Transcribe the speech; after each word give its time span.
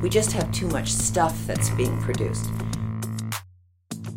We 0.00 0.08
just 0.12 0.32
have 0.32 0.52
too 0.52 0.68
much 0.68 0.86
stuff 0.86 1.34
that's 1.48 1.70
being 1.76 1.98
produced. 1.98 2.46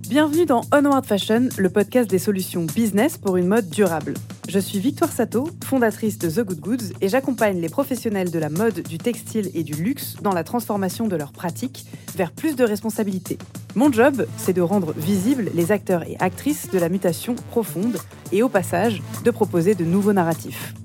Bienvenue 0.07 0.45
dans 0.45 0.61
Onward 0.71 1.03
Fashion, 1.07 1.49
le 1.57 1.69
podcast 1.69 2.07
des 2.07 2.19
solutions 2.19 2.65
business 2.65 3.17
pour 3.17 3.35
une 3.35 3.47
mode 3.47 3.67
durable. 3.67 4.13
Je 4.47 4.59
suis 4.59 4.77
Victoire 4.77 5.11
Sato, 5.11 5.49
fondatrice 5.63 6.19
de 6.19 6.29
The 6.29 6.45
Good 6.45 6.59
Goods, 6.59 6.93
et 7.01 7.09
j'accompagne 7.09 7.59
les 7.59 7.69
professionnels 7.69 8.29
de 8.29 8.37
la 8.37 8.49
mode, 8.49 8.83
du 8.83 8.99
textile 8.99 9.49
et 9.55 9.63
du 9.63 9.73
luxe 9.73 10.17
dans 10.21 10.33
la 10.33 10.43
transformation 10.43 11.07
de 11.07 11.15
leurs 11.15 11.31
pratiques 11.31 11.87
vers 12.15 12.31
plus 12.31 12.55
de 12.55 12.63
responsabilité. 12.63 13.39
Mon 13.73 13.91
job, 13.91 14.27
c'est 14.37 14.53
de 14.53 14.61
rendre 14.61 14.93
visibles 14.93 15.49
les 15.55 15.71
acteurs 15.71 16.03
et 16.03 16.15
actrices 16.19 16.69
de 16.69 16.77
la 16.77 16.89
mutation 16.89 17.33
profonde 17.49 17.97
et 18.31 18.43
au 18.43 18.49
passage 18.49 19.01
de 19.23 19.31
proposer 19.31 19.73
de 19.73 19.85
nouveaux 19.85 20.13
narratifs. 20.13 20.75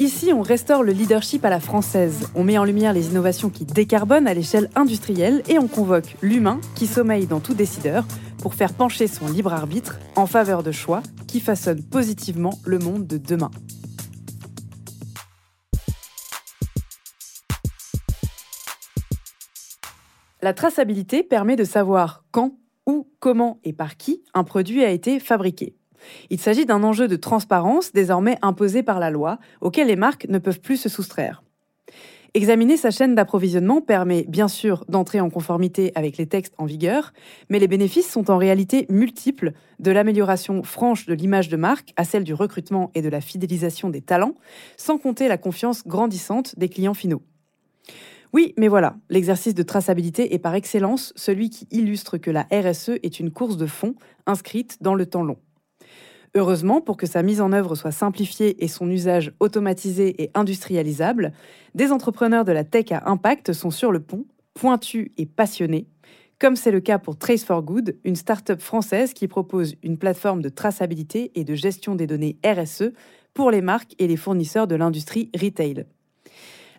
Ici, 0.00 0.32
on 0.32 0.42
restaure 0.42 0.84
le 0.84 0.92
leadership 0.92 1.44
à 1.44 1.50
la 1.50 1.58
française. 1.58 2.28
On 2.36 2.44
met 2.44 2.56
en 2.56 2.62
lumière 2.62 2.92
les 2.92 3.08
innovations 3.08 3.50
qui 3.50 3.64
décarbonent 3.64 4.28
à 4.28 4.34
l'échelle 4.34 4.70
industrielle 4.76 5.42
et 5.48 5.58
on 5.58 5.66
convoque 5.66 6.14
l'humain 6.22 6.60
qui 6.76 6.86
sommeille 6.86 7.26
dans 7.26 7.40
tout 7.40 7.54
décideur 7.54 8.04
pour 8.40 8.54
faire 8.54 8.72
pencher 8.74 9.08
son 9.08 9.26
libre 9.26 9.52
arbitre 9.52 9.98
en 10.14 10.26
faveur 10.26 10.62
de 10.62 10.70
choix 10.70 11.02
qui 11.26 11.40
façonnent 11.40 11.82
positivement 11.82 12.60
le 12.64 12.78
monde 12.78 13.08
de 13.08 13.18
demain. 13.18 13.50
La 20.40 20.54
traçabilité 20.54 21.24
permet 21.24 21.56
de 21.56 21.64
savoir 21.64 22.24
quand, 22.30 22.56
où, 22.86 23.10
comment 23.18 23.58
et 23.64 23.72
par 23.72 23.96
qui 23.96 24.22
un 24.32 24.44
produit 24.44 24.84
a 24.84 24.90
été 24.90 25.18
fabriqué. 25.18 25.77
Il 26.30 26.40
s'agit 26.40 26.66
d'un 26.66 26.82
enjeu 26.82 27.08
de 27.08 27.16
transparence 27.16 27.92
désormais 27.92 28.38
imposé 28.42 28.82
par 28.82 28.98
la 28.98 29.10
loi, 29.10 29.38
auquel 29.60 29.88
les 29.88 29.96
marques 29.96 30.26
ne 30.28 30.38
peuvent 30.38 30.60
plus 30.60 30.76
se 30.76 30.88
soustraire. 30.88 31.42
Examiner 32.34 32.76
sa 32.76 32.90
chaîne 32.90 33.14
d'approvisionnement 33.14 33.80
permet 33.80 34.24
bien 34.28 34.48
sûr 34.48 34.84
d'entrer 34.88 35.18
en 35.18 35.30
conformité 35.30 35.92
avec 35.94 36.18
les 36.18 36.26
textes 36.26 36.52
en 36.58 36.66
vigueur, 36.66 37.14
mais 37.48 37.58
les 37.58 37.68
bénéfices 37.68 38.10
sont 38.10 38.30
en 38.30 38.36
réalité 38.36 38.86
multiples, 38.90 39.52
de 39.78 39.90
l'amélioration 39.90 40.62
franche 40.62 41.06
de 41.06 41.14
l'image 41.14 41.48
de 41.48 41.56
marque 41.56 41.94
à 41.96 42.04
celle 42.04 42.24
du 42.24 42.34
recrutement 42.34 42.90
et 42.94 43.00
de 43.00 43.08
la 43.08 43.22
fidélisation 43.22 43.88
des 43.88 44.02
talents, 44.02 44.34
sans 44.76 44.98
compter 44.98 45.26
la 45.26 45.38
confiance 45.38 45.86
grandissante 45.86 46.58
des 46.58 46.68
clients 46.68 46.94
finaux. 46.94 47.22
Oui, 48.34 48.52
mais 48.58 48.68
voilà, 48.68 48.96
l'exercice 49.08 49.54
de 49.54 49.62
traçabilité 49.62 50.34
est 50.34 50.38
par 50.38 50.54
excellence 50.54 51.14
celui 51.16 51.48
qui 51.48 51.66
illustre 51.70 52.18
que 52.18 52.30
la 52.30 52.46
RSE 52.52 52.90
est 53.02 53.20
une 53.20 53.30
course 53.30 53.56
de 53.56 53.66
fond 53.66 53.94
inscrite 54.26 54.82
dans 54.82 54.94
le 54.94 55.06
temps 55.06 55.22
long. 55.22 55.38
Heureusement, 56.34 56.80
pour 56.80 56.96
que 56.96 57.06
sa 57.06 57.22
mise 57.22 57.40
en 57.40 57.52
œuvre 57.52 57.74
soit 57.74 57.92
simplifiée 57.92 58.62
et 58.62 58.68
son 58.68 58.90
usage 58.90 59.32
automatisé 59.40 60.22
et 60.22 60.30
industrialisable, 60.34 61.32
des 61.74 61.90
entrepreneurs 61.90 62.44
de 62.44 62.52
la 62.52 62.64
tech 62.64 62.92
à 62.92 63.10
impact 63.10 63.52
sont 63.52 63.70
sur 63.70 63.92
le 63.92 64.00
pont, 64.00 64.26
pointus 64.54 65.10
et 65.16 65.26
passionnés, 65.26 65.86
comme 66.38 66.54
c'est 66.54 66.70
le 66.70 66.80
cas 66.80 66.98
pour 66.98 67.18
Trace 67.18 67.44
for 67.44 67.62
Good, 67.62 67.96
une 68.04 68.14
start-up 68.14 68.60
française 68.60 69.12
qui 69.12 69.26
propose 69.26 69.74
une 69.82 69.98
plateforme 69.98 70.40
de 70.40 70.48
traçabilité 70.48 71.32
et 71.34 71.42
de 71.42 71.54
gestion 71.54 71.96
des 71.96 72.06
données 72.06 72.38
RSE 72.44 72.92
pour 73.34 73.50
les 73.50 73.60
marques 73.60 73.94
et 73.98 74.06
les 74.06 74.16
fournisseurs 74.16 74.68
de 74.68 74.76
l'industrie 74.76 75.30
retail. 75.34 75.84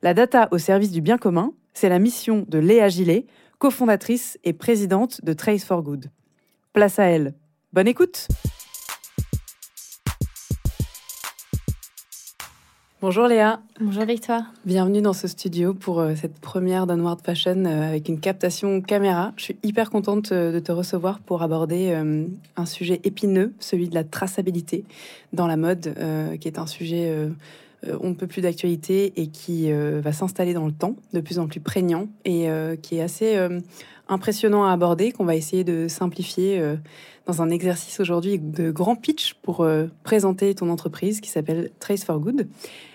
La 0.01 0.13
data 0.13 0.47
au 0.51 0.57
service 0.57 0.91
du 0.91 1.01
bien 1.01 1.17
commun, 1.17 1.53
c'est 1.73 1.89
la 1.89 1.99
mission 1.99 2.45
de 2.47 2.57
Léa 2.57 2.87
Gillet, 2.87 3.25
cofondatrice 3.57 4.39
et 4.45 4.53
présidente 4.53 5.23
de 5.25 5.33
Trace 5.33 5.65
for 5.65 5.83
Good. 5.83 6.09
Place 6.71 6.99
à 6.99 7.05
elle. 7.05 7.33
Bonne 7.73 7.87
écoute! 7.87 8.27
Bonjour 13.01 13.27
Léa. 13.27 13.61
Bonjour 13.79 14.03
Victoire. 14.03 14.43
Bienvenue 14.65 15.01
dans 15.01 15.13
ce 15.13 15.29
studio 15.29 15.73
pour 15.73 16.01
euh, 16.01 16.15
cette 16.15 16.37
première 16.37 16.85
d'Unward 16.85 17.21
Fashion 17.21 17.63
euh, 17.63 17.87
avec 17.87 18.09
une 18.09 18.19
captation 18.19 18.81
caméra. 18.81 19.31
Je 19.37 19.43
suis 19.45 19.57
hyper 19.63 19.89
contente 19.89 20.33
euh, 20.33 20.51
de 20.51 20.59
te 20.59 20.73
recevoir 20.73 21.21
pour 21.21 21.41
aborder 21.41 21.93
un 22.57 22.65
sujet 22.65 22.99
épineux, 23.05 23.53
celui 23.61 23.87
de 23.87 23.95
la 23.95 24.03
traçabilité 24.03 24.83
dans 25.31 25.47
la 25.47 25.55
mode, 25.55 25.95
qui 26.41 26.47
est 26.49 26.59
un 26.59 26.67
sujet 26.67 27.29
on 28.01 28.09
ne 28.09 28.13
peut 28.13 28.27
plus 28.27 28.41
d'actualité 28.41 29.13
et 29.15 29.27
qui 29.27 29.71
va 29.71 30.11
s'installer 30.11 30.53
dans 30.53 30.65
le 30.65 30.73
temps, 30.73 30.95
de 31.13 31.21
plus 31.21 31.39
en 31.39 31.47
plus 31.47 31.61
prégnant 31.61 32.07
et 32.25 32.47
qui 32.81 32.97
est 32.97 33.01
assez 33.01 33.37
impressionnant 34.09 34.65
à 34.65 34.71
aborder, 34.71 35.11
qu'on 35.11 35.25
va 35.25 35.35
essayer 35.35 35.63
de 35.63 35.87
simplifier 35.87 36.77
dans 37.29 37.43
un 37.43 37.51
exercice 37.51 37.99
aujourd'hui 37.99 38.39
de 38.39 38.71
grand 38.71 38.95
pitch 38.95 39.35
pour 39.35 39.61
euh, 39.61 39.85
présenter 40.03 40.55
ton 40.55 40.71
entreprise 40.71 41.21
qui 41.21 41.29
s'appelle 41.29 41.69
Trace 41.79 42.03
for 42.03 42.19
Good. 42.19 42.47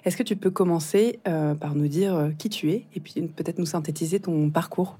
Est-ce 0.04 0.16
que 0.16 0.24
tu 0.24 0.34
peux 0.34 0.50
commencer 0.50 1.20
euh, 1.28 1.54
par 1.54 1.76
nous 1.76 1.86
dire 1.86 2.16
euh, 2.16 2.30
qui 2.36 2.48
tu 2.48 2.72
es 2.72 2.84
et 2.96 3.00
puis 3.00 3.22
peut-être 3.22 3.60
nous 3.60 3.66
synthétiser 3.66 4.18
ton 4.18 4.50
parcours? 4.50 4.98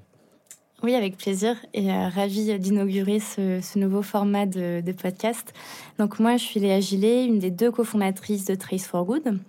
Oui, 0.83 0.95
avec 0.95 1.17
plaisir 1.17 1.57
et 1.73 1.91
ravie 1.91 2.57
d'inaugurer 2.59 3.19
ce, 3.19 3.77
nouveau 3.77 4.01
format 4.01 4.45
de, 4.45 4.91
podcast. 4.93 5.53
Donc 5.99 6.19
moi, 6.19 6.37
je 6.37 6.43
suis 6.43 6.61
Léa 6.61 6.79
Gillet, 6.79 7.25
une 7.25 7.39
des 7.39 7.51
deux 7.51 7.71
cofondatrices 7.71 8.45
de 8.45 8.55
Trace 8.55 8.85
for 8.85 9.03
Good. 9.03 9.39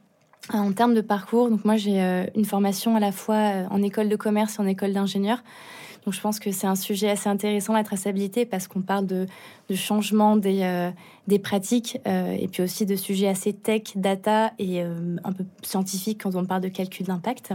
En 0.52 0.72
termes 0.72 0.94
de 0.94 1.00
parcours, 1.00 1.50
donc 1.50 1.64
moi 1.64 1.76
j'ai 1.76 2.00
une 2.34 2.44
formation 2.44 2.94
à 2.94 3.00
la 3.00 3.10
fois 3.10 3.66
en 3.70 3.82
école 3.82 4.08
de 4.08 4.16
commerce 4.16 4.58
et 4.58 4.62
en 4.62 4.66
école 4.66 4.92
d'ingénieur. 4.92 5.42
Donc 6.06 6.14
je 6.14 6.20
pense 6.20 6.38
que 6.38 6.52
c'est 6.52 6.68
un 6.68 6.76
sujet 6.76 7.10
assez 7.10 7.28
intéressant, 7.28 7.72
la 7.72 7.82
traçabilité, 7.82 8.46
parce 8.46 8.68
qu'on 8.68 8.80
parle 8.80 9.06
de, 9.06 9.26
changement 9.74 10.36
des, 10.36 10.60
euh, 10.62 11.38
pratiques 11.42 11.98
euh, 12.06 12.30
et 12.30 12.46
puis 12.46 12.62
aussi 12.62 12.86
de 12.86 12.94
sujets 12.94 13.26
assez 13.26 13.52
tech, 13.52 13.82
data 13.96 14.52
et 14.60 14.82
euh, 14.82 15.16
un 15.24 15.32
peu 15.32 15.44
scientifiques 15.62 16.22
quand 16.22 16.36
on 16.36 16.44
parle 16.44 16.60
de 16.60 16.68
calcul 16.68 17.06
d'impact. 17.06 17.54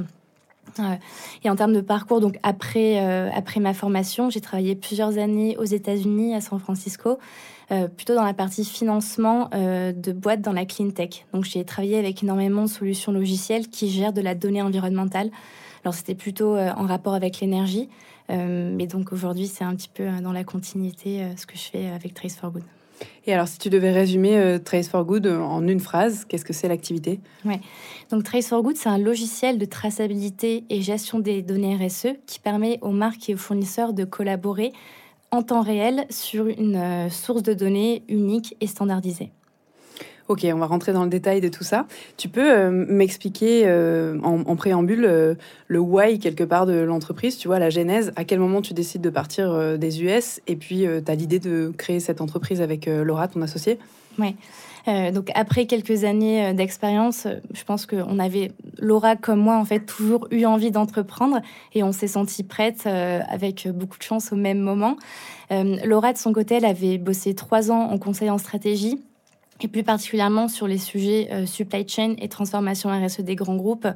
et 1.46 1.50
en 1.50 1.56
termes 1.56 1.72
de 1.72 1.80
parcours, 1.80 2.20
donc 2.20 2.40
après, 2.44 3.00
après 3.34 3.62
ma 3.62 3.74
formation, 3.74 4.30
j'ai 4.30 4.42
travaillé 4.42 4.76
plusieurs 4.76 5.18
années 5.18 5.56
aux 5.58 5.66
États-Unis, 5.66 6.36
à 6.36 6.42
San 6.42 6.60
Francisco, 6.60 7.20
plutôt 7.96 8.16
dans 8.16 8.24
la 8.24 8.34
partie 8.34 8.64
financement 8.64 9.50
de 9.52 10.12
boîtes 10.12 10.42
dans 10.42 10.54
la 10.54 10.66
clean 10.66 10.92
tech. 10.92 11.26
Donc 11.34 11.44
j'ai 11.44 11.66
travaillé 11.66 11.98
avec 11.98 12.24
énormément 12.24 12.64
de 12.64 12.70
solutions 12.70 13.12
logicielles 13.12 13.68
qui 13.68 13.90
gèrent 13.90 14.14
de 14.14 14.22
la 14.22 14.34
donnée 14.34 14.62
environnementale. 14.62 15.30
Alors 15.84 15.94
c'était 15.94 16.16
plutôt 16.16 16.56
en 16.58 16.86
rapport 16.86 17.16
avec 17.16 17.42
l'énergie, 17.42 17.90
mais 18.38 18.88
donc 18.88 19.12
aujourd'hui, 19.12 19.48
c'est 19.48 19.64
un 19.64 19.76
petit 19.76 19.90
peu 19.94 20.04
euh, 20.04 20.22
dans 20.22 20.32
la 20.32 20.44
continuité 20.44 21.24
euh, 21.24 21.36
ce 21.36 21.46
que 21.46 21.56
je 21.56 21.64
fais 21.64 21.88
avec 21.88 22.14
Trace 22.14 22.36
for 22.36 22.52
Good. 22.52 22.64
Et 23.26 23.34
alors, 23.34 23.48
si 23.48 23.58
tu 23.58 23.72
devais 23.72 23.92
résumer 23.92 24.60
Trace 24.64 24.88
for 24.88 25.04
Good 25.06 25.26
en 25.26 25.68
une 25.68 25.80
phrase, 25.80 26.24
qu'est-ce 26.26 26.46
que 26.46 26.54
c'est 26.54 26.68
l'activité? 26.68 27.20
Ouais. 27.46 27.60
Donc, 28.12 28.24
Trace 28.24 28.48
for 28.48 28.62
Good, 28.62 28.78
c'est 28.78 28.90
un 28.90 29.00
logiciel 29.00 29.58
de 29.58 29.66
traçabilité 29.66 30.66
et 30.70 30.84
gestion 30.84 31.18
des 31.18 31.42
données 31.42 31.76
RSE 31.76 32.10
qui 32.28 32.40
permet 32.40 32.78
aux 32.82 32.92
marques 32.92 33.28
et 33.28 33.34
aux 33.34 33.40
fournisseurs 33.40 33.94
de 33.94 34.04
collaborer 34.04 34.72
en 35.32 35.42
temps 35.42 35.62
réel 35.62 36.06
sur 36.12 36.46
une 36.46 37.10
source 37.10 37.42
de 37.42 37.56
données 37.56 38.04
unique 38.08 38.56
et 38.62 38.68
standardisée. 38.68 39.32
Ok, 40.32 40.48
on 40.54 40.60
va 40.60 40.66
rentrer 40.66 40.94
dans 40.94 41.04
le 41.04 41.10
détail 41.10 41.42
de 41.42 41.50
tout 41.50 41.66
ça. 41.66 41.88
Tu 42.16 42.30
peux 42.30 42.50
euh, 42.50 42.72
m'expliquer 42.72 43.64
euh, 43.66 44.18
en, 44.24 44.56
préambule 44.56 45.04
euh, 45.04 45.36
le 45.68 45.80
why 45.80 46.20
quelque 46.20 46.46
part 46.46 46.66
de 46.66 46.72
l'entreprise, 46.72 47.38
tu 47.38 47.50
vois, 47.50 47.60
la 47.60 47.70
genèse, 47.70 48.14
à 48.16 48.24
quel 48.24 48.40
moment 48.40 48.62
tu 48.62 48.74
décides 48.74 49.02
de 49.02 49.10
partir 49.10 49.78
des 49.78 50.02
US 50.02 50.40
et 50.48 50.56
puis 50.56 50.86
tu 51.06 51.12
as 51.12 51.16
l'idée 51.16 51.40
de 51.40 51.74
créer 51.78 52.00
cette 52.00 52.22
entreprise 52.22 52.62
avec 52.62 52.86
Laura, 52.86 53.28
ton 53.28 53.42
associé? 53.42 53.78
Oui. 54.20 54.36
donc 55.12 55.32
après 55.36 55.66
quelques 55.66 56.06
années 56.06 56.54
d'expérience, 56.54 57.28
je 57.54 57.64
pense 57.66 57.86
qu'on 57.86 58.18
avait 58.18 58.52
Laura 58.80 59.18
comme 59.18 59.40
moi 59.40 59.58
en 59.58 59.66
fait 59.66 59.82
toujours 59.82 60.28
eu 60.32 60.46
envie 60.46 60.72
d'entreprendre 60.72 61.42
et 61.74 61.84
on 61.84 61.92
s'est 61.92 62.08
senti 62.08 62.44
prête 62.44 62.88
avec 62.88 63.68
beaucoup 63.70 63.98
de 63.98 64.04
chance 64.04 64.32
au 64.32 64.38
même 64.38 64.60
moment. 64.60 64.96
Laura 65.50 66.14
de 66.14 66.18
son 66.18 66.32
côté, 66.32 66.56
elle 66.56 66.66
avait 66.66 66.98
bossé 66.98 67.36
trois 67.36 67.70
ans 67.70 67.90
en 67.92 67.98
conseil 67.98 68.30
en 68.30 68.38
stratégie 68.38 69.02
et 69.64 69.68
plus 69.68 69.84
particulièrement 69.84 70.48
sur 70.48 70.68
les 70.68 70.78
sujets 70.78 71.30
euh, 71.32 71.46
supply 71.46 71.88
chain 71.88 72.16
et 72.20 72.28
transformation 72.28 72.90
RSE 72.90 73.22
des 73.22 73.36
grands 73.36 73.56
groupes. 73.56 73.88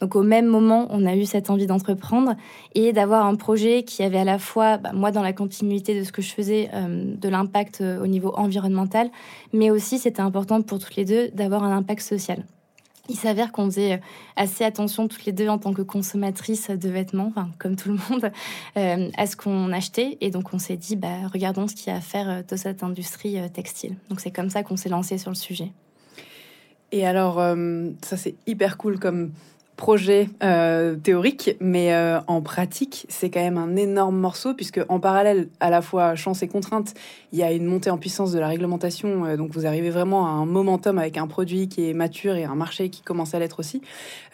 Donc 0.00 0.16
au 0.16 0.22
même 0.22 0.46
moment, 0.46 0.88
on 0.90 1.06
a 1.06 1.14
eu 1.14 1.24
cette 1.24 1.50
envie 1.50 1.66
d'entreprendre 1.66 2.34
et 2.74 2.92
d'avoir 2.92 3.26
un 3.26 3.36
projet 3.36 3.84
qui 3.84 4.02
avait 4.02 4.18
à 4.18 4.24
la 4.24 4.38
fois, 4.38 4.78
bah, 4.78 4.92
moi 4.92 5.12
dans 5.12 5.22
la 5.22 5.32
continuité 5.32 5.98
de 5.98 6.04
ce 6.04 6.12
que 6.12 6.22
je 6.22 6.32
faisais, 6.32 6.70
euh, 6.74 7.14
de 7.16 7.28
l'impact 7.28 7.80
euh, 7.80 8.02
au 8.02 8.06
niveau 8.06 8.32
environnemental, 8.36 9.10
mais 9.52 9.70
aussi 9.70 9.98
c'était 9.98 10.22
important 10.22 10.60
pour 10.62 10.78
toutes 10.78 10.96
les 10.96 11.04
deux 11.04 11.28
d'avoir 11.28 11.62
un 11.62 11.76
impact 11.76 12.02
social. 12.02 12.44
Il 13.12 13.16
s'avère 13.16 13.52
qu'on 13.52 13.66
faisait 13.66 13.92
euh, 13.92 13.98
assez 14.36 14.64
attention 14.64 15.06
toutes 15.06 15.26
les 15.26 15.32
deux 15.32 15.48
en 15.48 15.58
tant 15.58 15.74
que 15.74 15.82
consommatrices 15.82 16.70
de 16.70 16.88
vêtements, 16.88 17.30
comme 17.58 17.76
tout 17.76 17.90
le 17.90 17.98
monde, 18.08 18.32
euh, 18.78 19.10
à 19.18 19.26
ce 19.26 19.36
qu'on 19.36 19.70
achetait. 19.70 20.16
Et 20.22 20.30
donc 20.30 20.54
on 20.54 20.58
s'est 20.58 20.78
dit, 20.78 20.96
bah, 20.96 21.28
regardons 21.30 21.68
ce 21.68 21.74
qu'il 21.74 21.88
y 21.88 21.90
a 21.90 21.98
à 21.98 22.00
faire 22.00 22.30
euh, 22.30 22.42
de 22.42 22.56
cette 22.56 22.82
industrie 22.82 23.36
textile. 23.50 23.96
Donc 24.08 24.20
c'est 24.20 24.30
comme 24.30 24.48
ça 24.48 24.62
qu'on 24.62 24.78
s'est 24.78 24.88
lancé 24.88 25.18
sur 25.18 25.30
le 25.30 25.36
sujet. 25.36 25.72
Et 26.90 27.06
alors, 27.06 27.36
ça 28.02 28.18
c'est 28.18 28.34
hyper 28.46 28.76
cool 28.76 28.98
comme 28.98 29.32
projet 29.82 30.28
euh, 30.44 30.94
théorique, 30.94 31.56
mais 31.58 31.92
euh, 31.92 32.20
en 32.28 32.40
pratique, 32.40 33.04
c'est 33.08 33.30
quand 33.30 33.40
même 33.40 33.58
un 33.58 33.74
énorme 33.74 34.16
morceau, 34.16 34.54
puisque 34.54 34.80
en 34.88 35.00
parallèle, 35.00 35.48
à 35.58 35.70
la 35.70 35.82
fois 35.82 36.14
chance 36.14 36.44
et 36.44 36.46
contrainte, 36.46 36.94
il 37.32 37.40
y 37.40 37.42
a 37.42 37.50
une 37.50 37.64
montée 37.64 37.90
en 37.90 37.98
puissance 37.98 38.30
de 38.30 38.38
la 38.38 38.46
réglementation. 38.46 39.24
Euh, 39.24 39.36
donc 39.36 39.50
vous 39.50 39.66
arrivez 39.66 39.90
vraiment 39.90 40.24
à 40.28 40.30
un 40.30 40.46
momentum 40.46 41.00
avec 41.00 41.18
un 41.18 41.26
produit 41.26 41.68
qui 41.68 41.90
est 41.90 41.94
mature 41.94 42.36
et 42.36 42.44
un 42.44 42.54
marché 42.54 42.90
qui 42.90 43.02
commence 43.02 43.34
à 43.34 43.40
l'être 43.40 43.58
aussi. 43.58 43.82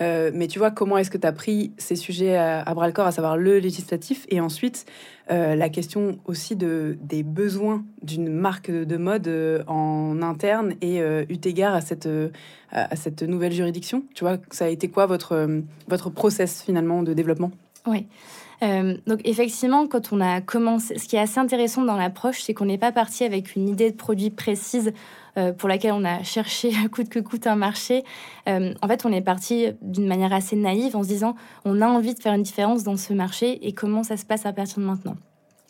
mais 0.00 0.48
tu 0.48 0.58
vois, 0.58 0.70
comment 0.70 0.98
est-ce 0.98 1.10
que 1.10 1.16
tu 1.16 1.26
as 1.26 1.32
pris 1.32 1.72
ces 1.78 1.96
sujets 1.96 2.36
à, 2.36 2.60
à 2.60 2.74
bras 2.74 2.86
le 2.86 2.92
corps, 2.92 3.06
à 3.06 3.12
savoir 3.12 3.38
le 3.38 3.58
législatif, 3.58 4.26
et 4.28 4.42
ensuite 4.42 4.84
euh, 5.30 5.54
la 5.54 5.68
question 5.68 6.18
aussi 6.24 6.56
de, 6.56 6.96
des 7.02 7.22
besoins 7.22 7.84
d'une 8.02 8.30
marque 8.30 8.70
de 8.70 8.96
mode 8.96 9.28
euh, 9.28 9.62
en 9.66 10.22
interne 10.22 10.74
et 10.80 11.02
euh, 11.02 11.24
eu 11.28 11.36
égard 11.44 11.74
à 11.74 11.82
cette, 11.82 12.08
à 12.72 12.96
cette 12.96 13.22
nouvelle 13.22 13.52
juridiction 13.52 14.04
Tu 14.14 14.24
vois, 14.24 14.38
ça 14.50 14.64
a 14.64 14.68
été 14.68 14.88
quoi 14.88 15.06
votre, 15.06 15.60
votre 15.86 16.08
process 16.10 16.62
finalement 16.62 17.02
de 17.02 17.12
développement? 17.12 17.50
Oui. 17.86 18.06
donc 19.06 19.20
effectivement, 19.24 19.86
quand 19.86 20.12
on 20.12 20.20
a 20.20 20.40
commencé, 20.40 20.98
ce 20.98 21.06
qui 21.06 21.16
est 21.16 21.20
assez 21.20 21.38
intéressant 21.38 21.82
dans 21.82 21.96
l'approche, 21.96 22.42
c'est 22.42 22.54
qu'on 22.54 22.66
n'est 22.66 22.78
pas 22.78 22.92
parti 22.92 23.24
avec 23.24 23.54
une 23.54 23.68
idée 23.68 23.90
de 23.90 23.96
produit 23.96 24.30
précise 24.30 24.92
pour 25.56 25.68
laquelle 25.68 25.92
on 25.92 26.04
a 26.04 26.22
cherché 26.22 26.70
coûte 26.92 27.08
que 27.08 27.18
coûte 27.20 27.46
un 27.46 27.56
marché. 27.56 28.04
en 28.46 28.88
fait, 28.88 29.04
on 29.04 29.12
est 29.12 29.20
parti 29.20 29.66
d'une 29.82 30.06
manière 30.06 30.32
assez 30.32 30.56
naïve 30.56 30.96
en 30.96 31.02
se 31.02 31.08
disant 31.08 31.34
on 31.64 31.80
a 31.80 31.86
envie 31.86 32.14
de 32.14 32.20
faire 32.20 32.34
une 32.34 32.42
différence 32.42 32.82
dans 32.82 32.96
ce 32.96 33.12
marché 33.12 33.66
et 33.66 33.72
comment 33.72 34.02
ça 34.02 34.16
se 34.16 34.24
passe 34.24 34.46
à 34.46 34.52
partir 34.52 34.78
de 34.78 34.84
maintenant. 34.84 35.16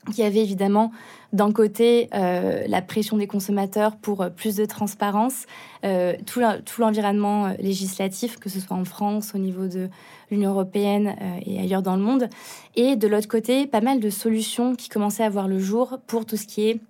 Il 0.07 0.19
y 0.19 0.23
avait 0.23 0.41
évidemment 0.41 0.91
d'un 1.33 1.53
côté 1.53 2.09
euh, 2.15 2.65
la 2.67 2.81
pression 2.81 3.19
des 3.19 3.27
consommateurs 3.27 3.97
pour 3.97 4.23
euh, 4.23 4.31
plus 4.31 4.57
de 4.57 4.65
transparence, 4.65 5.45
euh, 5.85 6.15
tout 6.25 6.41
l'environnement 6.81 7.53
législatif, 7.59 8.39
que 8.39 8.49
ce 8.49 8.61
soit 8.61 8.77
en 8.77 8.85
France, 8.85 9.33
au 9.35 9.39
niveau 9.39 9.67
de 9.67 9.91
l'Union 10.31 10.51
européenne 10.51 11.17
et 11.45 11.59
ailleurs 11.61 11.83
dans 11.83 11.97
le 11.97 12.03
monde, 12.03 12.29
et 12.77 12.97
de 12.97 13.09
l'autre 13.09 13.29
côté, 13.29 13.67
pas 13.67 13.81
mal 13.81 14.01
de 14.01 14.11
solutions 14.11 14.75
qui 14.75 14.89
commençaient 14.89 15.25
à 15.25 15.31
voir 15.31 15.49
le 15.49 15.59
jour 15.59 15.99
pour 16.07 16.25
tout 16.25 16.37
ce 16.37 16.47
qui 16.47 16.69
est 16.69 16.81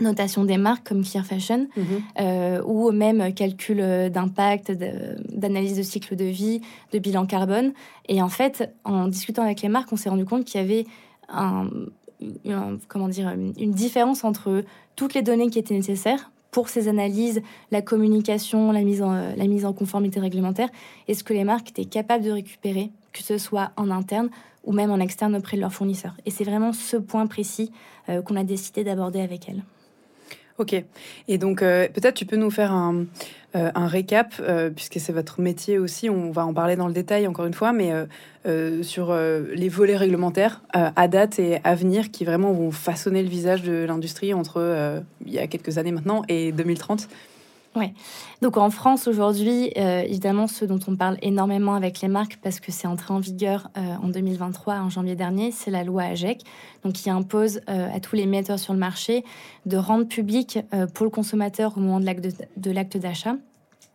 notation 0.00 0.44
des 0.44 0.56
marques 0.56 0.88
comme 0.88 1.04
Clear 1.04 1.24
Fashion 1.24 1.68
mhm. 1.76 2.62
ou 2.64 2.90
même 2.90 3.32
calcul 3.34 3.78
d'impact, 4.10 4.72
d'analyse 4.72 5.76
de 5.76 5.82
cycle 5.82 6.16
de 6.16 6.24
vie, 6.24 6.60
de 6.92 6.98
bilan 6.98 7.26
carbone. 7.26 7.72
Et 8.08 8.22
en 8.22 8.28
fait, 8.28 8.70
en 8.84 9.08
discutant 9.08 9.42
avec 9.42 9.62
les 9.62 9.68
marques, 9.68 9.92
on 9.92 9.96
s'est 9.96 10.08
rendu 10.08 10.24
compte 10.24 10.44
qu'il 10.44 10.60
y 10.60 10.64
avait 10.64 10.86
un, 11.28 11.68
une, 12.44 12.78
comment 12.88 13.08
dire, 13.08 13.30
une 13.30 13.72
différence 13.72 14.24
entre 14.24 14.64
toutes 14.96 15.14
les 15.14 15.22
données 15.22 15.50
qui 15.50 15.58
étaient 15.58 15.74
nécessaires 15.74 16.30
pour 16.50 16.68
ces 16.68 16.88
analyses, 16.88 17.42
la 17.70 17.82
communication, 17.82 18.72
la 18.72 18.82
mise 18.82 19.02
en, 19.02 19.12
la 19.12 19.46
mise 19.46 19.64
en 19.64 19.72
conformité 19.72 20.18
réglementaire, 20.18 20.68
et 21.06 21.14
ce 21.14 21.22
que 21.22 21.34
les 21.34 21.44
marques 21.44 21.70
étaient 21.70 21.84
capables 21.84 22.24
de 22.24 22.30
récupérer, 22.30 22.90
que 23.12 23.22
ce 23.22 23.38
soit 23.38 23.70
en 23.76 23.90
interne 23.90 24.30
ou 24.64 24.72
même 24.72 24.90
en 24.90 24.98
externe 24.98 25.36
auprès 25.36 25.56
de 25.56 25.62
leurs 25.62 25.72
fournisseurs. 25.72 26.14
Et 26.26 26.30
c'est 26.30 26.44
vraiment 26.44 26.72
ce 26.72 26.96
point 26.96 27.26
précis 27.26 27.70
euh, 28.08 28.22
qu'on 28.22 28.36
a 28.36 28.44
décidé 28.44 28.84
d'aborder 28.84 29.20
avec 29.20 29.48
elles. 29.48 29.62
Ok. 30.58 30.74
Et 31.28 31.38
donc, 31.38 31.62
euh, 31.62 31.86
peut-être 31.88 32.14
tu 32.14 32.26
peux 32.26 32.36
nous 32.36 32.50
faire 32.50 32.72
un, 32.72 33.06
euh, 33.54 33.70
récap, 33.74 34.34
euh, 34.40 34.70
puisque 34.70 34.98
c'est 34.98 35.12
votre 35.12 35.40
métier 35.40 35.78
aussi, 35.78 36.10
on 36.10 36.32
va 36.32 36.44
en 36.44 36.52
parler 36.52 36.74
dans 36.74 36.88
le 36.88 36.92
détail 36.92 37.28
encore 37.28 37.46
une 37.46 37.54
fois, 37.54 37.72
mais 37.72 37.92
sur 38.82 39.14
les 39.14 39.68
volets 39.68 39.96
réglementaires 39.96 40.62
à 40.72 41.06
date 41.06 41.38
et 41.38 41.58
à 41.64 41.74
venir 41.74 42.10
qui 42.10 42.24
vraiment 42.24 42.52
vont 42.52 42.70
façonner 42.70 43.22
le 43.22 43.28
visage 43.28 43.62
de 43.62 43.84
l'industrie 43.84 44.32
entre 44.32 45.02
il 45.26 45.32
y 45.32 45.38
a 45.38 45.46
quelques 45.46 45.76
années 45.76 45.92
maintenant 45.92 46.22
et 46.28 46.50
2030. 46.52 47.08
Ouais. 47.78 47.92
Donc 48.42 48.56
en 48.56 48.70
France 48.70 49.06
aujourd'hui, 49.06 49.70
euh, 49.76 50.02
évidemment, 50.02 50.48
ce 50.48 50.64
dont 50.64 50.80
on 50.88 50.96
parle 50.96 51.16
énormément 51.22 51.74
avec 51.74 52.00
les 52.00 52.08
marques 52.08 52.38
parce 52.42 52.58
que 52.58 52.72
c'est 52.72 52.88
entré 52.88 53.14
en 53.14 53.20
vigueur 53.20 53.70
euh, 53.76 53.80
en 54.02 54.08
2023, 54.08 54.74
en 54.74 54.90
janvier 54.90 55.14
dernier, 55.14 55.52
c'est 55.52 55.70
la 55.70 55.84
loi 55.84 56.02
AGEC, 56.02 56.42
qui 56.92 57.08
impose 57.08 57.60
euh, 57.68 57.94
à 57.94 58.00
tous 58.00 58.16
les 58.16 58.26
metteurs 58.26 58.58
sur 58.58 58.72
le 58.72 58.80
marché 58.80 59.24
de 59.66 59.76
rendre 59.76 60.08
public 60.08 60.58
pour 60.94 61.04
le 61.04 61.10
consommateur 61.10 61.76
au 61.76 61.80
moment 61.80 62.00
de 62.00 62.70
l'acte 62.70 62.96
d'achat 62.96 63.36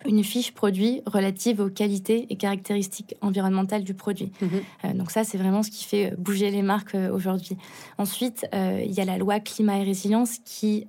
une 0.05 0.23
fiche 0.23 0.53
produit 0.53 1.01
relative 1.05 1.59
aux 1.59 1.69
qualités 1.69 2.27
et 2.29 2.35
caractéristiques 2.35 3.15
environnementales 3.21 3.83
du 3.83 3.93
produit. 3.93 4.31
Mhm. 4.41 4.49
Euh, 4.85 4.93
donc 4.93 5.11
ça, 5.11 5.23
c'est 5.23 5.37
vraiment 5.37 5.63
ce 5.63 5.71
qui 5.71 5.85
fait 5.85 6.13
bouger 6.17 6.51
les 6.51 6.61
marques 6.61 6.95
euh, 6.95 7.13
aujourd'hui. 7.13 7.57
Ensuite, 7.97 8.45
euh, 8.53 8.81
il 8.83 8.91
y 8.91 9.01
a 9.01 9.05
la 9.05 9.17
loi 9.17 9.39
climat 9.39 9.77
et 9.77 9.83
résilience 9.83 10.39
qui, 10.45 10.85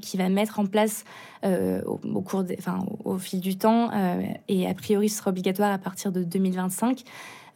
qui 0.00 0.16
va 0.16 0.28
mettre 0.28 0.58
en 0.58 0.66
place 0.66 1.04
au, 1.44 2.20
cours 2.22 2.44
enfin, 2.58 2.84
au, 3.04 3.18
fil 3.18 3.40
du 3.40 3.56
temps 3.56 3.90
et 4.48 4.66
a 4.66 4.74
priori 4.74 5.08
sera 5.08 5.30
obligatoire 5.30 5.72
à 5.72 5.78
partir 5.78 6.12
de 6.12 6.22
2025. 6.22 7.02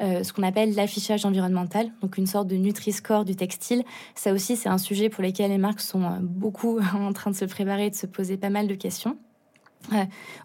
ce 0.01 0.33
qu'on 0.33 0.43
appelle 0.43 0.75
l'affichage 0.75 1.25
environnemental, 1.25 1.91
donc 2.03 2.17
une 2.19 2.27
sorte 2.27 2.49
de 2.49 2.57
Nutri-Score 2.57 3.25
du 3.25 3.37
textile. 3.37 3.85
Ça 4.15 4.33
aussi, 4.33 4.57
c'est 4.57 4.69
un 4.69 4.79
sujet 4.79 5.09
pour 5.09 5.23
lequel 5.23 5.51
les 5.51 5.59
marques 5.59 5.81
sont 5.81 6.19
beaucoup 6.21 6.79
en 6.95 7.13
train 7.13 7.31
de 7.31 7.37
se 7.37 7.45
préparer, 7.45 7.91
de 7.91 7.95
se 7.95 8.07
poser 8.07 8.37
pas 8.37 8.51
mal 8.51 8.67
de 8.67 8.75
questions 8.75 9.17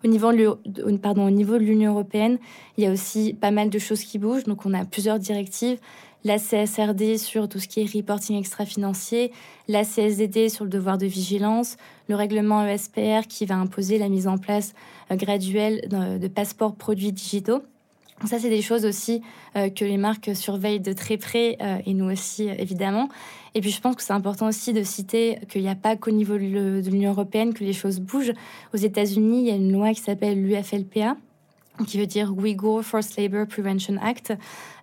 au, 0.03 0.07
niveau 0.07 0.31
de, 0.33 1.57
l'Union 1.57 1.91
européenne, 1.91 2.37
il 2.77 2.83
y 2.83 2.87
a 2.87 2.91
aussi 2.91 3.33
pas 3.33 3.51
mal 3.51 3.69
de 3.69 3.79
choses 3.79 4.03
qui 4.03 4.19
bougent. 4.19 4.43
Donc, 4.43 4.65
on 4.65 4.73
a 4.73 4.85
plusieurs 4.85 5.19
directives. 5.19 5.79
La 6.25 6.37
CSRD 6.37 7.17
sur 7.17 7.47
tout 7.47 7.59
ce 7.59 7.67
qui 7.67 7.79
est 7.79 7.95
reporting 7.95 8.37
extra-financier, 8.37 9.31
la 9.69 9.85
CSDD 9.85 10.49
sur 10.49 10.65
le 10.65 10.69
devoir 10.69 10.97
de 10.97 11.05
vigilance, 11.05 11.77
le 12.09 12.15
règlement 12.15 12.65
ESPR 12.65 13.21
qui 13.29 13.45
va 13.45 13.55
imposer 13.55 13.97
la 13.97 14.09
mise 14.09 14.27
en 14.27 14.37
place 14.37 14.73
euh, 15.11 15.15
graduelle 15.15 15.87
de 15.87 16.27
passeports 16.27 16.75
produits 16.75 17.13
digitaux. 17.13 17.61
Ça, 18.25 18.37
c'est 18.37 18.49
des 18.49 18.61
choses 18.61 18.85
aussi 18.85 19.21
euh, 19.55 19.69
que 19.69 19.85
les 19.85 19.97
marques 19.97 20.31
surveillent 20.35 20.81
de 20.81 20.91
très 20.91 21.17
près, 21.17 21.57
euh, 21.61 21.77
et 21.85 21.93
nous 21.93 22.11
aussi, 22.11 22.49
évidemment. 22.49 23.07
Et 23.55 23.61
puis, 23.61 23.71
je 23.71 23.79
pense 23.79 23.95
que 23.95 24.03
c'est 24.03 24.13
important 24.13 24.47
aussi 24.47 24.73
de 24.73 24.83
citer 24.83 25.39
qu'il 25.49 25.61
n'y 25.61 25.69
a 25.69 25.75
pas 25.75 25.95
qu'au 25.95 26.11
niveau 26.11 26.33
de 26.33 26.89
l'Union 26.89 27.11
européenne 27.11 27.53
que 27.53 27.63
les 27.63 27.73
choses 27.73 27.99
bougent. 27.99 28.33
Aux 28.73 28.77
États-Unis, 28.77 29.39
il 29.41 29.47
y 29.47 29.51
a 29.51 29.55
une 29.55 29.71
loi 29.71 29.93
qui 29.93 30.01
s'appelle 30.01 30.41
l'UFLPA, 30.41 31.15
qui 31.87 31.97
veut 31.97 32.07
dire 32.07 32.33
Uyghur 32.37 32.83
Forced 32.83 33.17
Labor 33.17 33.47
Prevention 33.47 33.95
Act, 34.01 34.33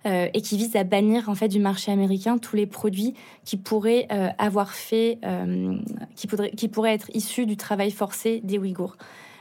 euh, 0.07 0.27
et 0.33 0.41
qui 0.41 0.57
vise 0.57 0.75
à 0.75 0.83
bannir 0.83 1.29
en 1.29 1.35
fait 1.35 1.47
du 1.47 1.59
marché 1.59 1.91
américain 1.91 2.39
tous 2.39 2.55
les 2.55 2.65
produits 2.65 3.13
qui 3.45 3.55
pourraient 3.55 4.07
avoir 4.39 4.73
fait, 4.73 5.19
qui, 6.15 6.27
qui 6.55 6.67
pourraient 6.67 6.93
être 6.95 7.11
issus 7.13 7.45
du 7.45 7.55
travail 7.55 7.91
forcé 7.91 8.41
des 8.43 8.57
Ouïghours. 8.57 8.97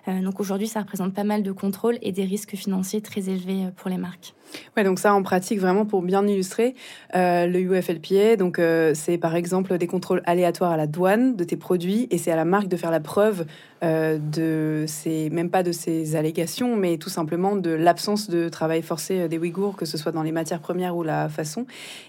Euh, 0.08 0.22
donc 0.22 0.40
aujourd'hui, 0.40 0.68
ça 0.68 0.80
représente 0.80 1.14
pas 1.14 1.24
mal 1.24 1.42
de 1.42 1.52
contrôles 1.52 1.98
et 2.02 2.12
des 2.12 2.24
risques 2.24 2.54
financiers 2.54 3.00
très 3.00 3.28
élevés 3.28 3.66
euh, 3.66 3.70
pour 3.70 3.90
les 3.90 3.98
marques. 3.98 4.35
Ouais, 4.76 4.84
donc 4.84 4.98
ça 4.98 5.14
en 5.14 5.22
pratique 5.22 5.60
vraiment 5.60 5.86
pour 5.86 6.02
bien 6.02 6.26
illustrer 6.26 6.74
euh, 7.14 7.46
le 7.46 7.60
UFLPA. 7.60 8.36
Donc 8.36 8.60
c'est 8.94 9.18
par 9.18 9.36
exemple 9.36 9.76
des 9.78 9.86
contrôles 9.86 10.22
aléatoires 10.24 10.72
à 10.72 10.76
la 10.76 10.86
douane 10.86 11.36
de 11.36 11.44
tes 11.44 11.56
produits 11.56 12.06
et 12.10 12.18
c'est 12.18 12.30
à 12.30 12.36
la 12.36 12.44
marque 12.44 12.68
de 12.68 12.76
faire 12.76 12.90
la 12.90 13.00
preuve 13.00 13.46
de 13.82 14.84
ces 14.88 15.30
même 15.30 15.50
pas 15.50 15.62
de 15.62 15.70
ces 15.70 16.16
allégations, 16.16 16.76
mais 16.76 16.96
tout 16.96 17.10
simplement 17.10 17.56
de 17.56 17.70
l'absence 17.70 18.30
de 18.30 18.48
travail 18.48 18.82
forcé 18.82 19.28
des 19.28 19.38
Ouïghours, 19.38 19.76
que 19.76 19.84
ce 19.84 19.98
soit 19.98 20.12
dans 20.12 20.22
les 20.22 20.32
matières 20.32 20.60
premières 20.60 20.96
ou 20.96 21.02
la 21.02 21.28
façon. 21.28 21.66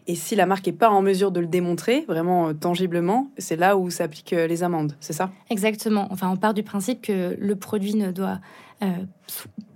Et 0.07 0.15
si 0.15 0.35
la 0.35 0.45
marque 0.45 0.67
est 0.67 0.71
pas 0.73 0.89
en 0.89 1.01
mesure 1.01 1.31
de 1.31 1.39
le 1.39 1.47
démontrer 1.47 2.05
vraiment 2.07 2.53
tangiblement, 2.53 3.29
c'est 3.37 3.57
là 3.57 3.77
où 3.77 3.89
s'appliquent 3.89 4.31
les 4.31 4.63
amendes. 4.63 4.95
C'est 4.99 5.13
ça? 5.13 5.31
Exactement. 5.49 6.07
Enfin, 6.11 6.29
on 6.29 6.37
part 6.37 6.53
du 6.53 6.63
principe 6.63 7.01
que 7.01 7.35
le 7.39 7.55
produit 7.55 7.95
ne 7.95 8.11
doit 8.11 8.39
euh, 8.81 8.87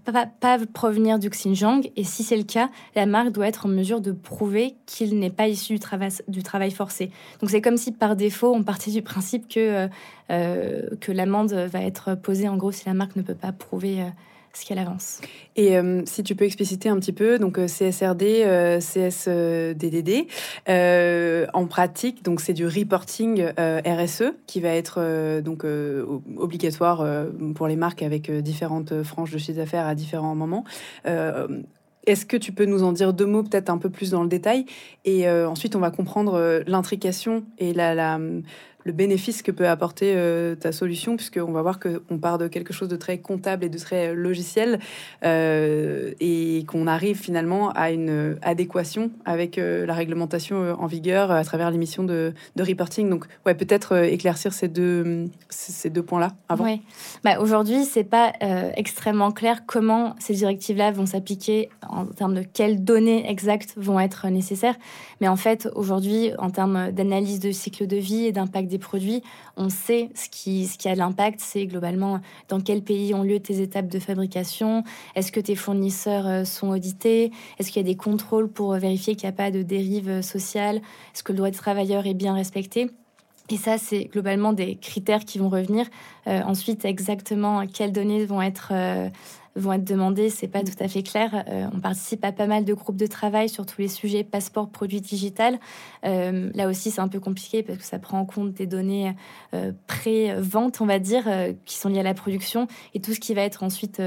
pas, 0.05 0.57
provenir 0.73 1.19
du 1.19 1.29
Xinjiang. 1.29 1.81
Et 1.95 2.03
si 2.03 2.23
c'est 2.23 2.37
le 2.37 2.43
cas, 2.43 2.69
la 2.95 3.05
marque 3.05 3.31
doit 3.31 3.47
être 3.47 3.65
en 3.65 3.69
mesure 3.69 4.01
de 4.01 4.11
prouver 4.11 4.75
qu'il 4.85 5.19
n'est 5.19 5.29
pas 5.29 5.47
issu 5.47 5.73
du 5.73 5.79
travail, 5.79 6.11
du 6.27 6.43
travail 6.43 6.71
forcé. 6.71 7.11
Donc 7.39 7.49
c'est 7.49 7.61
comme 7.61 7.77
si 7.77 7.91
par 7.91 8.15
défaut, 8.15 8.53
on 8.53 8.63
partait 8.63 8.91
du 8.91 9.01
principe 9.01 9.47
que, 9.47 9.59
euh, 9.59 9.87
euh, 10.31 10.89
que 10.99 11.11
l'amende 11.11 11.51
va 11.53 11.81
être 11.81 12.15
posée 12.15 12.47
en 12.47 12.57
gros 12.57 12.71
si 12.71 12.85
la 12.85 12.93
marque 12.93 13.15
ne 13.15 13.21
peut 13.21 13.35
pas 13.35 13.51
prouver 13.51 14.03
ce 14.53 14.65
qu'elle 14.65 14.79
avance. 14.79 15.21
Et 15.55 15.77
euh, 15.77 16.01
si 16.05 16.23
tu 16.23 16.35
peux 16.35 16.45
expliciter 16.45 16.89
un 16.89 16.99
petit 16.99 17.13
peu, 17.13 17.39
donc 17.39 17.57
euh, 17.57 17.67
CSRD, 17.67 18.43
euh, 18.45 18.79
CSDDD, 18.79 20.27
en 21.53 21.65
pratique, 21.67 22.23
donc 22.23 22.41
c'est 22.41 22.53
du 22.53 22.65
reporting 22.65 23.51
RSE 23.57 24.33
qui 24.47 24.61
va 24.61 24.69
être 24.69 25.41
donc 25.41 25.65
obligatoire 26.37 27.05
pour 27.55 27.67
les 27.67 27.75
marques 27.75 28.03
avec 28.03 28.31
différentes 28.31 29.03
franges 29.03 29.31
de 29.31 29.37
chiffre 29.37 29.57
d'affaires 29.57 29.85
à 29.85 29.95
différents 29.95 30.35
moments. 30.35 30.63
Est-ce 32.07 32.25
que 32.25 32.37
tu 32.37 32.51
peux 32.51 32.65
nous 32.65 32.83
en 32.83 32.93
dire 32.93 33.13
deux 33.13 33.25
mots, 33.25 33.43
peut-être 33.43 33.69
un 33.69 33.77
peu 33.77 33.89
plus 33.89 34.11
dans 34.11 34.23
le 34.23 34.29
détail? 34.29 34.65
Et 35.05 35.29
ensuite, 35.29 35.75
on 35.75 35.79
va 35.79 35.91
comprendre 35.91 36.63
l'intrication 36.65 37.43
et 37.57 37.73
la, 37.73 38.19
le 38.83 38.91
bénéfice 38.91 39.41
que 39.41 39.51
peut 39.51 39.67
apporter 39.67 40.13
euh, 40.15 40.55
ta 40.55 40.71
solution, 40.71 41.15
puisqu'on 41.15 41.51
va 41.51 41.61
voir 41.61 41.79
qu'on 41.79 42.17
part 42.17 42.37
de 42.37 42.47
quelque 42.47 42.73
chose 42.73 42.89
de 42.89 42.95
très 42.95 43.19
comptable 43.19 43.65
et 43.65 43.69
de 43.69 43.77
très 43.77 44.13
logiciel, 44.13 44.79
euh, 45.23 46.11
et 46.19 46.65
qu'on 46.67 46.87
arrive 46.87 47.17
finalement 47.17 47.69
à 47.71 47.91
une 47.91 48.37
adéquation 48.41 49.11
avec 49.25 49.57
euh, 49.57 49.85
la 49.85 49.93
réglementation 49.93 50.75
en 50.79 50.87
vigueur 50.87 51.31
à 51.31 51.43
travers 51.43 51.71
l'émission 51.71 52.03
de, 52.03 52.33
de, 52.55 52.63
reporting. 52.63 53.09
Donc, 53.09 53.25
ouais, 53.45 53.55
peut-être 53.55 54.03
éclaircir 54.03 54.53
ces 54.53 54.67
deux, 54.67 55.25
ces 55.49 55.89
deux 55.89 56.03
points-là 56.03 56.33
avant. 56.49 56.63
Oui. 56.63 56.81
Bah, 57.23 57.39
Aujourd'hui, 57.39 57.85
c'est 57.85 58.03
pas 58.03 58.33
extrêmement 58.75 59.31
clair 59.31 59.65
comment 59.65 60.15
ces 60.19 60.33
directives-là 60.33 60.91
vont 60.91 61.05
s'appliquer 61.05 61.69
en 61.87 62.05
termes 62.05 62.35
de 62.35 62.43
quelles 62.43 62.83
données 62.83 63.29
exactes 63.29 63.73
vont 63.77 63.99
être 63.99 64.27
nécessaires. 64.27 64.75
Mais 65.19 65.27
en 65.27 65.35
fait, 65.35 65.69
aujourd'hui, 65.75 66.31
en 66.37 66.49
termes 66.49 66.91
d'analyse 66.91 67.39
de 67.39 67.51
cycle 67.51 67.87
de 67.87 67.97
vie 67.97 68.25
et 68.25 68.31
d'impact 68.31 68.70
des 68.71 68.79
produits, 68.79 69.21
on 69.57 69.69
sait 69.69 70.09
ce 70.15 70.29
qui, 70.29 70.67
a 70.85 70.93
de 70.93 70.97
l'impact, 70.97 71.39
c'est 71.39 71.67
globalement 71.67 72.19
dans 72.49 72.59
quel 72.59 72.81
pays 72.81 73.13
ont 73.13 73.23
lieu 73.23 73.39
tes 73.39 73.61
étapes 73.61 73.87
de 73.87 73.99
fabrication, 73.99 74.83
est-ce 75.15 75.31
que 75.31 75.39
tes 75.39 75.55
fournisseurs 75.55 76.27
euh, 76.27 76.43
sont 76.43 76.69
audités, 76.69 77.31
est-ce 77.59 77.71
qu'il 77.71 77.81
y 77.81 77.85
a 77.85 77.87
des 77.87 77.97
contrôles 77.97 78.49
pour 78.49 78.73
vérifier 78.73 79.15
qu'il 79.15 79.27
n'y 79.27 79.33
a 79.33 79.37
pas 79.37 79.51
de 79.51 79.61
dérive 79.61 80.21
sociale, 80.21 80.77
est-ce 81.13 81.23
que 81.23 81.31
le 81.31 81.37
droit 81.37 81.49
des 81.49 81.57
travailleurs 81.57 82.07
est 82.07 82.13
bien 82.13 82.33
respecté? 82.33 82.89
Et 83.51 83.57
ça, 83.57 83.77
c'est 83.77 84.05
globalement 84.05 84.53
des 84.53 84.77
critères 84.77 85.25
qui 85.25 85.37
vont 85.37 85.49
revenir. 85.49 85.85
Euh, 86.27 86.41
ensuite, 86.43 86.85
exactement 86.85 87.67
quelles 87.67 87.91
données 87.91 88.25
vont 88.25 88.41
être 88.41 88.69
euh, 88.71 89.09
vont 89.55 89.73
être 89.73 89.83
demandés, 89.83 90.29
c'est 90.29 90.47
pas 90.47 90.61
mm. 90.61 90.65
tout 90.65 90.83
à 90.83 90.87
fait 90.87 91.03
clair. 91.03 91.43
Euh, 91.47 91.67
on 91.73 91.79
participe 91.79 92.23
à 92.23 92.31
pas 92.31 92.47
mal 92.47 92.65
de 92.65 92.73
groupes 92.73 92.97
de 92.97 93.07
travail 93.07 93.49
sur 93.49 93.65
tous 93.65 93.81
les 93.81 93.87
sujets 93.87 94.23
passeport, 94.23 94.69
produits 94.69 95.01
digital. 95.01 95.59
Euh, 96.05 96.49
là 96.53 96.67
aussi, 96.67 96.91
c'est 96.91 97.01
un 97.01 97.07
peu 97.07 97.19
compliqué 97.19 97.63
parce 97.63 97.79
que 97.79 97.85
ça 97.85 97.99
prend 97.99 98.19
en 98.19 98.25
compte 98.25 98.53
des 98.53 98.67
données 98.67 99.13
euh, 99.53 99.71
pré-vente, 99.87 100.81
on 100.81 100.85
va 100.85 100.99
dire, 100.99 101.25
qui 101.65 101.77
sont 101.77 101.89
liées 101.89 101.99
à 101.99 102.03
la 102.03 102.13
production 102.13 102.67
et 102.93 103.01
tout 103.01 103.13
ce 103.13 103.19
qui 103.19 103.33
va 103.33 103.41
être 103.41 103.63
ensuite 103.63 104.01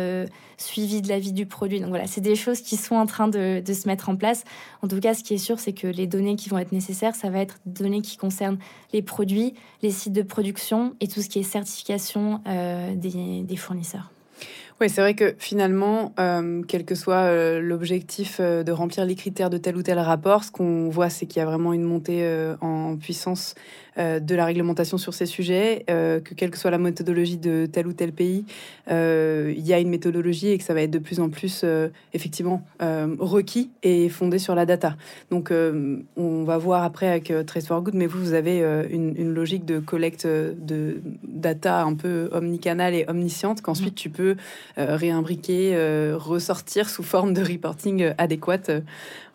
suivi 0.57 1.03
de 1.03 1.09
la 1.09 1.19
vie 1.19 1.33
du 1.33 1.47
produit. 1.47 1.81
Donc 1.81 1.91
voilà, 1.91 2.07
c'est 2.07 2.21
des 2.21 2.37
choses 2.37 2.61
qui 2.61 2.77
sont 2.77 2.97
en 2.97 3.07
train 3.07 3.29
de, 3.29 3.61
de, 3.61 3.73
se 3.73 3.87
mettre 3.87 4.09
en 4.09 4.17
place. 4.17 4.45
En 4.83 4.89
tout 4.89 5.01
cas, 5.01 5.15
ce 5.15 5.23
qui 5.23 5.35
est 5.35 5.39
sûr, 5.39 5.59
c'est 5.59 5.73
que 5.73 5.87
les 5.87 6.07
données 6.07 6.37
qui 6.37 6.49
vont 6.49 6.59
être 6.59 6.73
nécessaires, 6.73 7.15
ça 7.15 7.31
va 7.31 7.41
être 7.41 7.59
des 7.67 7.85
données 7.85 8.03
qui 8.03 8.17
concernent 8.17 8.59
les 8.93 9.03
produits, 9.03 9.55
les 9.83 9.91
sites 9.91 10.13
de 10.13 10.23
production 10.23 10.95
et 11.01 11.09
tout 11.09 11.23
ce 11.23 11.29
qui 11.29 11.41
est 11.41 11.43
certification 11.43 12.41
des, 12.95 13.43
des 13.43 13.57
fournisseurs. 13.57 14.14
Oui, 14.85 14.91
c'est 14.91 15.01
vrai 15.01 15.15
que 15.15 15.35
finalement, 15.39 16.13
euh, 16.21 16.61
quel 16.69 16.85
que 16.85 16.95
soit 16.95 17.31
euh, 17.31 17.59
l'objectif 17.59 18.37
euh, 18.39 18.63
de 18.63 18.71
remplir 18.71 19.07
les 19.07 19.15
critères 19.15 19.49
de 19.49 19.57
tel 19.57 19.79
ou 19.79 19.83
tel 19.83 19.99
rapport, 19.99 20.45
ce 20.45 20.51
qu'on 20.51 20.91
voit, 20.91 21.09
c'est 21.09 21.25
qu'il 21.25 21.41
y 21.41 21.43
a 21.43 21.47
vraiment 21.47 21.73
une 21.73 21.85
montée 21.85 22.55
en 22.61 22.95
puissance 22.99 23.55
de 23.97 24.35
la 24.35 24.45
réglementation 24.45 24.99
sur 24.99 25.15
ces 25.15 25.27
sujets, 25.27 25.85
euh, 25.89 26.21
que 26.21 26.35
quelle 26.35 26.51
que 26.51 26.59
soit 26.59 26.71
la 26.71 26.79
méthodologie 26.79 27.37
de 27.37 27.67
tel 27.67 27.87
ou 27.87 27.93
tel 27.93 28.13
pays, 28.13 28.45
euh, 28.91 29.55
il 29.57 29.65
y 29.67 29.73
a 29.73 29.79
une 29.79 29.89
méthodologie 29.89 30.49
et 30.49 30.59
que 30.59 30.65
ça 30.65 30.75
va 30.75 30.83
être 30.83 30.91
de 30.91 30.99
plus 30.99 31.21
en 31.21 31.29
plus 31.29 31.65
effectivement 32.13 32.63
requis 32.81 33.71
et 33.83 34.09
fondé 34.09 34.39
sur 34.39 34.55
la 34.55 34.67
data. 34.67 34.97
Donc 35.31 35.53
on 36.17 36.45
va 36.45 36.59
voir 36.59 36.83
après 36.83 37.09
avec 37.09 37.33
Trace 37.47 37.67
for 37.67 37.83
Good, 37.83 37.95
mais 37.95 38.07
vous, 38.07 38.19
vous 38.19 38.35
avez 38.35 38.59
une, 38.91 39.15
une, 39.17 39.33
logique 39.33 39.65
de 39.65 39.79
collecte 39.79 40.27
de 40.27 41.01
data 41.23 41.83
un 41.83 41.95
peu 41.95 42.29
omnicanal 42.33 42.95
et 42.95 43.05
omnisciente 43.09 43.63
qu'ensuite 43.63 43.95
tu 43.95 44.11
peux 44.11 44.37
réimbriquer, 44.77 45.77
ressortir 46.15 46.89
sous 46.89 47.03
forme 47.03 47.33
de 47.33 47.43
reporting 47.43 48.13
adéquate 48.19 48.71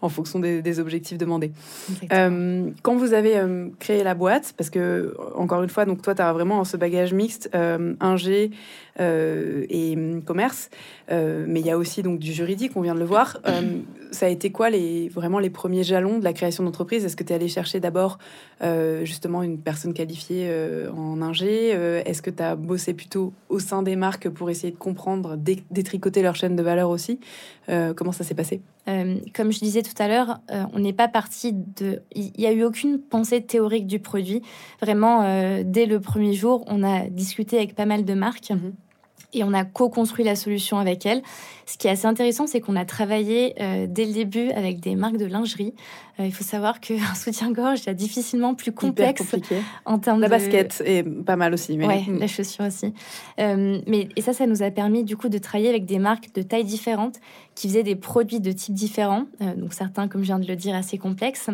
en 0.01 0.09
fonction 0.09 0.39
des, 0.39 0.79
objectifs 0.79 1.17
demandés. 1.17 1.51
Euh, 2.11 2.69
quand 2.83 2.95
vous 2.95 3.13
avez 3.13 3.37
euh, 3.37 3.67
créé 3.79 4.03
la 4.03 4.13
boîte, 4.13 4.53
parce 4.55 4.69
que, 4.69 5.15
encore 5.35 5.63
une 5.63 5.69
fois, 5.69 5.85
donc 5.85 6.01
toi, 6.01 6.15
tu 6.15 6.21
as 6.21 6.31
vraiment 6.31 6.63
ce 6.63 6.77
bagage 6.77 7.13
mixte, 7.13 7.49
euh, 7.53 7.95
ingé 7.99 8.51
et 8.99 9.93
hum, 9.95 10.21
commerce, 10.23 10.69
mais 11.09 11.59
il 11.59 11.65
y 11.65 11.71
a 11.71 11.77
aussi 11.77 12.03
donc 12.03 12.19
du 12.19 12.31
juridique, 12.33 12.73
on 12.75 12.81
vient 12.81 12.95
de 12.95 12.99
le 12.99 13.05
voir. 13.05 13.39
ça 14.11 14.25
a 14.25 14.29
été 14.29 14.51
quoi 14.51 14.69
les, 14.69 15.09
vraiment 15.09 15.39
les 15.39 15.49
premiers 15.49 15.83
jalons 15.83 16.19
de 16.19 16.23
la 16.23 16.33
création 16.33 16.63
d'entreprise? 16.63 17.05
Est-ce 17.05 17.15
que 17.15 17.23
tu 17.23 17.33
es 17.33 17.35
allé 17.35 17.47
chercher 17.47 17.79
d'abord 17.79 18.19
justement 19.03 19.43
une 19.43 19.59
personne 19.59 19.93
qualifiée 19.93 20.51
en 20.95 21.21
ingé? 21.21 21.69
Est-ce 22.05 22.21
que 22.21 22.29
tu 22.29 22.43
as 22.43 22.55
bossé 22.55 22.93
plutôt 22.93 23.33
au 23.49 23.59
sein 23.59 23.81
des 23.81 23.95
marques 23.95 24.29
pour 24.29 24.49
essayer 24.49 24.71
de 24.71 24.77
comprendre, 24.77 25.35
détricoter 25.37 26.21
leur 26.21 26.35
chaîne 26.35 26.55
de 26.55 26.63
valeur 26.63 26.89
aussi? 26.89 27.19
Comment 27.67 28.11
ça 28.11 28.23
s'est 28.23 28.35
passé? 28.35 28.61
Comme 29.35 29.51
je 29.51 29.59
disais 29.59 29.83
tout 29.83 30.01
à 30.01 30.07
l'heure, 30.07 30.39
euh, 30.51 30.63
on 30.73 30.79
n'est 30.79 30.93
pas 30.93 31.07
parti 31.07 31.53
de. 31.53 32.01
Il 32.15 32.31
n'y 32.37 32.47
a 32.47 32.51
eu 32.51 32.63
aucune 32.63 32.99
pensée 32.99 33.41
théorique 33.41 33.85
du 33.85 33.99
produit. 33.99 34.41
Vraiment, 34.81 35.23
euh, 35.23 35.63
dès 35.65 35.85
le 35.85 35.99
premier 35.99 36.33
jour, 36.33 36.63
on 36.67 36.83
a 36.83 37.07
discuté 37.07 37.57
avec 37.57 37.75
pas 37.75 37.85
mal 37.85 38.05
de 38.05 38.13
marques. 38.13 38.49
Mhm 38.49 38.73
et 39.33 39.43
on 39.43 39.53
a 39.53 39.63
co-construit 39.63 40.25
la 40.25 40.35
solution 40.35 40.77
avec 40.77 41.05
elle. 41.05 41.21
Ce 41.65 41.77
qui 41.77 41.87
est 41.87 41.91
assez 41.91 42.07
intéressant, 42.07 42.47
c'est 42.47 42.61
qu'on 42.61 42.75
a 42.75 42.85
travaillé 42.85 43.53
euh, 43.61 43.85
dès 43.87 44.05
le 44.05 44.13
début 44.13 44.49
avec 44.51 44.79
des 44.79 44.95
marques 44.95 45.17
de 45.17 45.25
lingerie. 45.25 45.75
Euh, 46.19 46.25
il 46.25 46.33
faut 46.33 46.43
savoir 46.43 46.79
qu'un 46.79 47.13
soutien-gorge 47.15 47.87
est 47.87 47.93
difficilement 47.93 48.55
plus 48.55 48.71
complexe 48.71 49.21
en 49.85 49.99
termes 49.99 50.19
la 50.19 50.29
basket 50.29 50.81
est 50.85 51.03
pas 51.03 51.35
mal 51.35 51.53
aussi. 51.53 51.77
Mais... 51.77 51.85
Ouais, 51.85 52.03
la 52.07 52.27
chaussure 52.27 52.65
aussi. 52.65 52.93
Euh, 53.39 53.81
mais 53.85 54.09
et 54.15 54.21
ça, 54.21 54.33
ça 54.33 54.47
nous 54.47 54.63
a 54.63 54.71
permis 54.71 55.03
du 55.03 55.15
coup 55.15 55.29
de 55.29 55.37
travailler 55.37 55.69
avec 55.69 55.85
des 55.85 55.99
marques 55.99 56.33
de 56.33 56.41
tailles 56.41 56.65
différentes 56.65 57.17
qui 57.53 57.67
faisaient 57.67 57.83
des 57.83 57.95
produits 57.95 58.39
de 58.39 58.51
types 58.51 58.73
différents. 58.73 59.25
donc 59.57 59.73
certains, 59.73 60.07
comme 60.07 60.21
je 60.21 60.27
viens 60.27 60.39
de 60.39 60.47
le 60.47 60.55
dire, 60.55 60.73
assez 60.73 60.97
complexes 60.97 61.49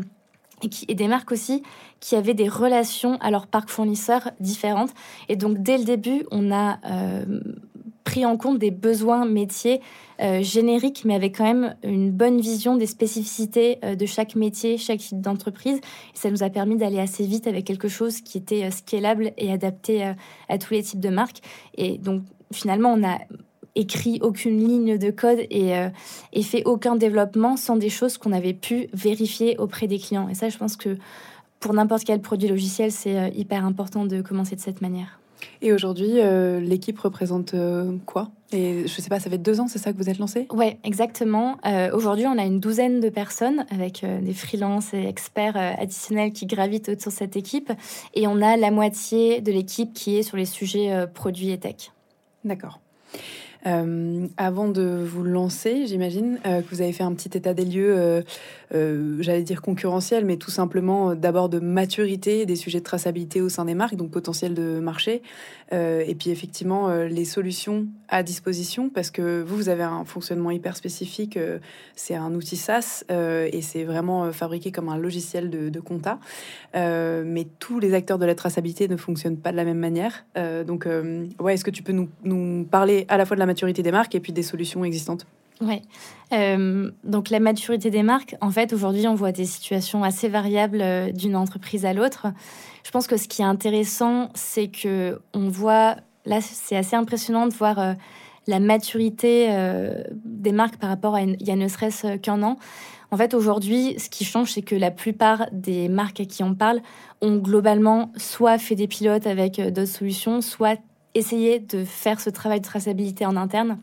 et, 0.88 0.96
des 0.96 1.08
marques 1.08 1.32
aussi 1.32 1.64
qui 2.00 2.16
avaient 2.16 2.34
des 2.34 2.50
relations 2.50 3.18
à 3.22 3.32
leur 3.32 3.48
parc 3.48 3.70
fournisseur 3.70 4.32
différentes. 4.40 4.92
Et 5.30 5.36
donc, 5.36 5.60
dès 5.60 5.78
le 5.78 5.84
début, 5.84 6.26
on 6.32 6.52
a 6.52 6.80
euh, 6.86 7.26
pris 8.04 8.26
en 8.26 8.38
compte 8.38 8.60
des 8.60 8.72
besoins 8.72 9.26
métiers 9.26 9.82
euh, 10.22 10.42
génériques, 10.42 11.04
mais 11.06 11.16
avec 11.16 11.38
quand 11.38 11.44
même 11.44 11.76
une 11.84 12.12
bonne 12.12 12.40
vision 12.40 12.78
des 12.78 12.86
spécificités 12.86 13.80
euh, 13.84 13.96
de 13.96 14.06
chaque 14.06 14.36
métier, 14.36 14.78
chaque 14.78 15.00
type 15.00 15.22
d'entreprise. 15.22 15.78
Et 15.78 16.18
ça 16.18 16.30
nous 16.30 16.44
a 16.44 16.50
permis 16.50 16.78
d'aller 16.78 17.00
assez 17.00 17.26
vite 17.26 17.48
avec 17.48 17.66
quelque 17.66 17.88
chose 17.88 18.22
qui 18.22 18.38
était 18.38 18.70
scalable 18.72 19.32
et 19.38 19.52
adapté 19.52 20.14
à 20.50 20.58
tous 20.58 20.74
les 20.74 20.84
types 20.84 21.00
de 21.00 21.10
marques. 21.10 21.42
Et 21.76 21.98
donc, 21.98 22.24
finalement, 22.52 22.94
on 22.94 23.04
a 23.04 23.20
écrit 23.76 24.20
aucune 24.22 24.58
ligne 24.58 24.98
de 24.98 25.12
code 25.12 25.40
et, 25.50 25.76
euh, 25.76 25.90
et 26.34 26.44
fait 26.44 26.64
aucun 26.66 26.96
développement 26.96 27.58
sans 27.58 27.76
des 27.76 27.90
choses 27.90 28.18
qu'on 28.18 28.32
avait 28.32 28.54
pu 28.54 28.88
vérifier 28.94 29.58
auprès 29.58 29.88
des 29.88 30.00
clients. 30.00 30.30
Et 30.30 30.34
ça, 30.34 30.50
je 30.50 30.58
pense 30.58 30.78
que 30.78 30.98
pour 31.60 31.74
n'importe 31.74 32.04
quel 32.06 32.22
produit 32.22 32.48
logiciel, 32.48 32.92
c'est 32.92 33.18
euh, 33.18 33.30
hyper 33.36 33.66
important 33.66 34.06
de 34.06 34.22
commencer 34.22 34.56
de 34.56 34.62
cette 34.62 34.82
manière. 34.82 35.20
Et 35.62 35.74
aujourd'hui, 35.74 36.14
euh, 36.16 36.60
l'équipe 36.60 36.98
représente 36.98 37.54
quoi? 38.06 38.32
Et 38.52 38.88
je 38.88 39.02
sais 39.02 39.10
pas, 39.10 39.20
ça 39.20 39.30
fait 39.30 39.38
deux 39.38 39.60
ans, 39.60 39.68
c'est 39.68 39.80
ça 39.80 39.92
que 39.92 39.98
vous 39.98 40.10
êtes 40.10 40.18
lancé? 40.18 40.48
Ouais, 40.52 40.80
exactement. 40.84 41.58
aujourd'hui, 41.94 42.26
on 42.26 42.38
a 42.38 42.46
une 42.46 42.60
douzaine 42.60 43.02
de 43.02 43.10
personnes 43.10 43.66
avec 43.70 44.06
des 44.22 44.34
freelances 44.34 44.94
et 44.94 45.06
experts 45.06 45.58
additionnels 45.58 46.32
qui 46.32 46.46
gravitent 46.46 46.90
autour 46.90 47.12
de 47.12 47.18
cette 47.18 47.36
équipe. 47.36 47.72
Et 48.14 48.28
on 48.28 48.42
a 48.42 48.56
la 48.56 48.72
moitié 48.72 49.42
de 49.42 49.52
l'équipe 49.52 49.94
qui 49.94 50.18
est 50.18 50.24
sur 50.24 50.38
les 50.38 50.46
sujets 50.46 51.06
produits 51.14 51.52
et 51.52 51.60
tech. 51.60 51.92
D'accord. 52.46 52.80
Euh, 53.66 54.28
avant 54.38 54.68
de 54.68 55.04
vous 55.04 55.24
lancer, 55.24 55.88
j'imagine 55.88 56.40
euh, 56.46 56.62
que 56.62 56.70
vous 56.70 56.82
avez 56.82 56.92
fait 56.92 57.04
un 57.04 57.14
petit 57.14 57.36
état 57.36 57.56
des 57.56 57.66
lieux, 57.66 58.24
euh, 58.74 59.18
j'allais 59.22 59.42
dire 59.42 59.62
concurrentiel, 59.62 60.24
mais 60.24 60.38
tout 60.38 60.52
simplement 60.52 61.16
d'abord 61.16 61.50
de 61.50 61.60
maturité 61.60 62.46
des 62.46 62.56
sujets 62.56 62.80
de 62.80 62.84
traçabilité 62.84 63.42
au 63.42 63.50
sein 63.50 63.66
des 63.66 63.74
marques, 63.74 63.96
donc 63.96 64.12
potentiel 64.12 64.54
de 64.54 64.80
marché, 64.80 65.22
et 65.72 66.16
puis 66.18 66.30
effectivement 66.30 66.90
les 66.90 67.26
solutions 67.26 67.88
à 68.08 68.24
disposition, 68.24 68.90
parce 68.90 69.12
que 69.12 69.42
vous, 69.42 69.56
vous 69.56 69.70
avez 69.70 69.84
un 69.84 70.06
fonctionnement 70.06 70.52
hyper 70.52 70.76
spécifique, 70.76 71.40
c'est 71.96 72.16
un 72.16 72.34
outil 72.34 72.58
SaaS, 72.58 73.04
et 73.10 73.62
c'est 73.62 73.84
vraiment 73.84 74.32
fabriqué 74.32 74.72
comme 74.72 74.90
un 74.90 74.98
logiciel 74.98 75.50
de, 75.50 75.70
de 75.70 75.80
compta, 75.80 76.20
mais 76.74 77.48
tous 77.60 77.80
les 77.80 77.94
acteurs 77.94 78.18
de 78.18 78.26
la 78.26 78.36
traçabilité 78.36 78.88
ne 78.88 78.98
fonctionnent 78.98 79.38
pas 79.38 79.52
de 79.52 79.58
la 79.58 79.64
même 79.64 79.80
manière. 79.80 80.26
donc, 80.66 80.88
ouais, 81.40 81.54
est-ce 81.54 81.64
que 81.64 81.72
tu 81.72 81.84
peux 81.84 81.94
nous, 81.94 82.10
nous 82.24 82.66
parler 82.66 83.06
à 83.08 83.18
la 83.18 83.26
fois 83.26 83.36
de 83.36 83.40
la 83.40 83.46
maturité 83.46 83.55
des 83.56 83.92
marques 83.92 84.16
et 84.16 84.20
puis 84.20 84.34
des 84.34 84.44
solutions 84.44 84.84
existantes 84.84 85.26
oui. 85.62 85.82
Euh, 86.34 86.92
donc 87.04 87.30
la 87.30 87.40
maturité 87.40 87.90
des 87.90 88.04
marques, 88.04 88.36
en 88.42 88.52
fait, 88.52 88.74
aujourd'hui, 88.74 89.08
on 89.08 89.16
voit 89.16 89.32
des 89.32 89.46
situations 89.46 90.04
assez 90.04 90.28
variables 90.28 90.82
euh, 90.82 91.12
d'une 91.12 91.36
entreprise 91.36 91.86
à 91.86 91.94
l'autre. 91.94 92.28
Je 92.84 92.92
pense 92.92 93.08
que 93.08 93.18
ce 93.18 93.28
qui 93.28 93.42
est 93.42 93.46
intéressant, 93.46 94.30
c'est 94.34 94.68
que 94.68 95.22
on 95.34 95.50
voit, 95.50 95.96
là, 96.26 96.42
c'est 96.42 96.76
assez 96.76 96.96
impressionnant 96.96 97.48
de 97.48 97.54
voir 97.54 97.80
euh, 97.80 97.94
la 98.48 98.60
maturité 98.60 99.50
des 100.24 100.52
marques 100.52 100.78
par 100.78 100.92
rapport 100.92 101.16
à 101.16 101.24
il 101.24 101.42
y 101.42 101.50
a 101.50 101.56
ne 101.56 101.68
serait-ce 101.68 102.18
qu'un 102.18 102.44
an. 102.44 102.58
En 103.10 103.18
fait, 103.18 103.34
aujourd'hui, 103.34 103.96
ce 103.98 104.08
qui 104.08 104.24
change, 104.24 104.52
c'est 104.52 104.62
que 104.62 104.76
la 104.76 104.92
plupart 104.92 105.48
des 105.52 105.90
marques 105.90 106.20
à 106.20 106.26
qui 106.26 106.44
on 106.44 106.54
parle 106.54 106.82
ont 107.22 107.38
globalement 107.38 108.12
soit 108.18 108.60
fait 108.60 108.76
des 108.76 108.88
pilotes 108.88 109.26
avec 109.26 109.60
d'autres 109.60 109.88
solutions, 109.88 110.42
soit 110.42 110.80
essayer 111.16 111.60
de 111.60 111.84
faire 111.84 112.20
ce 112.20 112.30
travail 112.30 112.60
de 112.60 112.66
traçabilité 112.66 113.26
en 113.26 113.36
interne 113.36 113.78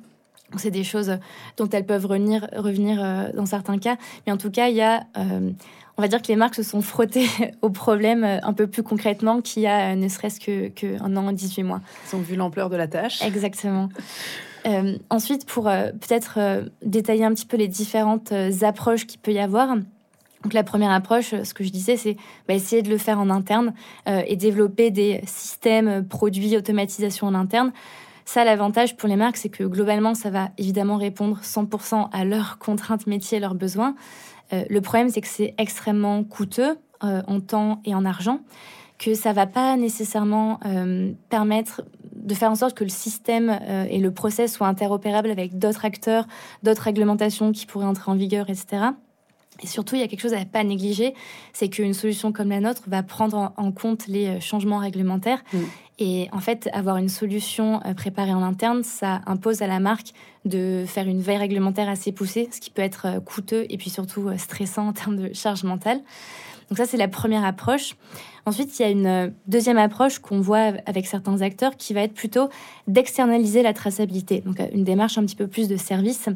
C'est 0.57 0.71
des 0.71 0.85
choses 0.85 1.19
dont 1.57 1.69
elles 1.69 1.87
peuvent 1.87 2.07
revenir, 2.07 2.47
revenir 2.57 3.33
dans 3.35 3.47
certains 3.47 3.79
cas. 3.79 3.97
Mais 4.27 4.33
en 4.33 4.37
tout 4.37 4.51
cas, 4.51 4.69
il 4.69 4.77
y 4.77 4.83
a 4.83 5.05
on 5.97 6.03
va 6.03 6.09
dire 6.09 6.23
que 6.23 6.29
les 6.29 6.37
marques 6.37 6.55
se 6.55 6.62
sont 6.62 6.81
frottées 6.81 7.29
au 7.62 7.71
problème 7.71 8.25
un 8.25 8.53
peu 8.53 8.67
plus 8.67 8.83
concrètement 8.83 9.41
qu'il 9.41 9.62
y 9.62 9.67
a 9.67 9.95
ne 9.95 10.09
serait-ce 10.09 10.41
qu'un 10.41 10.71
que 10.71 11.03
an 11.03 11.31
et 11.31 11.35
18 11.35 11.62
mois. 11.65 11.81
Ils 12.11 12.17
ont 12.17 12.21
vu 12.21 12.37
l'ampleur 12.37 12.71
de 12.71 12.77
la 12.77 12.89
tâche. 12.89 13.23
Exactement. 13.23 13.89
Euh, 14.67 14.97
ensuite, 15.11 15.47
pour 15.47 15.69
euh, 15.69 15.91
peut-être 15.91 16.35
euh, 16.39 16.65
détailler 16.85 17.25
un 17.25 17.35
petit 17.35 17.47
peu 17.47 17.57
les 17.57 17.69
différentes 17.69 18.33
approches 18.62 19.07
qu'il 19.07 19.21
peut 19.21 19.33
y 19.33 19.39
avoir. 19.39 19.77
Donc 20.43 20.53
la 20.53 20.65
première 20.65 20.91
approche, 20.91 21.35
ce 21.43 21.55
que 21.55 21.65
je 21.65 21.71
disais, 21.71 21.97
c'est 21.97 22.17
bah, 22.49 22.55
essayer 22.55 22.83
de 22.83 22.91
le 22.91 22.99
faire 22.99 23.19
en 23.19 23.31
interne 23.31 23.75
et 24.07 24.37
développer 24.37 24.91
des 24.91 25.21
systèmes, 25.25 26.05
produits, 26.07 26.57
automatisation 26.57 27.29
en 27.29 27.35
interne. 27.35 27.73
Ça, 28.25 28.45
l'avantage 28.45 28.97
pour 28.97 29.09
les 29.09 29.17
marques, 29.17 29.37
c'est 29.37 29.49
que 29.49 29.65
globalement, 29.65 30.15
ça 30.15 30.31
va 30.31 30.51
évidemment 30.59 30.97
répondre 30.97 31.39
100% 31.43 32.09
à 32.13 32.25
leurs 32.25 32.59
contraintes 32.61 33.07
métiers, 33.07 33.39
leurs 33.39 33.55
besoins. 33.55 33.95
le 34.51 34.81
problème, 34.81 35.11
c'est 35.11 35.21
que 35.21 35.29
c'est 35.29 35.55
extrêmement 35.59 36.25
coûteux 36.25 36.77
en 37.01 37.41
temps 37.41 37.81
et 37.85 37.95
en 37.95 38.05
argent 38.05 38.41
que 39.03 39.15
ça 39.15 39.33
va 39.33 39.47
pas 39.47 39.77
nécessairement 39.77 40.61
euh, 40.65 41.13
permettre 41.29 41.83
de 42.15 42.35
faire 42.35 42.51
en 42.51 42.55
sorte 42.55 42.77
que 42.77 42.85
le 42.85 42.91
système 42.91 43.51
euh, 43.51 43.85
et 43.91 43.99
le 43.99 44.13
process 44.13 44.53
soient 44.53 44.69
interopérables 44.69 45.31
avec 45.31 45.59
d'autres 45.59 45.85
acteurs, 45.85 46.27
d'autres 46.63 46.83
réglementations 46.83 47.51
qui 47.51 47.67
pourraient 47.67 47.87
entrer 47.87 48.13
en 48.13 48.15
vigueur, 48.15 48.49
etc. 48.49 48.91
Et 49.62 49.66
surtout, 49.66 49.95
il 49.95 50.00
y 50.00 50.04
a 50.04 50.09
quelque 50.09 50.21
chose 50.21 50.35
à 50.35 50.40
ne 50.40 50.45
pas 50.45 50.64
négliger, 50.64 51.14
c'est 51.52 51.69
qu'une 51.69 51.95
solution 51.95 52.33
comme 52.33 52.49
la 52.49 52.61
nôtre 52.61 52.83
va 52.87 53.02
prendre 53.02 53.52
en, 53.57 53.73
compte 53.73 54.07
les 54.07 54.26
euh, 54.26 54.40
changements 54.40 54.78
réglementaires. 54.78 55.42
Mm. 55.52 55.59
Et 55.99 56.28
en 56.33 56.40
fait, 56.40 56.69
avoir 56.73 56.97
une 56.97 57.09
solution 57.09 57.81
préparée 57.97 58.33
en 58.33 58.42
interne, 58.42 58.83
ça 58.83 59.21
impose 59.26 59.62
à 59.62 59.69
la 59.69 59.78
marque 59.78 60.14
de 60.45 60.85
faire 60.85 61.07
une 61.07 61.21
veille 61.21 61.37
réglementaire 61.37 61.88
assez 61.88 62.11
poussée, 62.11 62.49
ce 62.50 62.61
qui 62.61 62.71
peut 62.71 62.83
être 62.83 63.23
coûteux 63.25 63.66
et 63.69 63.76
puis 63.76 63.88
surtout 63.88 64.28
stressant 64.37 64.88
en 64.88 64.92
termes 64.92 65.16
de 65.16 65.33
charge 65.33 65.62
mentale. 65.62 66.00
Donc 66.73 66.78
ça, 66.78 66.87
c'est 66.87 66.97
la 66.97 67.07
première 67.07 67.45
approche. 67.45 67.97
Ensuite, 68.47 68.78
il 68.78 68.83
y 68.83 68.85
a 68.87 68.88
une 68.88 69.07
euh, 69.07 69.28
deuxième 69.47 69.76
approche 69.76 70.21
qu'on 70.21 70.40
voit 70.40 70.73
avec 70.87 71.07
certains 71.07 71.42
acteurs 71.42 71.76
qui 71.76 71.92
va 71.92 72.00
être 72.00 72.14
plutôt 72.14 72.49
d'externaliser 72.88 73.62
la 73.62 73.75
traçabilité. 73.75 74.40
Donc 74.40 74.59
euh, 74.59 74.66
une 74.73 74.83
démarche 74.83 75.19
un 75.19 75.25
petit 75.26 75.37
peu 75.37 75.47
plus 75.47 75.69
de 75.69 75.76
service. 75.76 76.28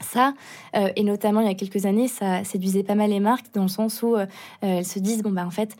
Ça, 0.00 0.32
euh, 0.76 0.88
et 0.96 1.02
notamment 1.02 1.40
il 1.40 1.46
y 1.46 1.50
a 1.50 1.54
quelques 1.54 1.84
années, 1.84 2.08
ça 2.08 2.42
séduisait 2.44 2.82
pas 2.82 2.94
mal 2.94 3.10
les 3.10 3.20
marques 3.20 3.46
dans 3.52 3.62
le 3.62 3.68
sens 3.68 4.02
où 4.02 4.16
elles 4.62 4.84
se 4.84 4.98
disent 4.98 5.22
bon 5.22 5.30
bah 5.30 5.46
en 5.46 5.50
fait 5.50 5.76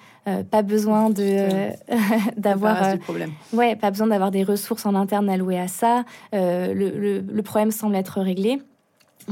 pas 0.51 0.63
besoin 0.63 1.11
de 1.11 1.71
d'avoir 2.37 2.97
ouais 3.53 3.77
pas 3.77 3.91
besoin 3.91 4.09
d'avoir 4.09 4.31
des 4.31 4.45
ressources 4.45 4.85
en 4.85 4.95
interne 4.95 5.31
allouées 5.31 5.59
à 5.59 5.69
ça. 5.69 6.05
le, 6.33 6.73
le, 7.21 7.43
problème 7.43 7.71
semble 7.71 7.97
être 7.97 8.21
réglé. 8.21 8.61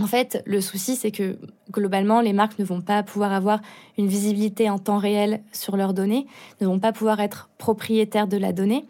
En 0.00 0.07
fait, 0.07 0.42
le 0.47 0.61
souci, 0.61 0.97
c'est 0.97 1.11
que 1.11 1.38
globalement, 1.73 2.21
les 2.21 2.33
marques 2.33 2.59
ne 2.59 2.64
vont 2.64 2.80
pas 2.80 3.02
pouvoir 3.02 3.33
avoir 3.33 3.61
une 3.97 4.07
visibilité 4.07 4.71
en 4.71 4.78
temps 4.78 4.99
réel 4.99 5.40
sur 5.52 5.76
leurs 5.76 5.95
données, 5.95 6.26
ne 6.61 6.66
vont 6.66 6.78
pas 6.78 6.92
pouvoir 6.92 7.21
être 7.21 7.49
propriétaires 7.59 8.28
de 8.28 8.37
la 8.37 8.52
donnée. 8.52 8.85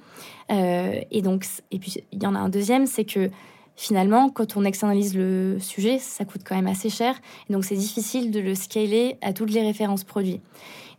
Euh, 0.50 1.00
et 1.10 1.22
donc, 1.22 1.46
et 1.70 1.78
puis 1.78 1.96
il 2.12 2.22
y 2.22 2.26
en 2.26 2.34
a 2.34 2.38
un 2.38 2.48
deuxième, 2.48 2.86
c'est 2.86 3.04
que 3.04 3.30
finalement, 3.78 4.28
quand 4.28 4.56
on 4.56 4.64
externalise 4.64 5.16
le 5.16 5.58
sujet, 5.60 5.98
ça 5.98 6.24
coûte 6.24 6.42
quand 6.44 6.56
même 6.56 6.66
assez 6.66 6.90
cher. 6.90 7.14
Donc, 7.48 7.64
c'est 7.64 7.76
difficile 7.76 8.32
de 8.32 8.40
le 8.40 8.54
scaler 8.54 9.16
à 9.22 9.32
toutes 9.32 9.52
les 9.52 9.62
références 9.62 10.04
produits. 10.04 10.40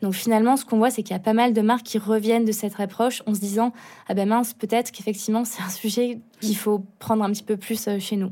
Donc 0.02 0.14
finalement, 0.14 0.56
ce 0.56 0.64
qu'on 0.64 0.78
voit, 0.78 0.90
c'est 0.90 1.04
qu'il 1.04 1.12
y 1.12 1.16
a 1.18 1.22
pas 1.22 1.34
mal 1.34 1.52
de 1.54 1.60
marques 1.60 1.84
qui 1.84 1.98
reviennent 1.98 2.46
de 2.46 2.54
cette 2.54 2.80
approche 2.80 3.22
en 3.26 3.36
se 3.36 3.42
disant 3.42 3.74
ah 4.08 4.14
ben 4.14 4.30
mince, 4.30 4.54
peut-être 4.54 4.94
qu'effectivement 4.94 5.44
c'est 5.44 5.62
un 5.62 5.68
sujet 5.68 6.20
qu'il 6.40 6.56
faut 6.56 6.86
prendre 7.00 7.22
un 7.22 7.32
petit 7.32 7.44
peu 7.44 7.58
plus 7.58 7.86
euh, 7.90 8.00
chez 8.00 8.16
nous. 8.16 8.32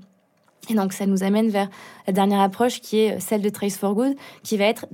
Et 0.69 0.75
donc, 0.75 0.93
ça 0.93 1.05
nous 1.05 1.23
amène 1.23 1.49
vers 1.49 1.69
la 2.07 2.13
dernière 2.13 2.39
approche 2.39 2.79
qui 2.79 2.99
est 2.99 3.19
celle 3.19 3.41
de 3.41 3.49
Trace 3.49 3.77
for 3.77 3.95
Good, 3.95 4.15
qui 4.43 4.55
va 4.55 4.65
être 4.65 4.85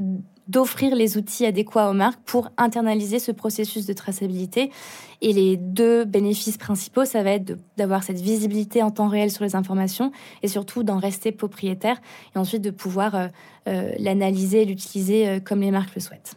d'offrir 0.47 0.95
les 0.95 1.17
outils 1.17 1.45
adéquats 1.45 1.89
aux 1.89 1.93
marques 1.93 2.19
pour 2.25 2.49
internaliser 2.57 3.19
ce 3.19 3.31
processus 3.31 3.85
de 3.85 3.93
traçabilité. 3.93 4.71
Et 5.21 5.31
les 5.31 5.55
deux 5.55 6.03
bénéfices 6.03 6.57
principaux, 6.57 7.05
ça 7.05 7.23
va 7.23 7.31
être 7.31 7.57
d'avoir 7.77 8.03
cette 8.03 8.19
visibilité 8.19 8.83
en 8.83 8.91
temps 8.91 9.07
réel 9.07 9.31
sur 9.31 9.43
les 9.45 9.55
informations 9.55 10.11
et 10.41 10.47
surtout 10.47 10.83
d'en 10.83 10.97
rester 10.97 11.31
propriétaire 11.31 12.01
et 12.35 12.39
ensuite 12.39 12.61
de 12.61 12.71
pouvoir 12.71 13.15
euh, 13.15 13.27
euh, 13.67 13.91
l'analyser 13.99 14.63
et 14.63 14.65
l'utiliser 14.65 15.27
euh, 15.27 15.39
comme 15.39 15.61
les 15.61 15.71
marques 15.71 15.95
le 15.95 16.01
souhaitent. 16.01 16.35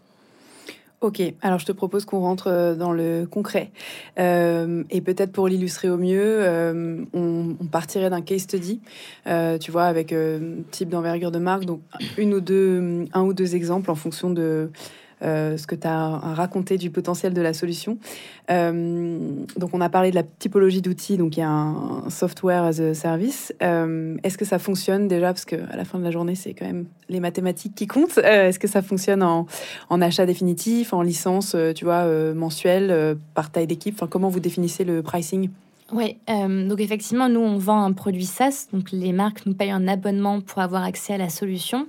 Ok, 1.02 1.22
alors 1.42 1.58
je 1.58 1.66
te 1.66 1.72
propose 1.72 2.06
qu'on 2.06 2.20
rentre 2.20 2.46
euh, 2.46 2.74
dans 2.74 2.90
le 2.90 3.26
concret. 3.30 3.70
Euh, 4.18 4.82
et 4.88 5.02
peut-être 5.02 5.30
pour 5.30 5.46
l'illustrer 5.46 5.90
au 5.90 5.98
mieux, 5.98 6.38
euh, 6.40 7.04
on, 7.12 7.54
partirait 7.70 8.08
d'un 8.08 8.22
case 8.22 8.42
study, 8.42 8.80
tu 9.60 9.70
vois, 9.70 9.84
avec 9.84 10.14
type 10.70 10.88
d'envergure 10.88 11.30
de 11.30 11.38
marque, 11.38 11.64
donc 11.64 11.80
une 12.16 12.32
ou 12.32 12.40
deux, 12.40 13.04
un 13.12 13.22
ou 13.22 13.34
deux 13.34 13.54
exemples 13.54 13.90
en 13.90 13.94
fonction 13.94 14.30
de 14.30 14.70
euh, 15.23 15.56
ce 15.56 15.66
que 15.66 15.75
tu 15.75 15.87
as 15.87 16.18
raconté 16.18 16.76
du 16.76 16.90
potentiel 16.90 17.32
de 17.32 17.40
la 17.40 17.54
solution. 17.54 17.96
Euh, 18.50 19.30
donc, 19.56 19.70
on 19.73 19.80
a 19.80 19.88
parlé 19.88 20.11
de 20.11 20.14
la 20.14 20.23
typologie 20.23 20.82
d'outils, 20.82 21.16
donc 21.16 21.38
il 21.38 21.40
y 21.40 21.42
a 21.42 21.49
un, 21.49 22.11
software 22.11 22.64
as 22.64 22.80
a 22.80 22.92
service. 22.92 23.54
Euh, 23.62 24.16
est-ce 24.23 24.37
que 24.37 24.44
ça 24.44 24.58
fonctionne 24.58 25.08
déjà? 25.08 25.28
Parce 25.28 25.46
qu'à 25.46 25.75
la 25.75 25.85
fin 25.87 25.99
de 25.99 26.04
la 26.04 26.11
journée, 26.11 26.35
c'est 26.35 26.52
quand 26.52 26.66
même 26.66 26.85
les 27.08 27.20
mathématiques 27.20 27.75
qui 27.75 27.87
comptent. 27.87 28.18
Est-ce 28.18 28.58
que 28.58 28.68
ça 28.68 28.82
fonctionne 28.82 29.23
en, 29.23 29.46
en, 29.88 30.02
achat 30.02 30.26
définitif, 30.26 30.92
en 30.92 31.00
licence, 31.00 31.56
tu 31.75 31.85
vois, 31.87 32.04
mensuelle, 32.35 33.16
par 33.35 33.50
taille 33.50 33.67
d'équipe? 33.67 33.95
Enfin, 33.95 34.08
Comment 34.08 34.28
vous 34.28 34.40
définissez 34.40 34.84
le 34.84 35.02
pricing? 35.02 35.49
Oui, 35.93 36.19
donc 36.28 36.80
effectivement, 36.80 37.28
nous, 37.28 37.40
on 37.40 37.58
vend 37.58 37.84
un 37.84 37.93
produit 37.93 38.26
SaaS, 38.26 38.67
donc 38.73 38.90
les 38.93 39.12
marques 39.12 39.47
nous 39.47 39.54
payent 39.54 39.71
un 39.71 39.88
abonnement 39.88 40.40
pour 40.40 40.60
avoir 40.60 40.82
accès 40.82 41.14
à 41.14 41.19
la 41.19 41.28
solution. 41.28 41.86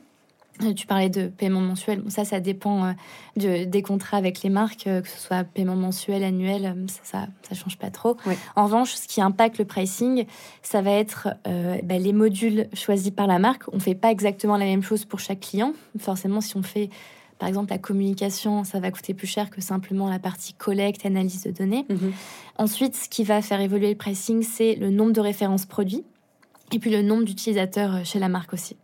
Euh, 0.63 0.73
tu 0.73 0.87
parlais 0.87 1.09
de 1.09 1.27
paiement 1.27 1.61
mensuel. 1.61 2.03
Ça, 2.09 2.25
ça 2.25 2.39
dépend 2.39 2.93
euh, 3.37 3.65
des 3.65 3.81
contrats 3.81 4.17
avec 4.17 4.41
les 4.41 4.49
marques, 4.49 4.87
euh, 4.87 5.01
que 5.01 5.07
ce 5.07 5.19
soit 5.19 5.43
paiement 5.43 5.75
mensuel, 5.75 6.23
annuel, 6.23 6.75
ça, 7.03 7.27
ça, 7.47 7.55
change 7.55 7.77
pas 7.77 7.89
trop. 7.89 8.17
En 8.55 8.65
revanche, 8.65 8.93
ce 8.93 9.07
qui 9.07 9.21
impacte 9.21 9.57
le 9.57 9.65
pricing, 9.65 10.25
ça 10.61 10.81
va 10.81 10.91
être 10.91 11.29
bah, 11.45 11.97
les 11.97 12.13
modules 12.13 12.67
choisis 12.73 13.11
par 13.11 13.27
la 13.27 13.39
marque. 13.39 13.63
On 13.73 13.79
fait 13.79 13.95
pas 13.95 14.11
exactement 14.11 14.57
la 14.57 14.65
même 14.65 14.83
chose 14.83 15.05
pour 15.05 15.19
chaque 15.19 15.41
client. 15.41 15.73
Forcément, 15.99 16.41
si 16.41 16.57
on 16.57 16.63
fait 16.63 16.89
par 17.39 17.47
exemple, 17.47 17.69
la 17.69 17.77
communication, 17.77 18.63
ça 18.63 18.79
va 18.79 18.89
coûter 18.89 19.13
plus 19.13 19.27
cher 19.27 19.51
que 19.51 19.61
simplement 19.61 20.09
la 20.09 20.17
partie 20.17 20.53
collecte, 20.53 21.05
analyse 21.05 21.43
de 21.43 21.51
données. 21.51 21.85
Mhm. 21.87 22.11
Ensuite, 22.57 22.95
ce 22.95 23.07
qui 23.07 23.23
va 23.23 23.43
faire 23.43 23.61
évoluer 23.61 23.89
le 23.89 23.95
pricing, 23.95 24.41
c'est 24.41 24.73
le 24.73 24.89
nombre 24.89 25.11
de 25.11 25.21
références 25.21 25.67
produits 25.67 26.03
et 26.71 26.79
puis 26.79 26.89
le 26.89 27.03
nombre 27.03 27.25
d'utilisateurs 27.25 28.03
chez 28.05 28.17
la 28.17 28.27
marque 28.27 28.53
aussi. 28.53 28.75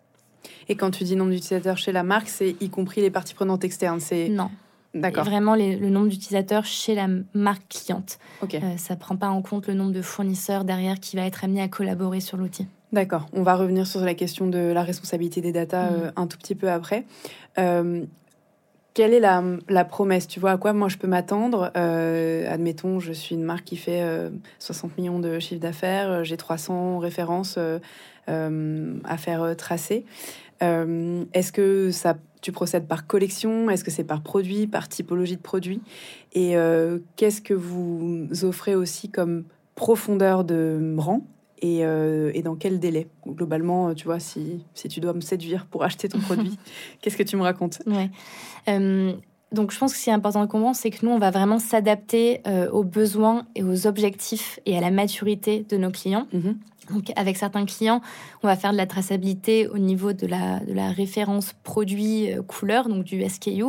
Et 0.70 0.76
quand 0.76 0.92
tu 0.92 1.04
dis 1.04 1.16
nombre 1.16 1.32
d'utilisateurs 1.32 1.78
chez 1.78 1.92
la 1.92 2.04
marque, 2.04 2.30
c'est 2.30 2.56
y 2.62 2.70
compris 2.70 3.02
les 3.02 3.12
parties 3.12 3.34
prenantes 3.34 3.64
externes 3.64 4.00
C'est 4.00 4.30
Non. 4.30 4.50
D'accord. 4.94 5.24
Vraiment 5.24 5.56
le 5.56 5.90
nombre 5.90 6.08
d'utilisateurs 6.08 6.66
chez 6.66 6.94
la 6.94 7.08
marque 7.34 7.68
cliente. 7.68 8.20
Ok. 8.44 8.54
Euh, 8.56 8.78
ça 8.78 8.96
prend 8.96 9.16
pas 9.16 9.30
en 9.30 9.42
compte 9.42 9.68
le 9.68 9.74
nombre 9.74 9.92
de 9.92 10.04
fournisseurs 10.04 10.66
derrière 10.66 11.00
qui 11.00 11.16
va 11.16 11.26
être 11.26 11.44
amené 11.44 11.62
à 11.62 11.68
collaborer 11.68 12.20
sur 12.20 12.38
l'outil. 12.38 12.68
D'accord. 12.92 13.26
On 13.34 13.42
va 13.42 13.56
revenir 13.56 13.88
sur 13.88 14.02
la 14.02 14.14
question 14.14 14.46
de 14.46 14.60
la 14.60 14.84
responsabilité 14.84 15.42
des 15.42 15.52
data 15.52 15.90
mm. 15.90 15.94
euh, 15.94 16.12
un 16.16 16.28
tout 16.28 16.38
petit 16.38 16.54
peu 16.54 16.70
après. 16.70 17.06
Euh, 17.58 18.06
quelle 18.94 19.16
est 19.16 19.20
la, 19.20 19.44
la, 19.68 19.84
promesse? 19.84 20.28
Tu 20.28 20.40
vois, 20.40 20.52
à 20.52 20.58
quoi 20.58 20.74
moi 20.74 20.90
je 20.90 20.98
peux 20.98 21.08
m'attendre? 21.08 21.72
Admettons, 21.74 23.00
je 23.00 23.12
suis 23.12 23.34
une 23.34 23.42
marque 23.42 23.64
qui 23.64 23.76
fait 23.76 24.04
60 24.60 25.00
millions 25.00 25.18
de 25.18 25.40
chiffre 25.40 25.60
d'affaires, 25.60 26.24
j'ai 26.24 26.38
300 26.38 27.00
références 27.00 27.58
à 28.28 29.18
faire 29.18 29.56
tracer. 29.58 30.06
Euh, 30.62 31.26
est-ce 31.34 31.52
que 31.52 31.92
ça, 31.92 32.18
tu 32.42 32.52
procèdes 32.52 32.88
par 32.88 33.08
collection? 33.08 33.70
Est-ce 33.70 33.84
que 33.84 33.92
c'est 33.92 34.04
par 34.04 34.22
produit, 34.22 34.68
par 34.68 34.88
typologie 34.88 35.38
de 35.38 35.42
produit? 35.42 35.82
Et 36.34 36.58
euh, 36.58 37.00
qu'est-ce 37.16 37.42
que 37.42 37.54
vous 37.54 38.28
offrez 38.44 38.76
aussi 38.76 39.10
comme 39.10 39.46
profondeur 39.76 40.44
de 40.44 40.96
rang? 40.98 41.26
Et, 41.60 41.86
euh, 41.86 42.32
et, 42.34 42.42
dans 42.42 42.56
quel 42.56 42.80
délai? 42.80 43.08
Globalement, 43.26 43.94
tu 43.94 44.04
vois, 44.04 44.20
si, 44.20 44.66
si 44.74 44.90
tu 44.90 45.00
dois 45.00 45.14
me 45.14 45.22
séduire 45.22 45.66
pour 45.66 45.84
acheter 45.86 46.10
ton 46.10 46.20
produit, 46.20 46.60
qu'est-ce 47.02 47.16
que 47.16 47.24
tu 47.24 47.38
me 47.38 47.42
racontes? 47.42 47.82
Ouais. 47.88 48.10
Donc, 49.54 49.72
je 49.72 49.78
pense 49.78 49.94
que 49.94 50.00
ce 50.00 50.04
qui 50.04 50.10
est 50.10 50.14
important 50.14 50.42
de 50.42 50.50
comprendre, 50.50 50.76
c'est 50.76 50.90
que 50.90 51.06
nous, 51.06 51.12
on 51.12 51.20
va 51.20 51.32
vraiment 51.32 51.60
s'adapter 51.60 52.42
aux 52.72 52.84
besoins 52.84 53.46
et 53.56 53.64
aux 53.64 53.88
objectifs 53.88 54.60
et 54.66 54.78
à 54.78 54.82
la 54.82 54.92
maturité 54.92 55.66
de 55.70 55.78
nos 55.78 55.92
clients. 55.92 56.28
Mm-hmm. 56.34 56.56
Donc, 56.90 57.12
avec 57.16 57.38
certains 57.38 57.66
clients, 57.66 58.02
on 58.42 58.48
va 58.48 58.56
faire 58.56 58.72
de 58.72 58.78
la 58.78 58.86
traçabilité 58.86 59.68
au 59.68 59.78
niveau 59.78 60.14
de 60.14 60.28
la, 60.28 60.60
de 60.60 60.74
la 60.74 60.90
référence 60.90 61.54
produit 61.64 62.32
euh, 62.32 62.42
couleur, 62.42 62.90
donc 62.90 63.04
du 63.06 63.28
SKU. 63.28 63.66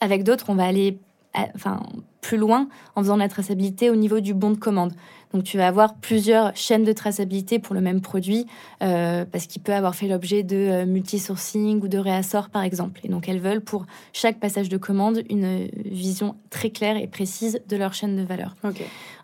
Avec 0.00 0.24
d'autres, 0.24 0.46
on 0.48 0.54
va 0.54 0.64
aller 0.64 0.98
enfin, 1.34 1.82
plus 2.20 2.36
loin 2.36 2.68
en 2.96 3.02
faisant 3.02 3.14
de 3.14 3.20
la 3.20 3.28
traçabilité 3.28 3.90
au 3.90 3.96
niveau 3.96 4.20
du 4.20 4.34
bon 4.34 4.50
de 4.50 4.56
commande. 4.56 4.92
Donc, 5.32 5.44
tu 5.44 5.56
vas 5.56 5.68
avoir 5.68 5.94
plusieurs 5.94 6.56
chaînes 6.56 6.82
de 6.82 6.92
traçabilité 6.92 7.60
pour 7.60 7.74
le 7.74 7.80
même 7.80 8.00
produit, 8.00 8.46
euh, 8.82 9.24
parce 9.24 9.46
qu'il 9.46 9.62
peut 9.62 9.72
avoir 9.72 9.94
fait 9.94 10.08
l'objet 10.08 10.42
de 10.42 10.56
euh, 10.56 10.86
multi-sourcing 10.86 11.80
ou 11.80 11.86
de 11.86 11.98
réassort, 11.98 12.50
par 12.50 12.62
exemple. 12.62 13.00
Et 13.04 13.08
donc, 13.08 13.28
elles 13.28 13.38
veulent 13.38 13.60
pour 13.60 13.86
chaque 14.12 14.40
passage 14.40 14.68
de 14.68 14.76
commande 14.76 15.22
une 15.30 15.68
vision 15.84 16.34
très 16.50 16.70
claire 16.70 16.96
et 16.96 17.06
précise 17.06 17.60
de 17.68 17.76
leur 17.76 17.94
chaîne 17.94 18.16
de 18.16 18.22
valeur. 18.22 18.56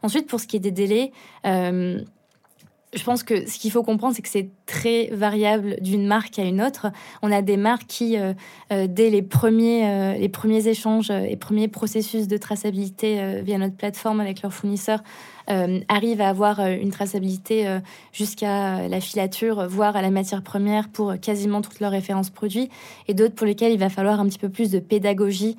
Ensuite, 0.03 0.29
pour 0.29 0.38
ce 0.38 0.47
qui 0.47 0.57
est 0.57 0.61
des 0.61 0.71
délais, 0.71 1.11
je 2.96 3.04
pense 3.04 3.22
que 3.22 3.48
ce 3.48 3.59
qu'il 3.59 3.70
faut 3.70 3.82
comprendre, 3.82 4.14
c'est 4.16 4.22
que 4.22 4.28
c'est 4.28 4.48
très 4.64 5.09
variable 5.12 5.76
d'une 5.80 6.06
marque 6.06 6.38
à 6.38 6.42
une 6.42 6.62
autre. 6.62 6.88
On 7.22 7.30
a 7.30 7.42
des 7.42 7.56
marques 7.56 7.87
qui, 7.87 8.16
euh, 8.16 8.32
euh, 8.72 8.87
dès 8.88 9.11
les 9.11 9.22
premiers, 9.22 9.88
euh, 9.88 10.14
les 10.14 10.28
premiers 10.28 10.66
échanges 10.66 11.11
et 11.11 11.37
premiers 11.37 11.68
processus 11.68 12.26
de 12.26 12.37
traçabilité 12.37 13.42
via 13.42 13.59
notre 13.59 13.76
plateforme 13.76 14.20
avec 14.20 14.42
leurs 14.42 14.52
fournisseurs, 14.52 15.02
arrivent 15.88 16.20
à 16.20 16.28
avoir 16.28 16.59
une 16.59 16.90
traçabilité 16.90 17.78
jusqu'à 18.12 18.88
la 18.88 19.00
filature, 19.00 19.68
voire 19.68 19.94
à 19.94 20.02
la 20.02 20.11
matière 20.11 20.42
première 20.42 20.88
pour 20.88 21.14
quasiment 21.20 21.62
toutes 21.62 21.78
leurs 21.78 21.92
références 21.92 22.30
produits, 22.30 22.68
et 23.06 23.14
d'autres 23.14 23.37
pour 23.37 23.46
lesquelles 23.46 23.70
il 23.70 23.78
va 23.78 23.88
falloir 23.88 24.18
un 24.18 24.26
petit 24.26 24.40
peu 24.40 24.48
plus 24.48 24.72
de 24.72 24.80
pédagogie 24.80 25.56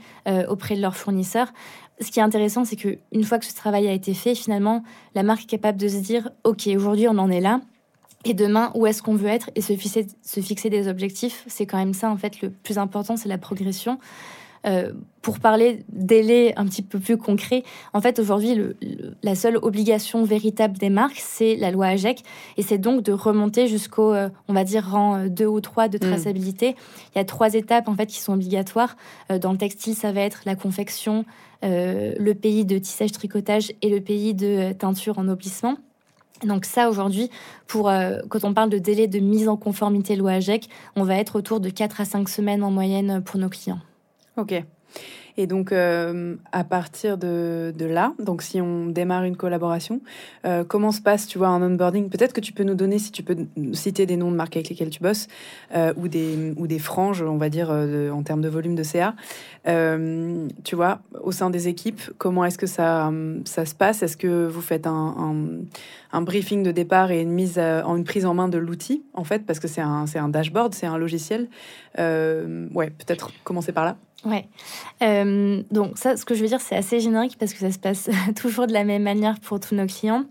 auprès 0.50 0.76
de 0.76 0.82
leurs 0.82 0.98
fournisseurs 0.98 1.54
ce 2.00 2.12
qui 2.12 2.20
est 2.20 2.24
intéressant, 2.24 2.66
c'est 2.66 2.76
qu'une 2.76 3.24
fois 3.24 3.40
que 3.40 3.46
ce 3.46 3.56
travail 3.56 3.88
a 3.88 3.92
été 3.92 4.14
fait, 4.14 4.36
finalement, 4.36 4.84
la 5.16 5.24
marque 5.24 5.44
est 5.44 5.48
capable 5.48 5.80
de 5.80 5.88
se 5.88 5.98
dire, 5.98 6.30
OK, 6.44 6.68
aujourd'hui, 6.68 7.08
on 7.08 7.18
en 7.18 7.30
est 7.30 7.42
là. 7.42 7.62
Et 8.26 8.34
demain, 8.34 8.72
où 8.76 8.86
est-ce 8.86 9.02
qu'on 9.02 9.16
veut 9.16 9.30
être? 9.30 9.50
Et 9.56 9.62
se 9.62 9.76
fixer, 9.76 10.08
se 10.22 10.42
fixer 10.42 10.70
des 10.70 10.88
objectifs, 10.88 11.44
c'est 11.48 11.66
quand 11.66 11.78
même 11.78 11.94
ça, 11.94 12.10
en 12.10 12.18
fait, 12.18 12.42
le 12.42 12.50
plus 12.50 12.78
important, 12.78 13.18
c'est 13.18 13.30
la 13.30 13.38
progression. 13.38 14.00
Euh, 14.68 14.92
pour 15.22 15.40
parler 15.40 15.84
délai 15.90 16.54
un 16.56 16.66
petit 16.66 16.82
peu 16.82 17.00
plus 17.00 17.18
concret, 17.18 17.64
en 17.94 18.00
fait, 18.00 18.18
aujourd'hui, 18.18 18.58
la 19.24 19.36
seule 19.36 19.58
obligation 19.58 20.24
véritable 20.24 20.78
des 20.78 20.90
marques, 20.90 21.20
c'est 21.20 21.58
la 21.58 21.70
loi 21.70 21.88
AGEC. 21.88 22.24
Et 22.56 22.62
c'est 22.62 22.78
donc 22.78 23.04
de 23.04 23.12
remonter 23.12 23.68
jusqu'au, 23.68 24.14
euh, 24.14 24.30
on 24.48 24.54
va 24.54 24.64
dire, 24.64 24.90
rang 24.90 25.26
2 25.28 25.46
ou 25.46 25.60
3 25.60 25.90
de 25.90 25.98
mm. 25.98 26.00
traçabilité. 26.00 26.76
Il 27.14 27.18
y 27.18 27.22
a 27.22 27.26
trois 27.26 27.56
étapes, 27.56 27.90
en 27.90 27.96
fait, 27.96 28.06
qui 28.06 28.20
sont 28.20 28.34
obligatoires. 28.34 28.96
Euh, 29.30 29.38
dans 29.38 29.52
le 29.52 29.58
textile, 29.58 29.96
ça 29.96 30.14
va 30.14 30.22
être 30.22 30.44
la 30.46 30.56
confection, 30.56 31.26
le 31.64 32.34
pays 32.34 32.64
de 32.64 32.78
tissage-tricotage 32.78 33.74
et 33.82 33.90
le 33.90 34.00
pays 34.00 34.34
de 34.34 34.72
teinture 34.74 35.18
en 35.18 35.28
oublissement. 35.28 35.78
Donc 36.44 36.66
ça, 36.66 36.88
aujourd'hui, 36.88 37.32
pour 37.66 37.92
quand 38.30 38.44
on 38.44 38.54
parle 38.54 38.70
de 38.70 38.78
délai 38.78 39.08
de 39.08 39.20
mise 39.20 39.50
en 39.50 39.58
conformité 39.58 40.16
loi 40.16 40.34
AGEC, 40.34 40.70
on 40.96 41.04
va 41.04 41.16
être 41.16 41.36
autour 41.36 41.60
de 41.60 41.70
4 41.70 42.00
à 42.00 42.06
5 42.06 42.30
semaines 42.30 42.64
en 42.64 42.70
moyenne 42.70 43.24
pour 43.26 43.40
nos 43.40 43.50
clients. 43.50 43.80
Ok. 44.38 44.64
Et 45.40 45.46
donc, 45.46 45.72
euh, 45.72 46.36
à 46.52 46.64
partir 46.64 47.18
de, 47.20 47.72
là, 47.80 48.14
donc 48.18 48.42
si 48.42 48.60
on 48.60 48.88
démarre 48.88 49.24
une 49.24 49.38
collaboration, 49.38 50.02
euh, 50.46 50.64
comment 50.64 50.92
se 50.92 51.00
passe, 51.00 51.28
tu 51.28 51.38
vois, 51.38 51.50
un 51.50 51.62
onboarding? 51.62 52.10
Peut-être 52.10 52.34
que 52.34 52.42
tu 52.42 52.54
peux 52.54 52.64
nous 52.64 52.74
donner, 52.74 52.98
si 52.98 53.12
tu 53.12 53.22
peux 53.22 53.38
citer 53.74 54.08
des 54.08 54.18
noms 54.18 54.32
de 54.32 54.36
marques 54.36 54.56
avec 54.56 54.70
lesquelles 54.70 54.90
tu 54.90 55.00
bosses, 55.00 55.28
euh, 55.76 55.94
ou, 55.96 56.08
des, 56.08 56.56
ou 56.58 56.66
des 56.66 56.80
franges, 56.80 57.22
on 57.22 57.38
va 57.38 57.50
dire, 57.50 57.70
en 57.70 58.24
termes 58.24 58.42
de 58.42 58.50
volume 58.50 58.74
de 58.74 58.82
CA. 58.82 59.14
tu 60.64 60.76
vois, 60.76 61.02
au 61.22 61.32
sein 61.32 61.52
des 61.52 61.68
équipes, 61.68 62.02
comment 62.18 62.44
est-ce 62.44 62.58
que 62.58 62.68
ça, 62.68 63.12
ça 63.46 63.66
se 63.68 63.76
passe? 63.76 64.02
Est-ce 64.02 64.18
que 64.18 64.48
vous 64.48 64.62
faites 64.62 64.88
un, 64.88 65.36
un, 66.14 66.22
briefing 66.22 66.64
de 66.64 66.72
départ 66.72 67.12
et 67.12 67.22
une, 67.22 67.32
mise 67.32 67.60
en, 67.60 67.96
une 67.96 68.06
prise 68.06 68.26
en 68.26 68.34
main 68.34 68.48
de 68.48 68.58
l'outil, 68.58 69.04
en 69.14 69.24
fait, 69.24 69.46
parce 69.46 69.60
que 69.60 69.68
c'est 69.68 69.82
un, 69.82 70.06
un 70.16 70.30
dashboard, 70.30 70.74
c'est 70.74 70.88
un 70.88 70.98
logiciel 70.98 71.48
Ouais, 71.96 72.90
peut-être 72.90 73.32
commencer 73.44 73.72
par 73.72 73.86
là. 73.86 73.98
Ouais. 74.28 74.48
Euh, 75.02 75.64
donc 75.72 75.98
ça, 75.98 76.18
ce 76.18 76.26
que 76.26 76.36
je 76.36 76.42
veux 76.42 76.48
dire, 76.48 76.60
c'est 76.60 76.76
assez 76.76 77.00
générique 77.00 77.38
parce 77.40 77.54
que 77.54 77.60
ça 77.60 77.72
se 77.72 77.80
passe 77.80 78.10
toujours 78.36 78.68
de 78.68 78.74
la 78.74 78.84
même 78.84 79.04
manière 79.04 79.40
pour 79.40 79.60
tous 79.60 79.74
nos 79.74 79.86
clients. 79.86 80.26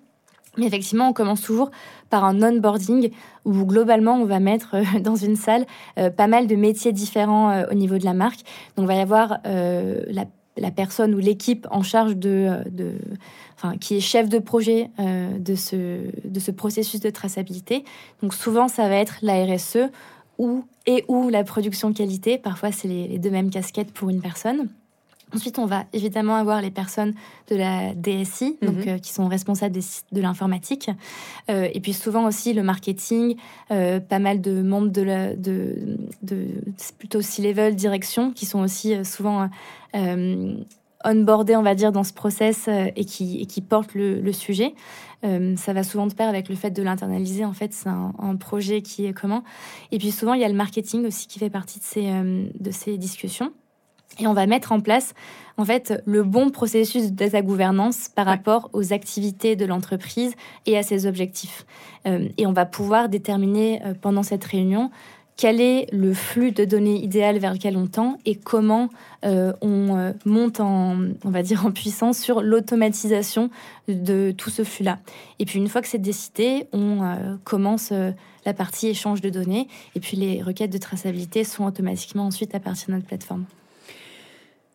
Mais 0.58 0.66
effectivement, 0.66 1.08
on 1.08 1.12
commence 1.12 1.42
toujours 1.42 1.70
par 2.08 2.24
un 2.24 2.42
onboarding 2.42 3.10
où 3.44 3.64
globalement, 3.64 4.14
on 4.14 4.24
va 4.24 4.38
mettre 4.38 4.76
euh, 4.76 4.84
dans 5.00 5.16
une 5.16 5.36
salle 5.36 5.66
euh, 5.98 6.10
pas 6.10 6.26
mal 6.26 6.46
de 6.46 6.56
métiers 6.56 6.92
différents 6.92 7.64
au 7.70 7.74
niveau 7.74 7.98
de 7.98 8.04
la 8.04 8.14
marque. 8.14 8.40
Donc, 8.76 8.84
il 8.84 8.86
va 8.86 8.94
y 8.94 9.00
avoir 9.00 9.38
la, 9.44 10.70
personne 10.70 11.14
ou 11.14 11.18
l'équipe 11.18 11.66
en 11.70 11.82
charge 11.82 12.16
de, 12.16 12.50
enfin, 13.56 13.76
qui 13.78 13.96
est 13.96 14.00
chef 14.00 14.28
de 14.28 14.38
projet 14.38 14.90
de, 14.98 15.54
ce, 15.54 16.00
de 16.24 16.40
ce 16.40 16.50
processus 16.50 17.00
de 17.00 17.10
traçabilité. 17.10 17.84
Donc, 18.22 18.34
souvent, 18.34 18.68
ça 18.68 18.88
va 18.88 18.96
être 18.96 19.16
la 19.22 19.44
RSE 19.44 19.90
ou 20.38 20.64
et 20.86 21.04
ou 21.08 21.28
la 21.28 21.44
production 21.44 21.92
qualité. 21.92 22.38
Parfois, 22.38 22.72
c'est 22.72 22.88
les, 22.88 23.18
deux 23.18 23.30
mêmes 23.30 23.50
casquettes 23.50 23.92
pour 23.92 24.08
une 24.08 24.20
personne. 24.20 24.68
Ensuite, 25.34 25.58
on 25.58 25.66
va 25.66 25.86
évidemment 25.92 26.36
avoir 26.36 26.62
les 26.62 26.70
personnes 26.70 27.12
de 27.50 27.56
la 27.56 27.94
DSI, 27.94 28.58
donc, 28.62 28.76
mhm. 28.76 28.88
euh, 28.88 28.98
qui 28.98 29.12
sont 29.12 29.26
responsables 29.26 29.74
de 29.74 30.20
l'informatique. 30.20 30.88
Euh, 31.50 31.68
et 31.74 31.80
puis 31.80 31.92
souvent 31.92 32.26
aussi 32.26 32.52
le 32.52 32.62
marketing, 32.62 33.36
euh, 33.72 33.98
pas 33.98 34.20
mal 34.20 34.40
de 34.40 34.62
membres 34.62 34.90
de, 34.90 35.02
la, 35.02 35.34
de, 35.34 35.98
de 36.22 36.46
plutôt 36.98 37.22
C-level, 37.22 37.74
direction, 37.74 38.30
qui 38.30 38.46
sont 38.46 38.60
aussi 38.60 39.04
souvent 39.04 39.48
onboardés, 41.06 41.56
on 41.56 41.62
va 41.62 41.74
dire, 41.74 41.92
dans 41.92 42.04
ce 42.04 42.12
process 42.12 42.68
et, 42.68 43.04
qui, 43.04 43.40
et 43.40 43.46
qui 43.46 43.60
portent 43.62 43.94
le, 43.94 44.20
le 44.20 44.32
sujet. 44.32 44.74
Euh, 45.24 45.56
ça 45.56 45.72
va 45.72 45.82
souvent 45.82 46.06
de 46.06 46.14
pair 46.14 46.28
avec 46.28 46.48
le 46.48 46.54
fait 46.54 46.70
de 46.70 46.82
l'internaliser. 46.82 47.44
En 47.44 47.52
fait, 47.52 47.72
c'est 47.72 47.88
un, 47.88 48.36
projet 48.36 48.82
qui 48.82 49.06
est 49.06 49.12
commun. 49.12 49.42
Et 49.92 49.98
puis 49.98 50.10
souvent, 50.10 50.34
il 50.34 50.40
y 50.40 50.44
a 50.44 50.48
le 50.48 50.54
marketing 50.54 51.06
aussi 51.06 51.26
qui 51.26 51.38
fait 51.38 51.50
partie 51.50 51.78
de 51.78 51.84
ces, 51.84 52.10
euh, 52.10 52.46
de 52.58 52.70
ces 52.70 52.98
discussions. 52.98 53.52
Et 54.18 54.26
on 54.26 54.34
va 54.34 54.46
mettre 54.46 54.72
en 54.72 54.80
place, 54.80 55.14
en 55.56 55.64
fait, 55.64 56.02
le 56.06 56.22
bon 56.22 56.50
processus 56.50 57.10
de 57.10 57.16
data 57.16 57.42
gouvernance 57.42 58.08
par 58.08 58.24
rapport 58.24 58.70
aux 58.72 58.92
activités 58.92 59.56
de 59.56 59.66
l'entreprise 59.66 60.34
et 60.64 60.78
à 60.78 60.82
ses 60.82 61.06
objectifs. 61.06 61.66
Euh, 62.06 62.28
et 62.38 62.46
on 62.46 62.52
va 62.52 62.66
pouvoir 62.66 63.08
déterminer 63.08 63.82
pendant 64.00 64.22
cette 64.22 64.44
réunion 64.44 64.90
quel 65.36 65.60
est 65.60 65.92
le 65.92 66.14
flux 66.14 66.50
de 66.50 66.64
données 66.64 67.02
idéal 67.02 67.38
vers 67.38 67.52
lequel 67.52 67.76
on 67.76 67.86
tend 67.86 68.18
et 68.24 68.36
comment 68.36 68.88
euh, 69.24 69.52
on 69.60 69.96
euh, 69.96 70.12
monte 70.24 70.60
en, 70.60 70.96
on 71.24 71.30
va 71.30 71.42
dire, 71.42 71.66
en 71.66 71.72
puissance 71.72 72.18
sur 72.18 72.40
l'automatisation 72.42 73.50
de 73.88 74.32
tout 74.36 74.50
ce 74.50 74.64
flux-là. 74.64 74.98
Et 75.38 75.44
puis 75.44 75.58
une 75.58 75.68
fois 75.68 75.82
que 75.82 75.88
c'est 75.88 75.98
décidé, 75.98 76.66
on 76.72 77.02
euh, 77.04 77.36
commence 77.44 77.92
la 78.44 78.54
partie 78.54 78.88
échange 78.88 79.20
de 79.20 79.28
données 79.28 79.68
et 79.94 80.00
puis 80.00 80.16
les 80.16 80.42
requêtes 80.42 80.72
de 80.72 80.78
traçabilité 80.78 81.44
sont 81.44 81.66
automatiquement 81.66 82.26
ensuite 82.26 82.54
à 82.54 82.60
partir 82.60 82.88
de 82.88 82.94
notre 82.94 83.06
plateforme. 83.06 83.44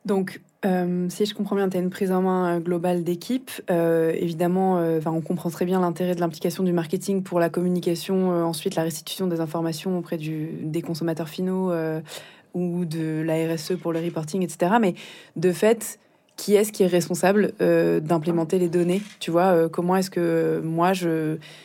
Donc, 0.06 0.42
euh, 0.66 1.08
si 1.10 1.26
je 1.26 1.34
comprends 1.34 1.56
bien, 1.56 1.70
tu 1.70 1.78
as 1.78 1.80
une 1.80 1.90
prise 1.90 2.12
en 2.12 2.22
main 2.22 2.58
euh, 2.58 2.60
globale 2.60 3.04
d'équipe. 3.04 3.50
Euh, 3.72 4.14
évidemment, 4.16 4.78
on 5.06 5.22
comprend 5.22 5.50
très 5.50 5.66
bien 5.66 5.80
l'intérêt 5.80 6.16
de 6.16 6.20
l'implication 6.20 6.64
du 6.64 6.74
marketing 6.74 7.24
pour 7.24 7.40
la 7.40 7.50
communication, 7.50 8.30
ensuite 8.46 8.76
la 8.76 8.84
restitution 8.84 9.28
des 9.28 9.40
informations 9.40 9.98
auprès 9.98 10.18
des 10.18 10.82
consommateurs 10.82 11.30
finaux 11.30 11.72
ou 12.54 12.86
de 12.86 13.22
la 13.22 13.54
RSE 13.54 13.74
pour 13.82 13.94
le 13.94 14.00
reporting, 14.00 14.44
etc. 14.44 14.74
Mais 14.80 14.94
de 15.36 15.52
fait, 15.52 16.00
qui 16.36 16.56
est-ce 16.56 16.72
qui 16.72 16.84
est 16.84 16.88
responsable 16.88 17.54
d'implémenter 17.60 18.60
les 18.60 18.70
données? 18.70 19.02
Tu 19.20 19.32
vois, 19.32 19.70
comment 19.70 19.96
est-ce 19.96 20.12
que 20.12 20.62
moi, 20.64 20.92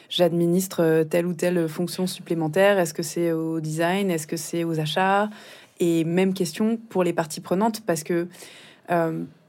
j'administre 0.08 1.04
telle 1.10 1.26
ou 1.26 1.34
telle 1.34 1.68
fonction 1.68 2.06
supplémentaire? 2.06 2.78
Est-ce 2.78 2.94
que 2.94 3.02
c'est 3.02 3.32
au 3.32 3.60
design? 3.60 4.10
Est-ce 4.10 4.26
que 4.26 4.36
c'est 4.36 4.64
aux 4.64 4.80
achats? 4.80 5.28
Et 5.78 6.04
même 6.04 6.32
question 6.32 6.78
pour 6.88 7.04
les 7.04 7.12
parties 7.12 7.40
prenantes, 7.40 7.82
parce 7.84 8.02
que 8.02 8.14
euh, 8.14 8.26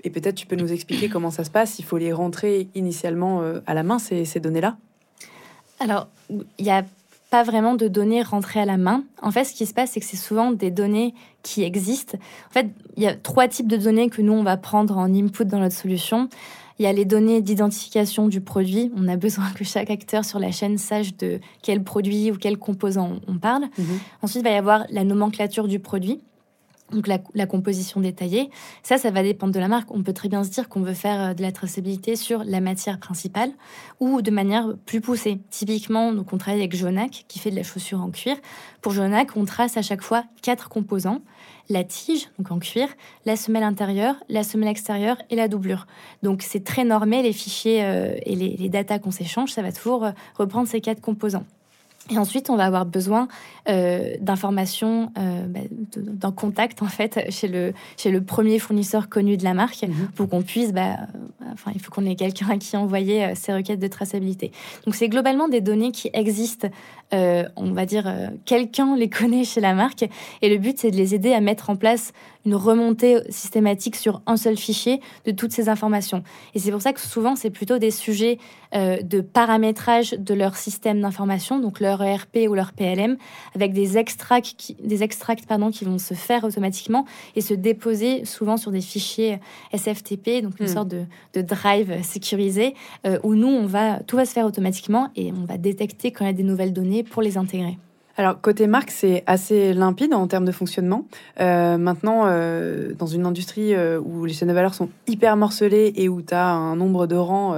et 0.04 0.10
peut-être 0.10 0.36
tu 0.36 0.48
peux 0.48 0.56
nous 0.56 0.72
expliquer 0.72 1.10
comment 1.10 1.32
ça 1.32 1.44
se 1.44 1.50
passe. 1.50 1.80
Il 1.80 1.86
faut 1.86 1.98
les 1.98 2.14
rentrer 2.14 2.70
initialement 2.76 3.42
euh, 3.42 3.60
à 3.66 3.74
la 3.74 3.84
main, 3.84 4.00
ces, 4.00 4.26
ces 4.26 4.40
données-là 4.40 4.78
Alors, 5.80 6.08
il 6.30 6.46
n'y 6.64 6.72
a 6.72 6.86
pas 7.30 7.44
vraiment 7.44 7.76
de 7.76 7.88
données 7.88 8.22
rentrées 8.22 8.62
à 8.62 8.66
la 8.66 8.78
main. 8.78 9.04
En 9.22 9.32
fait, 9.32 9.44
ce 9.44 9.54
qui 9.54 9.66
se 9.66 9.74
passe, 9.74 9.92
c'est 9.92 10.00
que 10.00 10.06
c'est 10.06 10.16
souvent 10.16 10.52
des 10.52 10.72
données 10.72 11.14
qui 11.44 11.64
existent. 11.64 12.18
En 12.50 12.54
fait, 12.54 12.68
il 12.96 13.04
y 13.04 13.08
a 13.08 13.16
trois 13.16 13.48
types 13.48 13.68
de 13.68 13.78
données 13.78 14.10
que 14.10 14.22
nous, 14.22 14.34
on 14.34 14.44
va 14.44 14.56
prendre 14.56 14.98
en 14.98 15.14
input 15.14 15.46
dans 15.46 15.60
notre 15.60 15.76
solution. 15.76 16.30
Il 16.80 16.84
y 16.84 16.88
a 16.88 16.94
les 16.94 17.06
données 17.06 17.42
d'identification 17.42 18.28
du 18.28 18.40
produit. 18.40 18.92
On 18.96 19.08
a 19.08 19.18
besoin 19.18 19.52
que 19.52 19.66
chaque 19.66 19.90
acteur 19.90 20.24
sur 20.24 20.40
la 20.40 20.52
chaîne 20.52 20.78
sache 20.78 21.18
de 21.18 21.42
quel 21.62 21.84
produit 21.84 22.32
ou 22.32 22.38
quel 22.38 22.58
composant 22.58 23.18
on 23.28 23.38
parle. 23.40 23.64
Mhm. 23.78 24.00
Ensuite, 24.22 24.42
il 24.42 24.46
va 24.46 24.52
y 24.52 24.58
avoir 24.58 24.86
la 24.90 25.04
nomenclature 25.04 25.68
du 25.68 25.80
produit 25.80 26.22
donc 26.92 27.08
la, 27.08 27.46
composition 27.46 28.00
détaillée. 28.00 28.50
Ça, 28.84 28.98
ça 28.98 29.12
va 29.12 29.24
dépendre 29.24 29.54
de 29.54 29.60
la 29.60 29.68
marque. 29.68 29.92
On 29.92 30.04
peut 30.04 30.14
très 30.14 30.30
bien 30.30 30.44
se 30.44 30.50
dire 30.50 30.70
qu'on 30.70 30.82
veut 30.82 30.94
faire 30.94 31.22
euh, 31.22 31.34
de 31.34 31.42
la 31.42 31.52
traçabilité 31.52 32.16
sur 32.16 32.44
la 32.44 32.62
matière 32.62 33.00
principale 33.00 33.52
ou 34.00 34.22
de 34.22 34.32
manière 34.32 34.74
plus 34.86 35.02
poussée. 35.02 35.40
Typiquement, 35.50 36.14
donc 36.14 36.32
on 36.34 36.38
travaille 36.38 36.62
avec 36.62 36.76
Jonac 36.76 37.26
qui 37.28 37.40
fait 37.40 37.52
de 37.52 37.56
la 37.56 37.64
chaussure 37.64 38.02
en 38.02 38.10
cuir. 38.10 38.36
Pour 38.82 38.94
Jonac, 38.94 39.36
on 39.36 39.46
trace 39.46 39.78
à 39.78 39.82
chaque 39.82 40.02
fois 40.02 40.24
quatre 40.42 40.70
composants 40.70 41.22
la 41.70 41.84
tige, 41.84 42.30
donc 42.38 42.52
en 42.52 42.60
cuir, 42.60 42.88
la 43.26 43.36
semelle 43.36 43.64
intérieure, 43.64 44.16
la 44.30 44.44
semelle 44.44 44.70
extérieure 44.70 45.18
et 45.30 45.36
la 45.36 45.48
doublure. 45.48 45.86
Donc 46.24 46.42
c'est 46.42 46.64
très 46.64 46.86
normé, 46.86 47.22
les 47.22 47.34
fichiers 47.34 47.84
euh, 47.84 48.16
et 48.26 48.36
les, 48.36 48.56
les 48.56 48.70
datas 48.70 49.00
qu'on 49.00 49.12
s'échange, 49.12 49.52
ça 49.52 49.62
va 49.62 49.72
toujours 49.72 50.06
euh, 50.06 50.12
reprendre 50.38 50.68
ces 50.68 50.82
quatre 50.82 51.02
composants. 51.02 51.46
Et 52.10 52.18
ensuite, 52.18 52.50
on 52.50 52.56
va 52.56 52.66
avoir 52.66 52.86
besoin 52.86 53.28
euh, 53.70 54.16
d'informations, 54.22 55.12
euh, 55.18 55.46
bah, 55.48 55.60
d'un 55.96 56.32
contact 56.32 56.82
en 56.82 56.88
fait 56.88 57.30
chez 57.30 57.48
le 57.48 57.74
chez 57.98 58.12
le 58.12 58.24
premier 58.24 58.60
fournisseur 58.60 59.10
connu 59.10 59.36
de 59.38 59.44
la 59.44 59.54
marque, 59.54 59.84
mhm. 59.84 60.08
pour 60.16 60.30
qu'on 60.30 60.42
puisse, 60.42 60.72
bah, 60.72 60.98
enfin, 61.54 61.72
il 61.76 61.82
faut 61.82 61.92
qu'on 61.92 62.06
ait 62.06 62.16
quelqu'un 62.16 62.50
à 62.50 62.58
qui 62.58 62.78
envoyer 62.78 63.26
euh, 63.26 63.32
ces 63.36 63.54
requêtes 63.54 63.80
de 63.80 63.88
traçabilité. 63.88 64.52
Donc, 64.86 64.96
c'est 64.96 65.10
globalement 65.10 65.48
des 65.48 65.62
données 65.62 65.92
qui 65.92 66.10
existent. 66.14 66.70
Euh, 67.14 67.44
on 67.56 67.72
va 67.72 67.86
dire 67.86 68.14
quelqu'un 68.44 68.98
les 68.98 69.10
connaît 69.10 69.46
chez 69.46 69.62
la 69.62 69.74
marque, 69.74 70.06
et 70.42 70.50
le 70.50 70.58
but 70.58 70.78
c'est 70.78 70.92
de 70.92 70.98
les 70.98 71.16
aider 71.16 71.34
à 71.34 71.42
mettre 71.42 71.70
en 71.70 71.76
place 71.76 72.12
une 72.46 72.56
remontée 72.56 73.20
systématique 73.30 73.96
sur 73.96 74.22
un 74.26 74.38
seul 74.38 74.58
fichier 74.58 75.02
de 75.26 75.32
toutes 75.32 75.52
ces 75.52 75.70
informations. 75.70 76.24
Et 76.54 76.60
c'est 76.60 76.72
pour 76.72 76.82
ça 76.82 76.94
que 76.94 77.02
souvent, 77.02 77.36
c'est 77.36 77.50
plutôt 77.50 77.78
des 77.78 77.92
sujets 77.92 78.38
euh, 78.76 79.02
de 79.02 79.22
paramétrage 79.22 80.12
de 80.12 80.34
leur 80.34 80.58
système 80.58 81.02
d'information, 81.02 81.60
donc 81.60 81.80
leur 81.80 82.02
ERP 82.04 82.48
ou 82.50 82.54
leur 82.54 82.74
PLM, 82.74 83.18
avec 83.56 83.74
des 83.74 83.98
extracts, 83.98 84.56
qui, 84.58 84.76
des 84.84 85.04
extracts 85.04 85.46
pardon, 85.46 85.72
qui 85.72 85.86
vont 85.86 85.98
se 85.98 86.14
faire 86.14 86.44
automatiquement 86.44 87.06
et 87.36 87.42
se 87.42 87.54
déposer 87.54 88.26
souvent 88.26 88.58
sur 88.58 88.72
des 88.72 88.82
fichiers 88.82 89.40
SFTP, 89.74 90.42
donc 90.42 90.60
une 90.60 90.66
hmm. 90.66 90.70
sorte 90.70 90.88
de, 90.90 91.06
de, 91.34 91.42
drive 91.42 92.04
sécurisé, 92.04 92.76
euh, 93.06 93.20
où 93.24 93.36
nous, 93.36 93.48
on 93.48 93.66
va, 93.66 94.00
tout 94.04 94.16
va 94.16 94.26
se 94.26 94.34
faire 94.34 94.46
automatiquement 94.46 95.10
et 95.16 95.32
on 95.32 95.46
va 95.46 95.58
détecter 95.58 96.12
quand 96.12 96.26
il 96.26 96.28
y 96.28 96.32
a 96.32 96.34
des 96.34 96.44
nouvelles 96.44 96.74
données 96.74 97.04
pour 97.04 97.22
les 97.22 97.38
intégrer. 97.38 97.78
Alors, 98.20 98.42
côté 98.42 98.66
marque, 98.66 98.90
c'est 98.90 99.24
assez 99.28 99.76
limpide 99.76 100.12
en 100.12 100.26
termes 100.26 100.46
de 100.46 100.52
fonctionnement. 100.52 101.06
Euh, 101.40 101.78
maintenant, 101.78 102.24
euh, 102.26 102.94
dans 102.98 103.06
une 103.06 103.28
industrie 103.28 103.76
euh, 103.76 104.00
où 104.00 104.26
les 104.26 104.34
chaînes 104.34 104.48
de 104.48 104.54
valeur 104.54 104.74
sont 104.74 104.90
hyper 105.06 105.38
morcelées 105.38 105.94
et 105.96 106.10
où 106.10 106.24
tu 106.24 106.34
as 106.34 106.48
un 106.48 106.76
nombre 106.76 107.06
de 107.06 107.16
rangs 107.16 107.56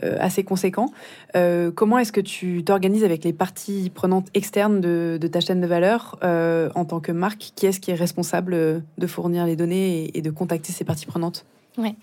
assez 0.00 0.42
conséquent, 0.42 0.86
comment 1.74 1.98
est-ce 1.98 2.12
que 2.12 2.20
tu 2.20 2.64
t'organises 2.64 3.04
avec 3.04 3.22
les 3.22 3.34
parties 3.34 3.92
prenantes 3.94 4.28
externes 4.34 4.80
de, 4.80 5.28
ta 5.30 5.40
chaîne 5.40 5.60
de 5.60 5.66
valeur 5.66 6.18
en 6.22 6.84
tant 6.84 7.00
que 7.00 7.12
marque? 7.12 7.52
Qui 7.54 7.66
est-ce 7.66 7.78
qui 7.78 7.90
est 7.90 7.94
responsable 7.94 8.82
de 8.98 9.06
fournir 9.06 9.44
les 9.44 9.56
données 9.56 10.10
et, 10.16 10.22
de 10.22 10.30
contacter 10.30 10.72
ces 10.72 10.84
parties 10.84 11.06
prenantes? 11.06 11.44
Oui, 11.78 11.94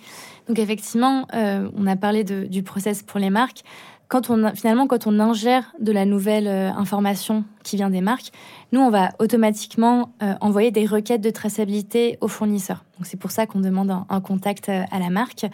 donc 0.47 0.60
effectivement, 0.60 1.28
on 1.34 1.88
a 1.88 1.95
parlé 1.95 2.23
du 2.23 2.63
process 2.63 3.02
pour 3.02 3.19
les 3.19 3.32
marques 3.32 3.63
quand 4.10 4.32
on 4.32 4.54
finalement 4.56 4.88
quand 4.88 5.08
on 5.08 5.19
ingère 5.19 5.72
de 5.80 5.91
la 5.91 6.04
nouvelle 6.04 6.48
euh, 6.48 6.72
information 6.72 7.45
qui 7.63 7.78
vient 7.78 7.91
des 7.91 8.02
marques, 8.02 8.32
nous 8.72 8.82
on 8.82 8.89
va 8.89 9.12
automatiquement 9.19 10.12
euh, 10.24 10.34
envoyer 10.41 10.72
des 10.72 10.86
requêtes 10.86 11.22
de 11.22 11.30
traçabilité 11.30 12.17
aux 12.19 12.28
fournisseurs. 12.28 12.84
Donc 12.98 13.06
c'est 13.06 13.17
pour 13.17 13.32
ça 13.32 13.45
qu'on 13.45 13.60
demande 13.60 13.91
un, 14.10 14.22
contact 14.22 14.67
euh, 14.67 14.84
à 14.91 15.00
la 15.00 15.12
marque. 15.12 15.45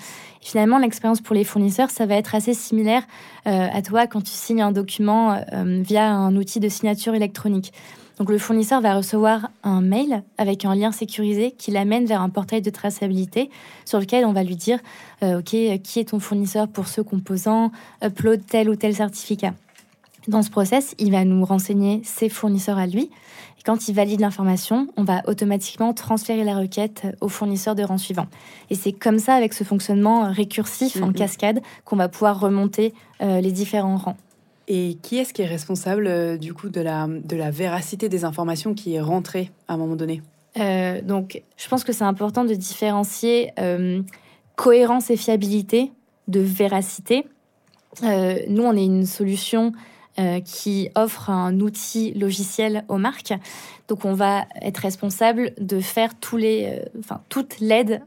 finalement 0.42 0.78
l'expérience 0.80 1.20
pour 1.20 1.36
les 1.36 1.44
fournisseurs, 1.44 1.92
ça 1.92 2.06
va 2.06 2.16
être 2.16 2.34
assez 2.34 2.54
similaire 2.54 3.04
à 3.46 3.82
toi 3.84 4.08
quand 4.08 4.22
tu 4.22 4.32
signes 4.32 4.62
un 4.62 4.72
document 4.72 5.40
via 5.54 6.12
un 6.12 6.36
outil 6.36 6.60
de 6.60 6.68
signature 6.68 7.14
électronique. 7.14 7.74
Donc 8.18 8.30
le 8.30 8.38
fournisseur 8.38 8.82
va 8.82 8.96
recevoir 8.96 9.50
un 9.64 9.82
mail 9.82 10.24
avec 10.38 10.64
un 10.66 10.74
lien 10.74 10.92
sécurisé 10.92 11.52
qui 11.52 11.72
l'amène 11.72 12.06
vers 12.06 12.22
un 12.22 12.30
portail 12.30 12.62
de 12.62 12.70
traçabilité 12.70 13.50
sur 13.84 14.00
lequel 14.00 14.26
on 14.26 14.32
va 14.32 14.44
lui 14.44 14.56
dire 14.56 14.80
euh, 15.24 15.40
OK, 15.40 15.50
qui 15.82 16.00
est 16.00 16.10
ton 16.10 16.20
fournisseur 16.20 16.68
pour 16.68 16.88
ce 16.88 17.02
composant, 17.02 17.72
upload 18.04 18.42
tel 18.48 18.70
ou 18.70 18.76
tel 18.76 18.96
certificat. 18.96 19.54
Dans 20.28 20.42
ce 20.42 20.50
process, 20.50 20.96
il 20.98 21.12
va 21.12 21.24
nous 21.24 21.46
renseigner 21.46 22.02
ses 22.04 22.30
fournisseurs 22.30 22.78
à 22.78 22.88
lui. 22.88 23.12
Et 23.60 23.64
quand 23.64 23.88
il 23.88 23.94
valide 23.94 24.22
l'information, 24.22 24.88
on 24.98 25.04
va 25.04 25.22
automatiquement 25.28 25.94
transférer 25.94 26.44
la 26.44 26.58
requête 26.58 27.06
au 27.22 27.28
fournisseur 27.28 27.76
de 27.76 27.84
rang 27.84 28.00
suivant. 28.00 28.26
Et 28.70 28.76
c'est 28.76 28.92
comme 28.92 29.20
ça, 29.20 29.36
avec 29.36 29.54
ce 29.54 29.64
fonctionnement 29.64 30.32
récursif 30.32 31.02
en 31.02 31.10
mm-hmm. 31.10 31.14
cascade, 31.14 31.62
qu'on 31.84 31.96
va 31.96 32.10
pouvoir 32.10 32.40
remonter 32.40 32.94
euh, 33.22 33.40
les 33.40 33.52
différents 33.52 33.98
rangs. 33.98 34.18
Et 34.68 34.98
qui 35.02 35.18
est-ce 35.18 35.34
qui 35.34 35.42
est 35.42 35.48
responsable 35.48 36.08
euh, 36.08 36.38
du 36.38 36.54
coup 36.54 36.70
de 36.70 36.82
la, 36.82 37.08
de 37.08 37.36
la 37.36 37.52
véracité 37.52 38.10
des 38.10 38.26
informations 38.26 38.74
qui 38.74 38.96
est 38.96 39.02
rentrée 39.02 39.52
à 39.68 39.74
un 39.74 39.78
moment 39.78 39.96
donné? 39.96 40.22
Euh, 40.58 41.02
Donc, 41.02 41.44
je 41.58 41.68
pense 41.68 41.84
que 41.84 41.94
c'est 41.94 42.04
important 42.04 42.46
de 42.46 42.54
différencier 42.54 43.52
euh, 43.60 44.02
cohérence 44.56 45.10
et 45.12 45.18
fiabilité 45.18 45.92
de 46.28 46.40
véracité. 46.40 47.28
nous, 48.02 48.64
on 48.64 48.76
est 48.76 48.86
une 48.86 49.06
solution 49.06 49.72
euh, 50.18 50.40
qui 50.40 50.90
offre 50.96 51.30
un 51.30 51.60
outil 51.60 52.14
logiciel 52.14 52.86
aux 52.88 52.98
marques. 52.98 53.34
Donc 53.90 54.06
on 54.06 54.14
va 54.14 54.46
être 54.62 54.78
responsable 54.78 55.52
de 55.60 55.80
faire 55.82 56.18
tous 56.18 56.38
les, 56.38 56.66
euh, 56.66 57.00
enfin 57.00 57.22
toute 57.28 57.60
l'aide, 57.60 58.02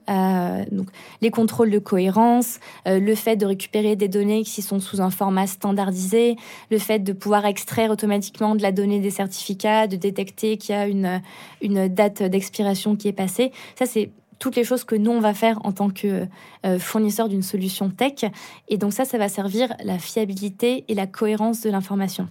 donc 0.72 0.88
les 1.20 1.30
contrôles 1.30 1.70
de 1.70 1.78
cohérence, 1.78 2.60
euh, 2.86 2.98
le 2.98 3.14
fait 3.14 3.36
de 3.36 3.44
récupérer 3.44 3.94
des 3.94 4.08
données 4.08 4.42
qui 4.42 4.62
sont 4.62 4.80
sous 4.80 5.00
un 5.02 5.10
format 5.10 5.46
standardisé, 5.46 6.36
le 6.70 6.78
fait 6.78 7.00
de 7.00 7.12
pouvoir 7.12 7.44
extraire 7.44 7.90
automatiquement 7.90 8.54
de 8.54 8.62
la 8.62 8.72
donnée 8.72 9.00
des 9.00 9.10
certificats, 9.10 9.86
de 9.86 9.96
détecter 9.96 10.56
qu'il 10.56 10.74
y 10.74 10.78
a 10.78 10.86
une, 10.86 11.20
une 11.60 11.88
date 11.88 12.22
d'expiration 12.22 12.96
qui 12.96 13.08
est 13.08 13.12
passée. 13.12 13.52
Ça 13.78 13.84
c'est 13.84 14.10
toutes 14.38 14.56
les 14.56 14.64
choses 14.64 14.84
que 14.84 14.94
nous, 14.94 15.10
on 15.10 15.20
va 15.20 15.34
faire 15.34 15.58
en 15.64 15.72
tant 15.72 15.90
que 15.90 16.26
euh, 16.66 16.78
fournisseur 16.78 17.28
d'une 17.28 17.42
solution 17.42 17.90
tech. 17.90 18.24
Et 18.68 18.78
donc 18.78 18.92
ça, 18.92 19.04
ça 19.04 19.18
va 19.18 19.28
servir 19.28 19.74
la 19.84 19.98
fiabilité 19.98 20.84
et 20.88 20.94
la 20.94 21.06
cohérence 21.06 21.60
de 21.62 21.70
l'information. 21.70 22.28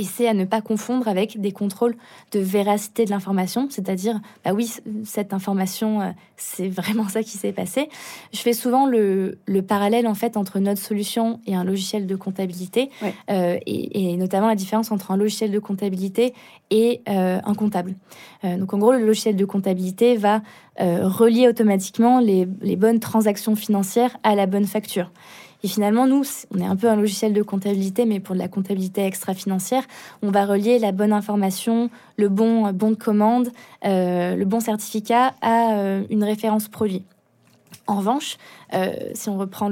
Et 0.00 0.04
c'est 0.04 0.26
à 0.26 0.32
ne 0.32 0.46
pas 0.46 0.62
confondre 0.62 1.08
avec 1.08 1.38
des 1.42 1.52
contrôles 1.52 1.94
de 2.32 2.40
véracité 2.40 3.04
de 3.04 3.10
l'information, 3.10 3.68
c'est-à-dire, 3.68 4.18
bah 4.42 4.52
oui, 4.54 4.72
cette 5.04 5.34
information, 5.34 6.00
euh, 6.00 6.06
c'est 6.38 6.68
vraiment 6.68 7.06
ça 7.06 7.22
qui 7.22 7.36
s'est 7.36 7.52
passé. 7.52 7.90
Je 8.32 8.38
fais 8.38 8.54
souvent 8.54 8.86
le, 8.86 9.36
parallèle 9.68 10.06
en 10.06 10.14
fait 10.14 10.38
entre 10.38 10.58
notre 10.58 10.80
solution 10.80 11.40
et 11.46 11.54
un 11.54 11.64
logiciel 11.64 12.06
de 12.06 12.16
comptabilité, 12.16 12.88
euh, 13.28 13.58
et, 13.66 14.16
notamment 14.16 14.48
la 14.48 14.54
différence 14.54 14.90
entre 14.90 15.10
un 15.10 15.18
logiciel 15.18 15.50
de 15.50 15.58
comptabilité 15.58 16.32
et 16.70 17.02
euh, 17.10 17.38
un 17.44 17.54
comptable. 17.54 17.94
donc 18.42 18.72
en 18.72 18.78
gros, 18.78 18.92
le 18.92 19.04
logiciel 19.04 19.36
de 19.36 19.44
comptabilité 19.44 20.16
va 20.16 20.40
relier 20.78 21.46
automatiquement 21.46 22.20
les 22.20 22.76
bonnes 22.76 23.00
transactions 23.00 23.54
financières 23.54 24.16
à 24.22 24.34
la 24.34 24.46
bonne 24.46 24.64
facture. 24.64 25.10
Et 25.62 25.68
finalement, 25.68 26.06
nous, 26.06 26.22
on 26.54 26.58
est 26.58 26.66
un 26.66 26.76
peu 26.76 26.88
un 26.88 26.96
logiciel 26.96 27.32
de 27.32 27.42
comptabilité, 27.42 28.06
mais 28.06 28.20
pour 28.20 28.34
de 28.34 28.40
la 28.40 28.48
comptabilité 28.48 29.04
extra-financière, 29.04 29.84
on 30.22 30.30
va 30.30 30.46
relier 30.46 30.78
la 30.78 30.92
bonne 30.92 31.12
information, 31.12 31.90
le 32.16 32.28
bon 32.28 32.72
bon 32.72 32.90
de 32.90 32.96
commande, 32.96 33.50
euh, 33.84 34.36
le 34.36 34.44
bon 34.44 34.60
certificat 34.60 35.34
à 35.42 35.74
euh, 35.74 36.02
une 36.10 36.24
référence 36.24 36.68
produit. 36.68 37.04
En 37.90 37.96
revanche, 37.96 38.38
euh, 38.72 38.92
si 39.14 39.28
on 39.30 39.36
reprend 39.36 39.68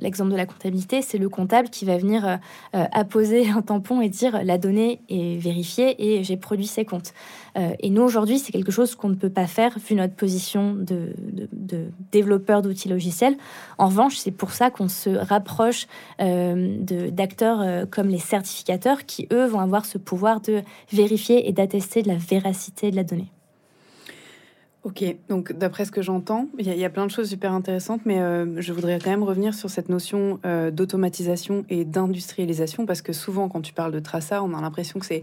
l'exemple 0.00 0.32
de 0.32 0.36
la 0.36 0.46
comptabilité, 0.46 1.00
c'est 1.00 1.16
le 1.16 1.28
comptable 1.28 1.70
qui 1.70 1.84
va 1.84 1.96
venir 1.96 2.26
euh, 2.26 2.36
euh, 2.74 2.86
apposer 2.90 3.48
un 3.50 3.62
tampon 3.62 4.00
et 4.00 4.08
dire 4.08 4.42
la 4.42 4.58
donnée 4.58 5.00
est 5.08 5.40
vérifiée 5.40 5.94
et 6.04 6.24
j'ai 6.24 6.36
produit 6.36 6.66
ces 6.66 6.84
comptes. 6.84 7.14
et 7.54 7.90
nous, 7.90 8.02
aujourd'hui, 8.02 8.40
c'est 8.40 8.50
quelque 8.50 8.72
chose 8.72 8.96
qu'on 8.96 9.10
ne 9.10 9.14
peut 9.14 9.30
pas 9.30 9.46
faire 9.46 9.78
vu 9.78 9.94
notre 9.94 10.14
position 10.14 10.74
de, 10.74 11.14
développeur 12.10 12.62
d'outils 12.62 12.88
logiciels. 12.88 13.36
En 13.78 13.86
revanche, 13.86 14.16
c'est 14.16 14.32
pour 14.32 14.50
ça 14.50 14.70
qu'on 14.70 14.88
se 14.88 15.10
rapproche 15.10 15.86
d'acteurs 16.18 17.86
comme 17.90 18.08
les 18.08 18.18
certificateurs 18.18 19.06
qui, 19.06 19.28
eux, 19.32 19.44
vont 19.44 19.60
avoir 19.60 19.84
ce 19.84 19.98
pouvoir 19.98 20.40
de 20.40 20.62
vérifier 20.90 21.48
et 21.48 21.52
d'attester 21.52 22.02
de 22.02 22.08
la 22.08 22.16
véracité 22.16 22.90
de 22.90 22.96
la 22.96 23.04
donnée. 23.04 23.30
Ok, 24.84 25.04
donc 25.28 25.52
d'après 25.52 25.84
ce 25.84 25.92
que 25.92 26.02
j'entends, 26.02 26.48
il 26.58 26.66
y, 26.66 26.84
a 26.84 26.90
plein 26.90 27.06
de 27.06 27.10
choses 27.12 27.28
super 27.28 27.52
intéressantes, 27.52 28.00
mais 28.04 28.20
euh, 28.20 28.60
je 28.60 28.72
voudrais 28.72 28.98
quand 28.98 29.10
même 29.10 29.22
revenir 29.22 29.54
sur 29.54 29.70
cette 29.70 29.88
notion 29.88 30.40
euh, 30.44 30.72
d'automatisation 30.72 31.64
et 31.70 31.84
d'industrialisation, 31.84 32.84
parce 32.84 33.00
que 33.00 33.12
souvent 33.12 33.48
quand 33.48 33.60
tu 33.60 33.72
parles 33.72 33.92
de 33.92 34.00
traça, 34.00 34.42
on 34.42 34.52
a 34.54 34.60
l'impression 34.60 34.98
que 34.98 35.06
c'est 35.06 35.22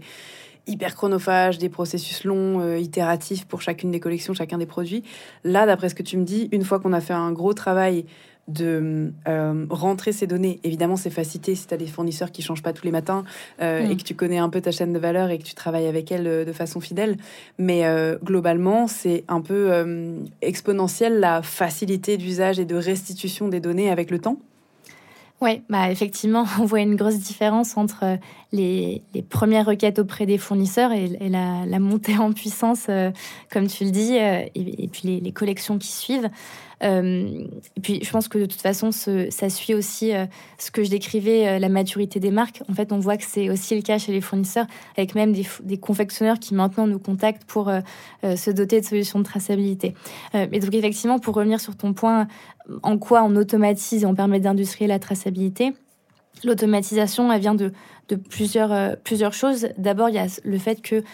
hyper 0.66 0.94
chronophage, 0.94 1.58
des 1.58 1.68
processus 1.68 2.24
longs, 2.24 2.60
euh, 2.60 2.78
itératifs 2.78 3.44
pour 3.44 3.60
chacune 3.60 3.90
des 3.90 4.00
collections, 4.00 4.32
chacun 4.32 4.56
des 4.56 4.64
produits. 4.64 5.02
Là, 5.44 5.66
d'après 5.66 5.90
ce 5.90 5.94
que 5.94 6.02
tu 6.02 6.16
me 6.16 6.24
dis, 6.24 6.48
une 6.52 6.64
fois 6.64 6.80
qu'on 6.80 6.94
a 6.94 7.02
fait 7.02 7.12
un 7.12 7.32
gros 7.32 7.52
travail 7.52 8.06
de 8.50 9.12
euh, 9.28 9.66
rentrer 9.70 10.12
ces 10.12 10.26
données. 10.26 10.60
Évidemment, 10.64 10.96
c'est 10.96 11.10
facilité 11.10 11.54
si 11.54 11.66
tu 11.66 11.74
as 11.74 11.76
des 11.76 11.86
fournisseurs 11.86 12.32
qui 12.32 12.42
changent 12.42 12.62
pas 12.62 12.72
tous 12.72 12.84
les 12.84 12.90
matins 12.90 13.24
euh, 13.60 13.80
et 13.80 13.94
mm. 13.94 13.96
que 13.96 14.02
tu 14.02 14.14
connais 14.14 14.38
un 14.38 14.48
peu 14.48 14.60
ta 14.60 14.70
chaîne 14.70 14.92
de 14.92 14.98
valeur 14.98 15.30
et 15.30 15.38
que 15.38 15.44
tu 15.44 15.54
travailles 15.54 15.86
avec 15.86 16.10
elle 16.10 16.26
euh, 16.26 16.44
de 16.44 16.52
façon 16.52 16.80
fidèle. 16.80 17.16
Mais 17.58 17.84
globalement, 18.22 18.86
c'est 18.86 19.24
un 19.28 19.40
peu 19.40 19.70
exponentiel 20.42 21.20
la 21.20 21.42
facilité 21.42 22.16
d'usage 22.16 22.58
et 22.58 22.64
de 22.64 22.74
restitution 22.74 23.48
des 23.48 23.60
données 23.60 23.90
avec 23.90 24.10
le 24.10 24.18
temps. 24.18 24.38
Oui, 25.40 25.62
bah 25.68 25.90
effectivement, 25.90 26.46
on 26.60 26.64
voit 26.64 26.80
une 26.80 26.96
grosse 26.96 27.18
différence 27.18 27.76
entre 27.76 28.18
les, 28.52 29.02
premières 29.28 29.66
requêtes 29.66 29.98
auprès 29.98 30.26
des 30.26 30.38
fournisseurs 30.38 30.92
et, 30.92 31.28
la, 31.28 31.78
montée 31.78 32.16
en 32.18 32.32
puissance, 32.32 32.86
comme 33.50 33.66
tu 33.66 33.84
le 33.84 33.90
dis, 33.90 34.14
et, 34.16 34.88
puis 34.92 35.20
les, 35.20 35.32
collections 35.32 35.78
qui 35.78 35.88
suivent. 35.88 36.30
Euh, 36.82 37.46
et 37.76 37.80
puis, 37.80 38.00
je 38.02 38.10
pense 38.10 38.28
que 38.28 38.38
de 38.38 38.46
toute 38.46 38.60
façon, 38.60 38.90
ça 38.92 39.50
suit 39.50 39.74
aussi 39.74 40.14
euh, 40.14 40.26
ce 40.58 40.70
que 40.70 40.82
je 40.82 40.90
décrivais, 40.90 41.48
euh, 41.48 41.58
la 41.58 41.68
maturité 41.68 42.20
des 42.20 42.30
marques. 42.30 42.62
En 42.68 42.74
fait, 42.74 42.92
on 42.92 42.98
voit 42.98 43.16
que 43.16 43.24
c'est 43.26 43.50
aussi 43.50 43.76
le 43.76 43.82
cas 43.82 43.98
chez 43.98 44.12
les 44.12 44.20
fournisseurs, 44.20 44.66
avec 44.96 45.14
même 45.14 45.32
des, 45.32 45.76
confectionneurs 45.78 46.38
qui 46.38 46.54
maintenant 46.54 46.86
nous 46.86 46.98
contactent 46.98 47.44
pour 47.44 47.70
se 48.22 48.50
doter 48.50 48.80
de 48.80 48.86
solutions 48.86 49.18
de 49.18 49.24
traçabilité. 49.24 49.94
mais 50.34 50.58
donc, 50.58 50.74
effectivement, 50.74 51.18
pour 51.18 51.34
revenir 51.34 51.60
sur 51.60 51.76
ton 51.76 51.92
point, 51.92 52.28
en 52.82 52.98
quoi 52.98 53.22
on 53.24 53.34
automatise 53.36 54.02
et 54.02 54.06
on 54.06 54.14
permet 54.14 54.40
d'industrialiser 54.40 54.92
la 54.92 54.98
traçabilité, 54.98 55.72
L'automatisation, 56.44 57.30
elle 57.30 57.40
vient 57.40 57.54
de, 57.54 57.72
plusieurs, 58.16 58.72
euh, 58.72 58.94
plusieurs 59.02 59.32
choses. 59.32 59.68
D'abord, 59.76 60.08
il 60.08 60.14
y 60.14 60.18
a 60.18 60.26
le 60.42 60.58
fait 60.58 60.80
que 60.80 61.04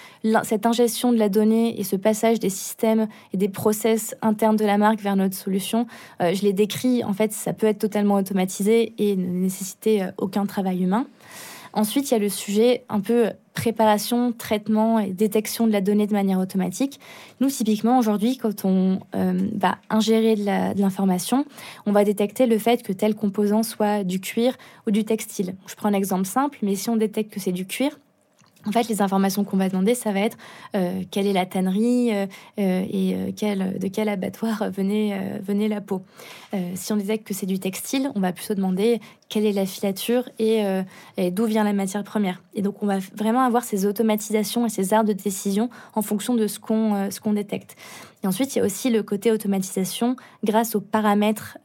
cette 0.44 0.66
ingestion 0.66 1.12
de 1.12 1.18
la 1.18 1.29
donnée 1.29 1.79
et 1.79 1.85
ce 1.85 1.96
passage 1.96 2.38
des 2.38 2.50
systèmes 2.50 3.09
et 3.33 3.37
des 3.37 3.48
process 3.48 4.14
internes 4.22 4.57
de 4.57 4.64
la 4.64 4.79
marque 4.79 5.00
vers 5.00 5.16
notre 5.16 5.35
solution, 5.35 5.87
euh, 6.20 6.33
je 6.33 6.42
l'ai 6.42 6.52
décrit, 6.52 7.02
en 7.02 7.12
fait, 7.12 7.33
ça 7.33 7.52
peut 7.52 7.66
être 7.66 7.79
totalement 7.79 8.14
automatisé 8.14 8.94
et 8.98 9.16
ne 9.16 9.26
nécessiter 9.26 10.02
euh, 10.02 10.11
aucun 10.18 10.46
travail 10.46 10.83
humain. 10.83 11.07
Ensuite, 11.77 12.11
il 12.11 12.15
y 12.15 12.17
a 12.17 12.21
le 12.21 12.31
sujet 12.31 12.85
un 12.89 13.01
peu 13.01 13.33
préparation, 13.53 14.33
traitement 14.33 14.99
et 14.99 15.12
détection 15.12 15.67
de 15.67 15.73
la 15.73 15.83
donnée 15.83 16.07
de 16.07 16.15
manière 16.15 16.39
automatique. 16.39 16.99
Nous, 17.41 17.51
typiquement, 17.51 17.99
aujourd'hui, 17.99 18.39
quand 18.39 18.65
on 18.65 19.01
euh, 19.15 19.39
va 19.55 19.77
ingérer 19.91 20.37
de 20.37 20.81
l'information, 20.81 21.45
on 21.85 21.93
va 21.93 22.05
détecter 22.05 22.47
le 22.47 22.57
fait 22.57 22.83
que 22.83 22.95
tel 22.95 23.15
composant 23.15 23.62
soit 23.62 24.05
du 24.05 24.21
cuir 24.21 24.57
ou 24.87 24.91
du 24.91 25.05
textile. 25.05 25.55
Je 25.67 25.75
prends 25.75 25.91
un 25.91 25.93
exemple 25.93 26.25
simple, 26.25 26.59
mais 26.62 26.77
si 26.77 26.89
on 26.89 26.97
détecte 26.97 27.31
que 27.31 27.41
c'est 27.41 27.53
du 27.53 27.67
cuir, 27.67 27.99
en 28.67 28.73
fait, 28.73 28.89
les 28.89 29.01
informations 29.01 29.45
qu'on 29.45 29.57
va 29.57 29.69
demander, 29.69 29.95
ça 29.95 30.12
va 30.12 30.21
être 30.21 30.37
euh, 30.75 31.03
quelle 31.11 31.27
est 31.27 31.33
la 31.33 31.47
tannerie 31.47 32.12
euh, 32.12 32.27
euh, 32.59 32.85
et 32.91 33.15
de 33.15 33.89
quel 33.89 34.09
abattoir 34.09 34.71
venait, 34.71 35.41
venait 35.41 35.69
la 35.69 35.81
peau. 35.81 36.03
si 36.75 36.93
on 36.93 36.97
détecte 36.97 37.27
que 37.27 37.35
c'est 37.35 37.47
du 37.47 37.59
textile, 37.59 38.11
on 38.15 38.21
va 38.21 38.33
plutôt 38.33 38.55
demander 38.55 39.01
quelle 39.29 39.45
est 39.45 39.53
la 39.53 39.67
filature 39.67 40.29
et, 40.39 40.62
d'où 41.33 41.47
vient 41.47 41.65
la 41.65 41.73
matière 41.73 42.05
première. 42.05 42.43
Et 42.55 42.62
donc, 42.62 42.83
on 42.83 42.87
va 42.87 42.99
vraiment 43.15 43.41
avoir 43.41 43.65
ces 43.65 43.85
automatisations 43.87 44.67
et 44.67 44.69
ces 44.69 44.95
arts 44.95 45.05
de 45.05 45.12
décision 45.12 45.69
en 45.95 46.03
fonction 46.03 46.35
de 46.35 46.47
ce 46.47 46.61
qu'on 46.61 47.09
qu'on 47.23 47.33
détecte. 47.33 47.77
Et 48.23 48.27
ensuite, 48.27 48.55
il 48.55 48.61
y 48.61 48.62
a 48.62 48.65
aussi 48.65 48.89
le 48.91 49.03
côté 49.03 49.33
automatisation 49.33 50.17
grâce 50.45 50.77
aux 50.77 50.81
paramètres 50.81 51.59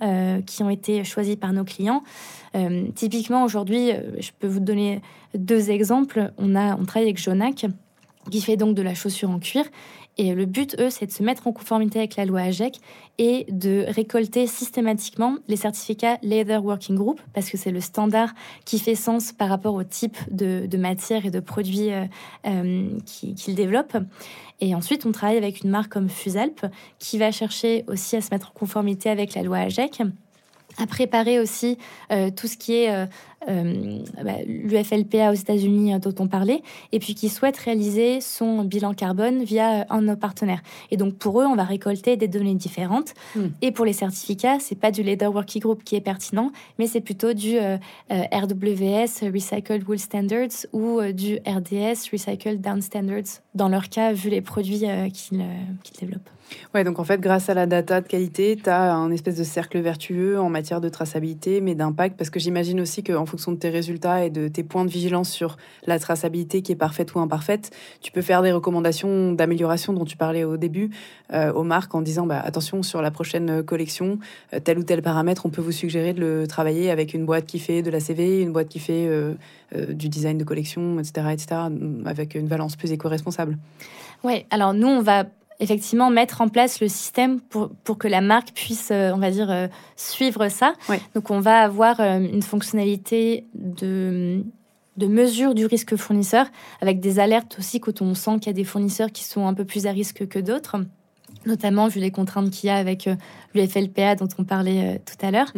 qui 0.47 0.63
ont 0.63 0.69
été 0.69 1.04
choisis 1.04 1.36
par 1.36 1.54
nos 1.54 1.63
clients. 1.63 2.04
typiquement, 2.95 3.43
aujourd'hui, 3.43 3.91
je 4.19 4.32
peux 4.39 4.47
vous 4.47 4.60
donner 4.60 5.02
deux 5.36 5.69
exemples. 5.69 6.32
On, 6.38 6.56
a, 6.56 6.76
on 6.76 6.86
travaille 6.86 7.08
avec 7.08 7.21
Jonac, 7.21 7.67
qui 8.30 8.41
fait 8.41 8.58
donc 8.58 8.76
de 8.76 8.82
la 8.82 8.93
chaussure 8.93 9.30
en 9.30 9.39
cuir. 9.39 9.65
Et 10.21 10.36
le 10.36 10.45
but, 10.45 10.75
eux, 10.79 10.91
c'est 10.91 11.07
de 11.07 11.12
se 11.12 11.23
mettre 11.23 11.47
en 11.47 11.51
conformité 11.51 11.97
avec 11.97 12.15
la 12.15 12.25
loi 12.25 12.41
AGEC 12.41 12.79
et 13.17 13.47
de 13.49 13.86
récolter 13.88 14.45
systématiquement 14.45 15.38
les 15.47 15.55
certificats 15.55 16.19
Leather 16.21 16.63
Working 16.63 16.95
Group, 16.95 17.19
parce 17.34 17.49
que 17.49 17.57
c'est 17.57 17.71
le 17.71 17.81
standard 17.81 18.29
qui 18.63 18.77
fait 18.77 18.93
sens 18.93 19.31
par 19.31 19.49
rapport 19.49 19.73
au 19.73 19.84
type 19.84 20.17
de, 20.29 20.77
matière 20.77 21.25
et 21.25 21.31
de 21.31 21.39
produits 21.39 21.91
euh, 21.91 22.05
euh, 22.45 22.88
qu'ils 23.07 23.55
développent. 23.55 23.97
Et 24.60 24.75
ensuite, 24.75 25.07
on 25.07 25.12
travaille 25.12 25.38
avec 25.38 25.63
une 25.63 25.71
marque 25.71 25.91
comme 25.91 26.07
Fusalp, 26.07 26.67
qui 26.99 27.17
va 27.17 27.31
chercher 27.31 27.84
aussi 27.88 28.15
à 28.15 28.21
se 28.21 28.29
mettre 28.29 28.49
en 28.49 28.53
conformité 28.53 29.10
avec 29.10 29.34
la 29.34 29.41
loi 29.41 29.57
AGEC 29.57 30.03
à 30.77 30.86
préparer 30.86 31.39
aussi 31.39 31.79
euh, 32.12 32.29
tout 32.29 32.47
ce 32.47 32.57
qui 32.57 32.75
est 32.75 33.07
bah, 33.47 34.34
l'UFLPA 34.45 35.32
aux 35.32 35.36
États-Unis 35.36 35.99
dont 35.99 36.13
on 36.19 36.27
parlait, 36.27 36.62
et 36.91 36.99
puis 36.99 37.15
qui 37.15 37.30
souhaite 37.30 37.58
réaliser 37.58 38.21
son 38.21 38.63
bilan 38.63 38.93
carbone 38.93 39.43
via 39.43 39.86
un 39.89 40.01
de 40.01 40.08
nos 40.08 40.15
partenaires. 40.15 40.62
Et 40.91 40.97
donc 40.97 41.15
pour 41.15 41.41
eux, 41.41 41.45
on 41.45 41.56
va 41.56 41.63
récolter 41.63 42.17
des 42.17 42.27
données 42.27 42.56
différentes. 42.56 43.13
Hmm. 43.36 43.47
Et 43.62 43.71
pour 43.71 43.86
les 43.86 43.93
certificats, 43.93 44.60
c'est 44.60 44.80
pas 44.80 44.91
du 44.91 45.04
Leader 45.04 45.34
Working 45.34 45.62
Group 45.62 45.84
qui 45.84 45.95
est 45.95 46.01
pertinent, 46.01 46.51
mais 46.80 46.88
c'est 46.88 47.01
plutôt 47.01 47.34
du 47.34 47.58
RWS 48.10 49.32
Recycled 49.34 49.88
Wool 49.88 49.99
Standards 49.99 50.67
ou 50.73 51.01
du 51.12 51.39
RDS 51.47 52.10
Recycled 52.12 52.62
Down 52.62 52.82
Standards 52.82 53.41
dans 53.56 53.69
leur 53.69 53.89
cas, 53.89 54.13
vu 54.13 54.30
les 54.30 54.41
produits 54.41 54.84
qu'ils 55.13 55.43
développent. 55.99 56.30
Ouais, 56.73 56.84
donc 56.84 56.99
en 56.99 57.04
fait, 57.04 57.19
grâce 57.19 57.49
à 57.49 57.54
la 57.54 57.65
data 57.65 58.01
de 58.01 58.08
qualité, 58.08 58.58
tu 58.62 58.69
as 58.69 58.93
un 58.93 59.12
espèce 59.12 59.38
de 59.38 59.43
cercle 59.43 59.80
vertueux 59.80 60.39
en 60.39 60.49
matière 60.49 60.82
de 60.82 60.89
traçabilité, 60.89 61.62
mais 61.62 61.75
d'impact, 61.75 62.17
parce 62.17 62.30
que 62.30 62.39
j'imagine 62.39 62.82
aussi 62.82 63.04
qu'en 63.04 63.25
fonction 63.31 63.51
de 63.51 63.57
tes 63.57 63.69
résultats 63.69 64.25
et 64.25 64.29
de 64.29 64.47
tes 64.47 64.63
points 64.63 64.85
de 64.85 64.89
vigilance 64.89 65.29
sur 65.29 65.57
la 65.87 65.97
traçabilité 65.99 66.61
qui 66.61 66.71
est 66.71 66.75
parfaite 66.75 67.15
ou 67.15 67.19
imparfaite, 67.19 67.71
tu 68.01 68.11
peux 68.11 68.21
faire 68.21 68.41
des 68.41 68.51
recommandations 68.51 69.31
d'amélioration 69.31 69.93
dont 69.93 70.05
tu 70.05 70.17
parlais 70.17 70.43
au 70.43 70.57
début 70.57 70.91
euh, 71.33 71.51
aux 71.53 71.63
marques 71.63 71.95
en 71.95 72.01
disant 72.01 72.25
bah, 72.25 72.41
attention, 72.43 72.83
sur 72.83 73.01
la 73.01 73.11
prochaine 73.11 73.63
collection, 73.63 74.19
euh, 74.53 74.59
tel 74.59 74.77
ou 74.77 74.83
tel 74.83 75.01
paramètre, 75.01 75.45
on 75.45 75.49
peut 75.49 75.61
vous 75.61 75.71
suggérer 75.71 76.13
de 76.13 76.19
le 76.19 76.47
travailler 76.47 76.91
avec 76.91 77.13
une 77.13 77.25
boîte 77.25 77.45
qui 77.45 77.59
fait 77.59 77.81
de 77.81 77.89
la 77.89 77.99
CV, 77.99 78.41
une 78.41 78.51
boîte 78.51 78.67
qui 78.67 78.79
fait 78.79 79.07
euh, 79.07 79.33
du 79.89 80.09
design 80.09 80.37
de 80.37 80.43
collection, 80.43 80.99
etc., 80.99 81.27
etc., 81.31 81.61
avec 82.05 82.35
une 82.35 82.47
valence 82.47 82.75
plus 82.75 82.91
éco-responsable. 82.91 83.57
Oui, 84.23 84.45
alors 84.49 84.73
nous, 84.73 84.87
on 84.87 85.01
va 85.01 85.25
effectivement 85.62 86.10
mettre 86.10 86.41
en 86.41 86.50
place 86.50 86.82
le 86.82 86.89
système 86.89 87.39
pour, 87.39 87.69
pour 87.84 87.97
que 87.97 88.08
la 88.08 88.19
marque 88.19 88.52
puisse, 88.54 88.89
euh, 88.91 89.12
on 89.13 89.19
va 89.19 89.32
dire, 89.32 89.50
euh, 89.50 89.67
suivre 89.95 90.50
ça. 90.50 90.74
Donc 91.15 91.30
on 91.30 91.39
va 91.39 91.62
avoir 91.62 92.00
euh, 92.00 92.19
une 92.19 92.41
fonctionnalité 92.41 93.45
de, 93.54 94.43
de 94.97 95.08
mesure 95.08 95.54
du 95.54 95.67
risque 95.67 95.95
fournisseur, 95.95 96.47
avec 96.82 97.00
des 97.00 97.19
alertes 97.19 97.56
aussi 97.60 97.80
quand 97.80 98.02
on 98.02 98.15
sent 98.15 98.39
qu'il 98.39 98.47
y 98.47 98.50
a 98.50 98.54
des 98.54 98.63
fournisseurs 98.63 99.12
qui 99.12 99.24
sont 99.24 99.47
un 99.47 99.54
peu 99.54 99.63
plus 99.63 99.86
à 99.86 99.91
risque 99.91 100.28
que 100.28 100.39
d'autres 100.39 100.78
notamment 101.47 101.88
vu 101.88 102.00
les 102.00 102.12
contraintes 102.12 102.52
qu'il 102.52 102.67
y 102.67 102.69
a 102.69 102.76
avec 102.76 103.10
le 103.56 103.65
FLPA 103.65 104.13
dont 104.13 104.28
on 104.38 104.43
parlait 104.43 105.02
tout 105.04 105.26
à 105.26 105.32
l'heure. 105.32 105.52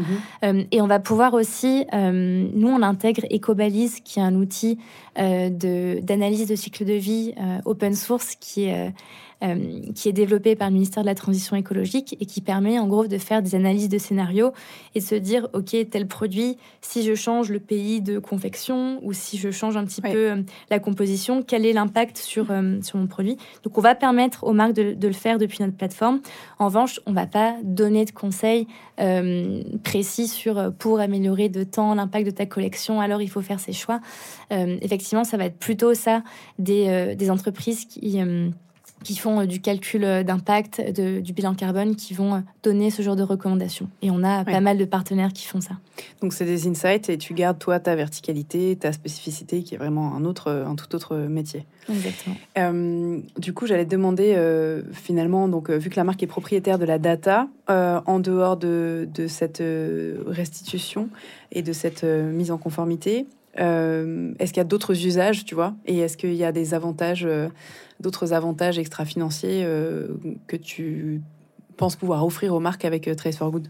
Mhm. 0.43 0.65
et 0.71 0.79
on 0.81 0.87
va 0.87 0.99
pouvoir 0.99 1.33
aussi, 1.33 1.85
nous 1.91 2.69
on 2.69 2.81
intègre 2.81 3.23
EcoBalise 3.29 3.99
qui 3.99 4.19
est 4.19 4.21
un 4.21 4.35
outil 4.35 4.77
d'analyse 5.17 6.47
de, 6.47 6.55
cycle 6.55 6.85
de 6.85 6.93
vie 6.93 7.33
open 7.65 7.95
source 7.95 8.35
qui 8.39 8.65
est 8.65 8.93
euh, 9.43 9.91
qui 9.93 10.07
est 10.07 10.13
développé 10.13 10.55
par 10.55 10.69
le 10.69 10.73
ministère 10.73 11.03
de 11.03 11.07
la 11.07 11.15
Transition 11.15 11.57
écologique 11.57 12.15
et 12.21 12.25
qui 12.25 12.39
permet 12.39 12.79
en 12.79 12.87
gros 12.87 13.07
de 13.07 13.17
faire 13.17 13.41
des 13.41 13.55
analyses 13.55 13.89
de 13.89 13.97
scénarios 13.97 14.53
et 14.95 14.99
de 14.99 15.03
se 15.03 15.15
dire, 15.15 15.49
OK, 15.51 15.75
tel 15.91 16.07
produit, 16.07 16.57
si 16.79 17.03
je 17.03 17.13
change 17.13 17.49
le 17.49 17.59
pays 17.59 18.01
de 18.01 18.19
confection 18.19 18.99
ou 19.03 19.11
si 19.11 19.37
je 19.37 19.51
change 19.51 19.75
un 19.75 19.83
petit 19.83 20.01
peu 20.01 20.31
euh, 20.31 20.41
la 20.69 20.79
composition, 20.79 21.43
quel 21.43 21.65
est 21.65 21.73
l'impact 21.73 22.17
sur, 22.17 22.51
euh, 22.51 22.81
sur 22.81 22.97
mon 22.97 23.07
produit? 23.07 23.35
Donc 23.63 23.77
on 23.77 23.81
va 23.81 23.95
permettre 23.95 24.45
aux 24.45 24.53
marques 24.53 24.73
de, 24.73 24.95
le 25.05 25.13
faire 25.13 25.37
depuis 25.39 25.61
notre 25.61 25.75
plateforme. 25.75 26.21
En 26.57 26.67
revanche, 26.67 27.01
on 27.05 27.11
ne 27.11 27.15
va 27.15 27.27
pas 27.27 27.55
donner 27.63 28.05
de 28.05 28.11
conseils 28.11 28.67
précis 29.83 30.27
sur 30.27 30.71
pour 30.77 30.99
améliorer 30.99 31.49
de 31.49 31.63
temps 31.63 31.95
l'impact 31.95 32.27
de 32.27 32.31
ta 32.31 32.45
collection, 32.45 33.01
alors 33.01 33.21
il 33.21 33.29
faut 33.29 33.41
faire 33.41 33.59
ces 33.59 33.73
choix. 33.73 33.99
effectivement, 34.51 35.23
ça 35.23 35.35
va 35.35 35.45
être 35.45 35.57
plutôt 35.57 35.95
ça 35.95 36.21
des, 36.59 37.15
des 37.15 37.31
entreprises 37.31 37.85
qui 37.85 38.19
qui 39.03 39.15
font 39.15 39.41
euh, 39.41 39.45
du 39.45 39.61
calcul 39.61 40.03
euh, 40.03 40.23
d'impact, 40.23 40.81
du 40.91 41.33
bilan 41.33 41.53
carbone, 41.53 41.95
qui 41.95 42.13
vont 42.13 42.35
euh, 42.35 42.39
donner 42.63 42.89
ce 42.89 43.01
genre 43.01 43.15
de 43.15 43.23
recommandations. 43.23 43.89
Et 44.01 44.09
on 44.09 44.23
a 44.23 44.43
pas 44.45 44.61
mal 44.61 44.77
de 44.77 44.85
partenaires 44.85 45.33
qui 45.33 45.45
font 45.45 45.61
ça. 45.61 45.75
Donc 46.21 46.33
c'est 46.33 46.45
des 46.45 46.67
insights 46.67 47.09
et 47.09 47.17
tu 47.17 47.33
gardes 47.33 47.59
toi 47.59 47.79
ta 47.79 47.95
verticalité, 47.95 48.75
ta 48.75 48.91
spécificité, 48.91 49.63
qui 49.63 49.75
est 49.75 49.77
vraiment 49.77 50.15
un 50.15 50.25
autre, 50.25 50.49
un 50.49 50.75
tout 50.75 50.95
autre 50.95 51.15
métier. 51.15 51.65
Exactement. 51.89 52.35
du 53.37 53.53
coup, 53.53 53.67
j'allais 53.67 53.85
te 53.85 53.91
demander 53.91 54.35
finalement, 54.93 55.47
donc 55.47 55.69
vu 55.69 55.89
que 55.89 55.97
la 55.97 56.03
marque 56.03 56.23
est 56.23 56.27
propriétaire 56.27 56.79
de 56.79 56.85
la 56.85 56.97
data, 56.97 57.47
en 57.67 58.19
dehors 58.19 58.57
de, 58.57 59.07
de, 59.13 59.27
cette 59.27 59.61
restitution 60.25 61.09
et 61.51 61.61
de 61.61 61.73
cette 61.73 62.03
mise 62.03 62.51
en 62.51 62.57
conformité, 62.57 63.27
est-ce 63.55 64.47
qu'il 64.47 64.57
y 64.57 64.59
a 64.59 64.65
d'autres 64.65 65.05
usages, 65.05 65.45
tu 65.45 65.55
vois? 65.55 65.75
Et 65.85 65.99
est-ce 65.99 66.17
qu'il 66.17 66.33
y 66.33 66.43
a 66.43 66.51
des 66.51 66.73
avantages 66.73 67.27
d'autres 68.03 68.33
avantages 68.33 68.77
extra-financiers 68.77 69.63
euh, 69.65 70.07
que 70.47 70.55
tu 70.55 71.21
penses 71.77 71.95
pouvoir 71.95 72.23
offrir 72.23 72.53
aux 72.53 72.59
marques 72.59 72.85
avec 72.85 73.07
euh, 73.07 73.15
Trace 73.15 73.37
for 73.37 73.49
Good? 73.49 73.69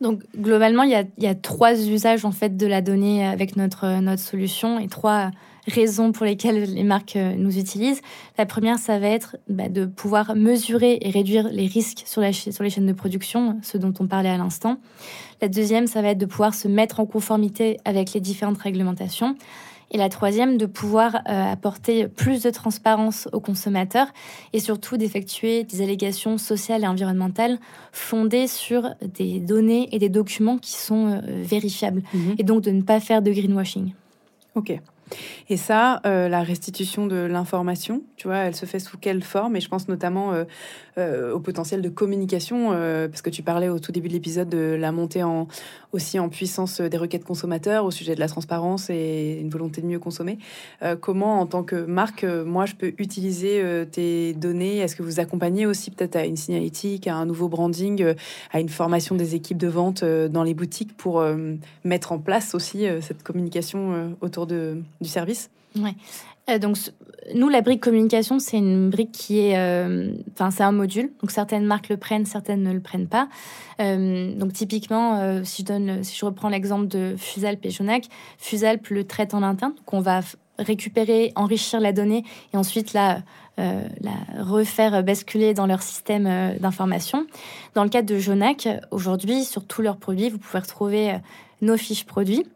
Donc 0.00 0.22
globalement, 0.38 0.84
il 0.84 1.06
y, 1.18 1.26
a, 1.26 1.34
trois 1.34 1.74
usages 1.74 2.24
en 2.24 2.30
fait 2.30 2.56
de 2.56 2.66
la 2.66 2.80
donnée 2.80 3.26
avec 3.26 3.56
notre, 3.56 4.00
notre 4.00 4.22
solution 4.22 4.78
et 4.78 4.88
trois 4.88 5.30
raisons 5.66 6.12
pour 6.12 6.26
lesquelles 6.26 6.62
les 6.62 6.84
marques 6.84 7.16
euh, 7.16 7.34
nous 7.36 7.58
utilisent. 7.58 8.00
La 8.38 8.46
première, 8.46 8.78
ça 8.78 8.98
va 8.98 9.08
être 9.08 9.36
bah, 9.48 9.68
de 9.68 9.84
pouvoir 9.84 10.34
mesurer 10.34 10.98
et 11.02 11.10
réduire 11.10 11.48
les 11.50 11.66
risques 11.66 12.02
sur, 12.06 12.20
la, 12.20 12.32
sur 12.32 12.62
les 12.62 12.70
chaînes 12.70 12.86
de 12.86 12.92
production, 12.92 13.58
ce 13.62 13.78
dont 13.78 13.92
on 14.00 14.06
parlait 14.06 14.30
à 14.30 14.38
l'instant. 14.38 14.78
La 15.42 15.48
deuxième, 15.48 15.86
ça 15.86 16.02
va 16.02 16.08
être 16.08 16.18
de 16.18 16.26
pouvoir 16.26 16.54
se 16.54 16.68
mettre 16.68 17.00
en 17.00 17.06
conformité 17.06 17.78
avec 17.84 18.12
les 18.12 18.20
différentes 18.20 18.58
réglementations. 18.58 19.36
Et 19.92 19.98
la 19.98 20.08
troisième, 20.08 20.56
de 20.56 20.66
pouvoir 20.66 21.16
euh, 21.28 21.52
apporter 21.52 22.06
plus 22.06 22.42
de 22.42 22.50
transparence 22.50 23.28
aux 23.32 23.40
consommateurs 23.40 24.06
et 24.52 24.60
surtout 24.60 24.96
d'effectuer 24.96 25.64
des 25.64 25.82
allégations 25.82 26.38
sociales 26.38 26.84
et 26.84 26.86
environnementales 26.86 27.58
fondées 27.90 28.46
sur 28.46 28.90
des 29.02 29.40
données 29.40 29.88
et 29.90 29.98
des 29.98 30.08
documents 30.08 30.58
qui 30.58 30.74
sont 30.74 31.08
euh, 31.08 31.20
vérifiables. 31.42 32.02
Mhm. 32.14 32.36
Et 32.38 32.44
donc 32.44 32.62
de 32.62 32.70
ne 32.70 32.82
pas 32.82 33.00
faire 33.00 33.20
de 33.20 33.32
greenwashing. 33.32 33.92
Ok. 34.54 34.80
Et 35.48 35.56
ça, 35.56 36.00
euh, 36.06 36.28
la 36.28 36.42
restitution 36.42 37.06
de 37.06 37.16
l'information, 37.16 38.02
tu 38.16 38.28
vois, 38.28 38.38
elle 38.38 38.54
se 38.54 38.66
fait 38.66 38.78
sous 38.78 38.98
quelle 38.98 39.22
forme? 39.22 39.56
Et 39.56 39.60
je 39.60 39.68
pense 39.68 39.88
notamment 39.88 40.32
euh, 40.32 40.44
euh, 40.98 41.32
au 41.32 41.40
potentiel 41.40 41.82
de 41.82 41.88
communication, 41.88 42.70
parce 43.08 43.22
que 43.22 43.30
tu 43.30 43.42
parlais 43.42 43.68
au 43.68 43.78
tout 43.78 43.92
début 43.92 44.08
de 44.08 44.14
l'épisode 44.14 44.48
de 44.48 44.76
la 44.78 44.92
montée 44.92 45.22
en, 45.22 45.48
aussi 45.92 46.18
en 46.18 46.28
puissance 46.28 46.80
des 46.80 46.96
requêtes 46.96 47.24
consommateurs 47.24 47.84
au 47.84 47.90
sujet 47.90 48.14
de 48.14 48.20
la 48.20 48.28
transparence 48.28 48.90
et 48.90 49.38
une 49.40 49.50
volonté 49.50 49.80
de 49.80 49.86
mieux 49.86 49.98
consommer. 49.98 50.38
comment, 51.00 51.40
en 51.40 51.46
tant 51.46 51.62
que 51.62 51.76
marque, 51.84 52.24
moi, 52.24 52.66
je 52.66 52.74
peux 52.74 52.94
utiliser 52.98 53.62
tes 53.90 54.32
données? 54.34 54.78
Est-ce 54.78 54.96
que 54.96 55.02
vous 55.02 55.20
accompagnez 55.20 55.66
aussi 55.66 55.90
peut-être 55.90 56.16
à 56.16 56.24
une 56.24 56.36
signalétique, 56.36 57.06
à 57.06 57.16
un 57.16 57.26
nouveau 57.26 57.48
branding, 57.48 58.14
à 58.52 58.60
une 58.60 58.68
formation 58.68 59.16
des 59.16 59.34
équipes 59.34 59.58
de 59.58 59.68
vente 59.68 60.04
dans 60.04 60.42
les 60.42 60.54
boutiques 60.54 60.96
pour 60.96 61.24
mettre 61.84 62.12
en 62.12 62.18
place 62.18 62.54
aussi 62.54 62.86
cette 63.00 63.22
communication 63.22 64.16
autour 64.20 64.46
du 64.46 64.82
service? 65.02 65.50
Ouais. 65.76 65.94
Euh, 66.48 66.58
donc, 66.58 66.76
nous, 67.34 67.48
la 67.48 67.60
brique 67.60 67.82
communication, 67.82 68.38
c'est 68.38 68.56
une 68.56 68.90
brique 68.90 69.12
qui 69.12 69.40
est, 69.40 69.58
euh, 69.58 70.12
enfin, 70.32 70.50
c'est 70.50 70.62
un 70.62 70.72
module. 70.72 71.12
Donc 71.20 71.30
certaines 71.30 71.64
marques 71.64 71.88
le 71.88 71.96
prennent, 71.96 72.24
certaines 72.24 72.62
ne 72.62 72.72
le 72.72 72.80
prennent 72.80 73.08
pas. 73.08 73.28
Euh, 73.80 74.34
donc 74.34 74.52
typiquement, 74.52 75.18
euh, 75.18 75.40
si 75.44 75.64
je 75.64 76.24
reprends 76.24 76.48
l'exemple 76.48 76.88
de 76.88 77.14
Fusalp 77.16 77.64
et 77.64 77.70
Jonac, 77.70 78.06
Fusalp 78.38 78.88
le 78.88 79.04
traite 79.04 79.34
en 79.34 79.42
interne, 79.42 79.74
qu'on 79.84 80.00
va 80.00 80.20
récupérer, 80.58 81.32
enrichir 81.36 81.80
la 81.80 81.92
donnée 81.92 82.24
et 82.52 82.56
ensuite 82.56 82.92
la 82.92 83.22
refaire 84.38 85.04
basculer 85.04 85.52
dans 85.52 85.66
leur 85.66 85.82
système 85.82 86.56
d'information. 86.58 87.26
Dans 87.74 87.84
le 87.84 87.90
cadre 87.90 88.08
de 88.08 88.18
Jonac, 88.18 88.66
aujourd'hui, 88.90 89.44
sur 89.44 89.66
tous 89.66 89.82
leurs 89.82 89.98
produits, 89.98 90.30
vous 90.30 90.38
pouvez 90.38 90.60
retrouver 90.60 91.18
nos 91.60 91.76
fiches 91.76 92.06
produits 92.06 92.46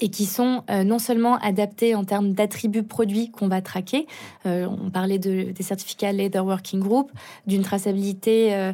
et 0.00 0.08
qui 0.08 0.26
sont 0.26 0.62
euh, 0.70 0.84
non 0.84 0.98
seulement 0.98 1.36
adaptés 1.38 1.94
en 1.94 2.04
termes 2.04 2.32
d'attributs 2.32 2.82
produits 2.82 3.30
qu'on 3.30 3.48
va 3.48 3.62
traquer, 3.62 4.06
euh, 4.46 4.66
on 4.66 4.90
parlait 4.90 5.18
de, 5.18 5.52
des 5.52 5.62
certificats 5.62 6.12
Leader 6.12 6.44
Working 6.44 6.80
Group, 6.80 7.12
d'une 7.46 7.62
traçabilité 7.62 8.54
euh, 8.54 8.72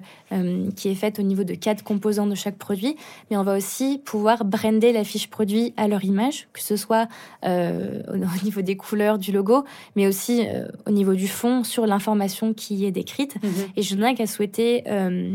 qui 0.77 0.89
est 0.89 0.95
faite 0.95 1.19
au 1.19 1.23
niveau 1.23 1.45
de 1.45 1.55
quatre 1.55 1.85
composants 1.85 2.27
de 2.27 2.35
chaque 2.35 2.57
produit, 2.57 2.97
mais 3.31 3.37
on 3.37 3.43
va 3.43 3.57
aussi 3.57 4.01
pouvoir 4.05 4.45
brander 4.45 4.93
la 4.93 5.05
fiche 5.05 5.29
produit 5.29 5.75
à 5.77 5.89
leur 5.89 6.05
image, 6.05 6.49
que 6.53 6.63
ce 6.63 6.77
soit 6.77 7.09
au 7.43 8.45
niveau 8.45 8.63
des 8.63 8.77
couleurs 8.77 9.19
du 9.19 9.33
logo, 9.33 9.65
mais 9.97 10.07
aussi 10.07 10.47
au 10.87 10.91
niveau 10.91 11.15
du 11.15 11.29
fond 11.29 11.65
sur 11.65 11.87
l'information 11.87 12.55
qui 12.55 12.77
y 12.77 12.87
est 12.87 12.91
décrite. 12.91 13.37
Mm 13.37 13.49
-hmm. 13.49 13.69
Et 13.77 13.83
Jonac 13.83 14.21
a 14.21 14.27
souhaité 14.27 14.85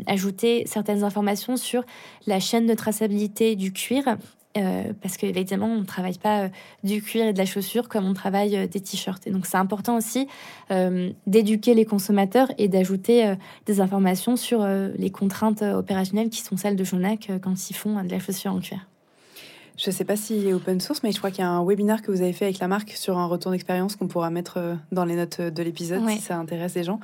ajouter 0.07 0.63
certaines 0.65 1.03
informations 1.03 1.57
sur 1.57 1.83
la 2.27 2.39
chaîne 2.39 2.65
de 2.65 2.75
traçabilité 2.75 3.55
du 3.55 3.71
cuir 3.71 4.17
euh, 4.58 4.93
parce 5.01 5.18
qu'évidemment, 5.18 5.68
on 5.68 5.80
ne 5.80 5.86
travaille 5.86 6.18
pas 6.18 6.43
euh, 6.43 6.49
du 6.84 7.01
cuir 7.01 7.26
et 7.26 7.34
de 7.34 7.38
la 7.38 7.45
chaussure 7.45 7.89
comme 7.89 8.06
on 8.06 8.14
travaille 8.14 8.56
euh, 8.56 8.68
des 8.68 8.80
t-shirts. 8.80 9.28
Et 9.28 9.32
donc, 9.32 9.45
c'est 9.45 9.58
important 9.58 9.97
aussi 9.97 10.28
d'éduquer 11.28 11.74
les 11.74 11.86
consommateurs 11.86 12.51
et 12.58 12.68
d'ajouter 12.68 13.36
des 13.66 13.82
informations 13.82 14.36
sur 14.36 14.66
les 14.66 15.12
contraintes 15.12 15.62
opérationnelles 15.62 16.30
qui 16.30 16.41
sont 16.41 16.58
celles 16.58 16.76
de 16.76 16.84
Jonac 16.84 17.32
quand 17.41 17.70
ils 17.70 17.76
font 17.76 18.03
de 18.03 18.10
la 18.10 18.20
chaussure 18.20 18.51
en 18.51 18.60
cuir. 18.60 18.80
Je 19.78 19.89
ne 19.89 19.93
sais 19.93 20.05
pas 20.05 20.15
s'il 20.15 20.47
est 20.47 20.53
open 20.53 20.80
source, 20.80 21.03
mais 21.03 21.11
je 21.11 21.17
crois 21.17 21.32
qu'il 21.32 21.39
y 21.39 21.47
a 21.47 21.49
un 21.49 21.65
webinaire 21.65 22.01
que 22.01 22.11
vous 22.11 22.21
avez 22.21 22.34
fait 22.34 22.45
avec 22.45 22.59
la 22.59 22.67
marque 22.67 22.91
sur 22.91 23.17
un 23.17 23.28
retour 23.28 23.51
d'expérience 23.51 23.95
qu'on 23.95 24.07
pourra 24.07 24.30
mettre 24.30 24.78
dans 24.91 25.05
les 25.05 25.15
notes 25.15 25.41
de 25.41 25.63
l'épisode 25.63 26.07
si 26.09 26.19
ça 26.19 26.38
intéresse 26.38 26.76
les 26.76 26.84
gens. 26.84 26.99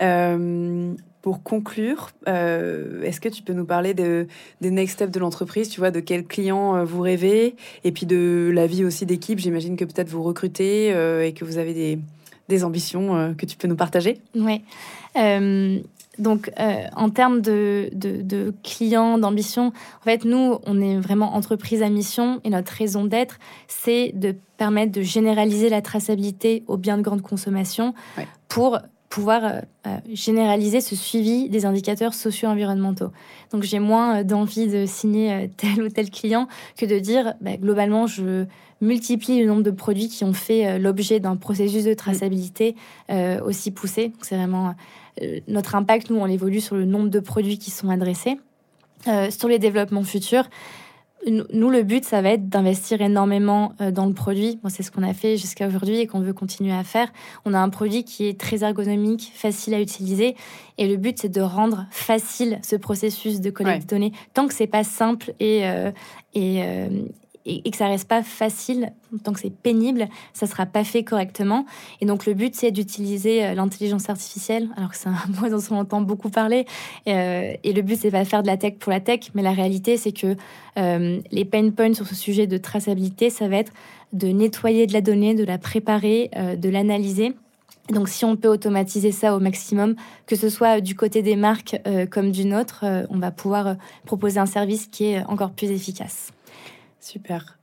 Euh, 0.00 0.94
pour 1.26 1.42
conclure, 1.42 2.10
euh, 2.28 3.02
est-ce 3.02 3.20
que 3.20 3.28
tu 3.28 3.42
peux 3.42 3.52
nous 3.52 3.64
parler 3.64 3.94
de, 3.94 4.28
des 4.60 4.70
next 4.70 4.94
steps 4.94 5.10
de 5.10 5.18
l'entreprise 5.18 5.68
Tu 5.68 5.80
vois, 5.80 5.90
de 5.90 5.98
quels 5.98 6.24
clients 6.24 6.76
euh, 6.76 6.84
vous 6.84 7.00
rêvez 7.00 7.56
Et 7.82 7.90
puis 7.90 8.06
de 8.06 8.52
la 8.54 8.68
vie 8.68 8.84
aussi 8.84 9.06
d'équipe? 9.06 9.40
J'imagine 9.40 9.76
que 9.76 9.84
peut-être 9.84 10.08
vous 10.08 10.22
recrutez 10.22 10.92
euh, 10.94 11.26
et 11.26 11.32
que 11.32 11.44
vous 11.44 11.58
avez 11.58 11.74
des, 11.74 11.98
des 12.48 12.62
ambitions 12.62 13.34
que 13.36 13.44
tu 13.44 13.56
peux 13.56 13.66
nous 13.66 13.74
partager. 13.74 14.20
Oui. 14.36 14.62
Donc, 16.18 16.50
en 16.94 17.10
termes 17.10 17.40
de, 17.40 17.90
de, 17.92 18.22
de 18.22 18.54
clients, 18.62 19.18
d'ambition, 19.18 19.66
en 20.00 20.04
fait, 20.04 20.24
nous, 20.24 20.58
on 20.64 20.80
est 20.80 20.98
vraiment 20.98 21.34
entreprise 21.34 21.82
à 21.82 21.88
mission 21.88 22.40
et 22.44 22.50
notre 22.50 22.72
raison 22.72 23.04
d'être, 23.04 23.38
c'est 23.68 24.12
de 24.14 24.34
permettre 24.56 24.92
de 24.92 25.02
généraliser 25.02 25.68
la 25.68 25.82
traçabilité 25.82 26.64
aux 26.66 26.76
biens 26.76 26.96
de 26.96 27.02
grande 27.02 27.22
consommation 27.22 27.94
ouais. 28.16 28.26
pour 28.48 28.78
pouvoir 29.08 29.44
euh, 29.44 29.60
euh, 29.86 29.96
généraliser 30.12 30.80
ce 30.80 30.96
suivi 30.96 31.48
des 31.48 31.64
indicateurs 31.64 32.12
socio-environnementaux. 32.12 33.12
Donc 33.52 33.62
j'ai 33.62 33.78
moins 33.78 34.18
euh, 34.18 34.24
d'envie 34.24 34.66
de 34.66 34.84
signer 34.86 35.50
tel 35.56 35.82
ou 35.82 35.88
tel 35.88 36.10
client 36.10 36.48
que 36.76 36.86
de 36.86 36.98
dire 36.98 37.34
bah, 37.40 37.56
globalement 37.56 38.06
je 38.06 38.44
multiplie 38.82 39.40
le 39.40 39.46
nombre 39.46 39.62
de 39.62 39.70
produits 39.70 40.08
qui 40.08 40.24
ont 40.24 40.34
fait 40.34 40.78
l'objet 40.78 41.18
d'un 41.18 41.36
processus 41.36 41.84
de 41.84 41.94
traçabilité 41.94 42.76
aussi 43.42 43.70
poussé. 43.70 44.12
C'est 44.20 44.36
vraiment 44.36 44.74
notre 45.48 45.74
impact, 45.74 46.10
nous 46.10 46.16
on 46.16 46.26
évolue 46.26 46.60
sur 46.60 46.76
le 46.76 46.84
nombre 46.84 47.08
de 47.08 47.20
produits 47.20 47.58
qui 47.58 47.70
sont 47.70 47.88
adressés. 47.88 48.38
sur 49.30 49.48
les 49.48 49.58
développements 49.58 50.02
futurs, 50.02 50.48
nous, 51.26 51.70
le 51.70 51.82
but, 51.82 52.04
ça 52.04 52.22
va 52.22 52.30
être 52.30 52.48
d'investir 52.48 53.00
énormément 53.00 53.72
euh, 53.80 53.90
dans 53.90 54.06
le 54.06 54.12
produit. 54.12 54.60
c'est 54.68 54.82
ce 54.82 54.92
qu'on 54.92 55.02
a 55.02 55.12
fait 55.12 55.36
jusqu'à 55.36 55.66
aujourd'hui 55.66 55.98
et 55.98 56.06
qu'on 56.06 56.20
veut 56.20 56.32
continuer 56.32 56.72
à 56.72 56.84
faire. 56.84 57.12
On 57.44 57.52
a 57.52 57.58
un 57.58 57.68
produit 57.68 58.04
qui 58.04 58.26
est 58.26 58.38
très 58.38 58.62
ergonomique, 58.62 59.32
facile 59.34 59.74
à 59.74 59.80
utiliser. 59.80 60.36
Et 60.78 60.86
le 60.86 60.96
but, 60.96 61.18
c'est 61.18 61.28
de 61.28 61.40
rendre 61.40 61.86
facile 61.90 62.60
ce 62.62 62.76
processus 62.76 63.40
de 63.40 63.50
collecte 63.50 63.82
de 63.82 63.88
données. 63.88 64.12
Tant 64.34 64.46
que 64.46 64.54
c'est 64.54 64.66
pas 64.68 64.84
simple 64.84 65.32
et, 65.40 65.66
euh, 65.66 65.90
et, 66.34 66.62
euh, 66.62 66.88
et, 67.46 67.70
que 67.70 67.76
ça 67.76 67.86
reste 67.86 68.08
pas 68.08 68.22
facile, 68.22 68.92
tant 69.22 69.32
que 69.32 69.40
c'est 69.40 69.54
pénible, 69.54 70.08
ça 70.32 70.46
sera 70.46 70.66
pas 70.66 70.84
fait 70.84 71.04
correctement. 71.04 71.64
Et 72.00 72.06
donc 72.06 72.26
le 72.26 72.34
but 72.34 72.54
c'est 72.54 72.72
d'utiliser 72.72 73.44
euh, 73.44 73.54
l'intelligence 73.54 74.10
artificielle, 74.10 74.68
alors 74.76 74.90
que 74.90 74.96
c'est 74.96 75.08
un 75.08 75.14
mot 75.40 75.48
dont 75.48 75.62
on 75.70 75.76
entend 75.76 76.00
beaucoup 76.00 76.28
parler. 76.28 76.66
Euh, 77.06 77.54
et 77.62 77.72
le 77.72 77.82
but 77.82 77.98
c'est 77.98 78.10
pas 78.10 78.24
faire 78.24 78.42
de 78.42 78.48
la 78.48 78.56
tech 78.56 78.74
pour 78.78 78.92
la 78.92 79.00
tech, 79.00 79.30
mais 79.34 79.42
la 79.42 79.52
réalité 79.52 79.96
c'est 79.96 80.12
que 80.12 80.36
euh, 80.78 81.20
les 81.30 81.44
pain 81.44 81.70
points 81.70 81.94
sur 81.94 82.06
ce 82.06 82.14
sujet 82.14 82.46
de 82.46 82.58
traçabilité, 82.58 83.30
ça 83.30 83.48
va 83.48 83.56
être 83.56 83.72
de 84.12 84.28
nettoyer 84.28 84.86
de 84.86 84.92
la 84.92 85.00
donnée, 85.00 85.34
de 85.34 85.44
la 85.44 85.58
préparer, 85.58 86.30
de 86.56 86.68
l'analyser. 86.68 87.34
Donc 87.90 88.08
si 88.08 88.24
on 88.24 88.36
peut 88.36 88.48
automatiser 88.48 89.10
ça 89.10 89.34
au 89.34 89.40
maximum, 89.40 89.94
que 90.26 90.36
ce 90.36 90.48
soit 90.48 90.80
du 90.80 90.94
côté 90.94 91.22
des 91.22 91.36
marques 91.36 91.76
comme 92.10 92.30
du 92.30 92.44
nôtre, 92.44 92.84
on 93.10 93.18
va 93.18 93.30
pouvoir 93.30 93.76
proposer 94.04 94.38
un 94.38 94.46
service 94.46 94.86
qui 94.86 95.06
est 95.06 95.24
encore 95.24 95.50
plus 95.50 95.70
efficace. 95.70 96.32
Super. 97.06 97.56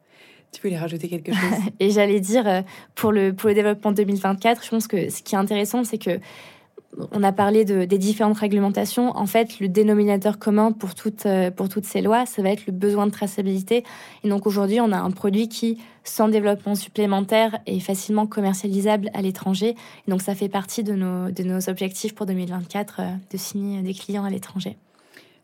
Tu 0.54 0.62
voulais 0.62 0.78
rajouter 0.78 1.10
quelque 1.10 1.34
chose? 1.34 1.60
Et 1.82 1.90
j'allais 1.90 2.22
dire, 2.22 2.48
euh, 2.48 2.62
pour 2.96 3.12
le, 3.12 3.34
pour 3.34 3.50
le 3.50 3.56
développement 3.56 3.92
2024, 3.92 4.64
je 4.64 4.70
pense 4.70 4.88
que 4.88 5.10
ce 5.10 5.22
qui 5.22 5.36
est 5.36 5.38
intéressant, 5.38 5.84
c'est 5.84 5.98
que 5.98 6.20
on 7.12 7.24
a 7.24 7.32
parlé 7.32 7.66
de, 7.66 7.86
des 7.86 7.98
différentes 7.98 8.38
réglementations. 8.38 9.18
En 9.18 9.26
fait, 9.26 9.60
le 9.60 9.68
dénominateur 9.68 10.38
commun 10.38 10.72
pour 10.72 10.96
toutes, 10.96 11.26
euh, 11.26 11.52
pour 11.52 11.68
toutes 11.68 11.86
ces 11.86 12.02
lois, 12.02 12.26
ça 12.26 12.42
va 12.42 12.52
être 12.52 12.68
le 12.68 12.72
besoin 12.72 13.06
de 13.08 13.12
traçabilité. 13.12 13.84
Et 14.24 14.30
donc 14.30 14.46
aujourd'hui, 14.46 14.80
on 14.80 14.92
a 14.92 14.98
un 14.98 15.12
produit 15.12 15.50
qui, 15.50 15.80
sans 16.04 16.30
développement 16.30 16.76
supplémentaire, 16.76 17.58
est 17.66 17.80
facilement 17.80 18.28
commercialisable 18.28 19.10
à 19.14 19.22
l'étranger. 19.22 19.76
donc 20.08 20.22
ça 20.22 20.36
fait 20.36 20.50
partie 20.50 20.84
de 20.84 20.94
nos, 20.94 21.32
de 21.32 21.44
nos 21.44 21.70
objectifs 21.70 22.16
pour 22.16 22.28
2024 22.28 22.96
euh, 23.00 23.04
de 23.32 23.38
signer 23.38 23.82
des 23.82 23.94
clients 23.94 24.24
à 24.24 24.30
l'étranger. 24.30 24.78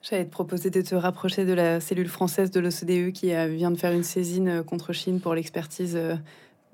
J'allais 0.02 0.26
te 0.26 0.32
proposer 0.32 0.70
de 0.70 0.82
te 0.82 0.95
rapprocher 0.95 1.45
de 1.45 1.52
la 1.52 1.82
cellule 1.82 2.08
française 2.08 2.52
de 2.52 2.62
l'OCDE 2.62 3.12
qui 3.12 3.34
euh, 3.34 3.47
vient 3.47 3.70
de 3.70 3.76
faire 3.76 3.91
une 3.91 4.04
saisine 4.04 4.47
euh, 4.47 4.64
contre 4.64 4.93
Chine 4.93 5.20
pour 5.20 5.34
l'expertise 5.34 5.97
euh, 5.97 6.16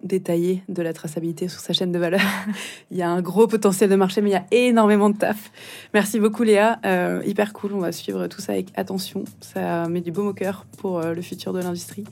détaillée 0.04 0.62
de 0.70 0.84
la 0.84 0.94
traçabilité 0.94 1.48
sur 1.48 1.60
sa 1.60 1.74
chaîne 1.74 1.92
de 1.92 1.98
valeur. 1.98 2.22
il 2.92 2.98
y 2.98 3.02
a 3.02 3.10
un 3.10 3.24
gros 3.24 3.48
potentiel 3.48 3.90
de 3.90 3.96
marché, 3.96 4.22
mais 4.22 4.30
il 4.30 4.34
y 4.34 4.36
a 4.36 4.46
énormément 4.52 5.10
de 5.10 5.18
taf. 5.18 5.52
Merci 5.96 6.20
beaucoup 6.20 6.44
Léa, 6.44 6.80
hyper 7.26 7.52
cool. 7.54 7.74
On 7.74 7.80
va 7.80 7.92
suivre 7.92 8.28
tout 8.28 8.42
ça 8.42 8.52
avec 8.52 8.68
attention. 8.76 9.24
Ça 9.42 9.88
met 9.88 10.02
du 10.02 10.12
baume 10.12 10.28
au 10.28 10.34
cœur 10.34 10.66
pour 10.78 11.02
le 11.02 11.22
futur 11.22 11.54
de 11.54 11.60
l'industrie. 11.60 12.04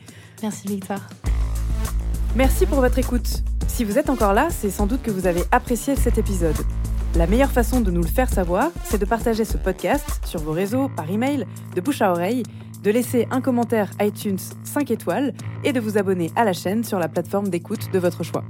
Merci 0.42 0.68
Victoire. 0.68 1.08
Merci 2.36 2.66
pour 2.66 2.80
votre 2.80 2.98
écoute. 2.98 3.44
Si 3.68 3.84
vous 3.84 4.00
êtes 4.00 4.10
encore 4.10 4.34
là, 4.34 4.48
c'est 4.50 4.72
sans 4.72 4.88
doute 4.88 5.04
que 5.04 5.12
vous 5.12 5.28
avez 5.28 5.44
apprécié 5.52 5.96
cet 5.96 6.18
épisode. 6.18 6.58
La 7.16 7.28
meilleure 7.28 7.52
façon 7.52 7.80
de 7.82 7.92
nous 7.92 8.02
le 8.02 8.08
faire 8.08 8.28
savoir, 8.28 8.72
c'est 8.86 8.98
de 8.98 9.06
partager 9.06 9.46
ce 9.46 9.58
podcast 9.58 10.20
sur 10.26 10.40
vos 10.40 10.52
réseaux, 10.52 10.90
par 10.90 11.12
email, 11.12 11.46
de 11.76 11.80
bouche 11.80 12.02
à 12.02 12.12
oreille, 12.12 12.42
de 12.82 12.90
laisser 12.90 13.28
un 13.30 13.40
commentaire 13.40 13.92
iTunes 14.02 14.40
5 14.64 14.90
étoiles 14.90 15.34
et 15.64 15.74
de 15.74 15.80
vous 15.80 16.00
abonner 16.00 16.32
à 16.36 16.44
la 16.44 16.54
chaîne 16.54 16.84
sur 16.84 16.98
la 16.98 17.08
plateforme 17.08 17.50
d'écoute 17.50 17.92
de 17.94 18.00
votre 18.00 18.24
choix. 18.24 18.44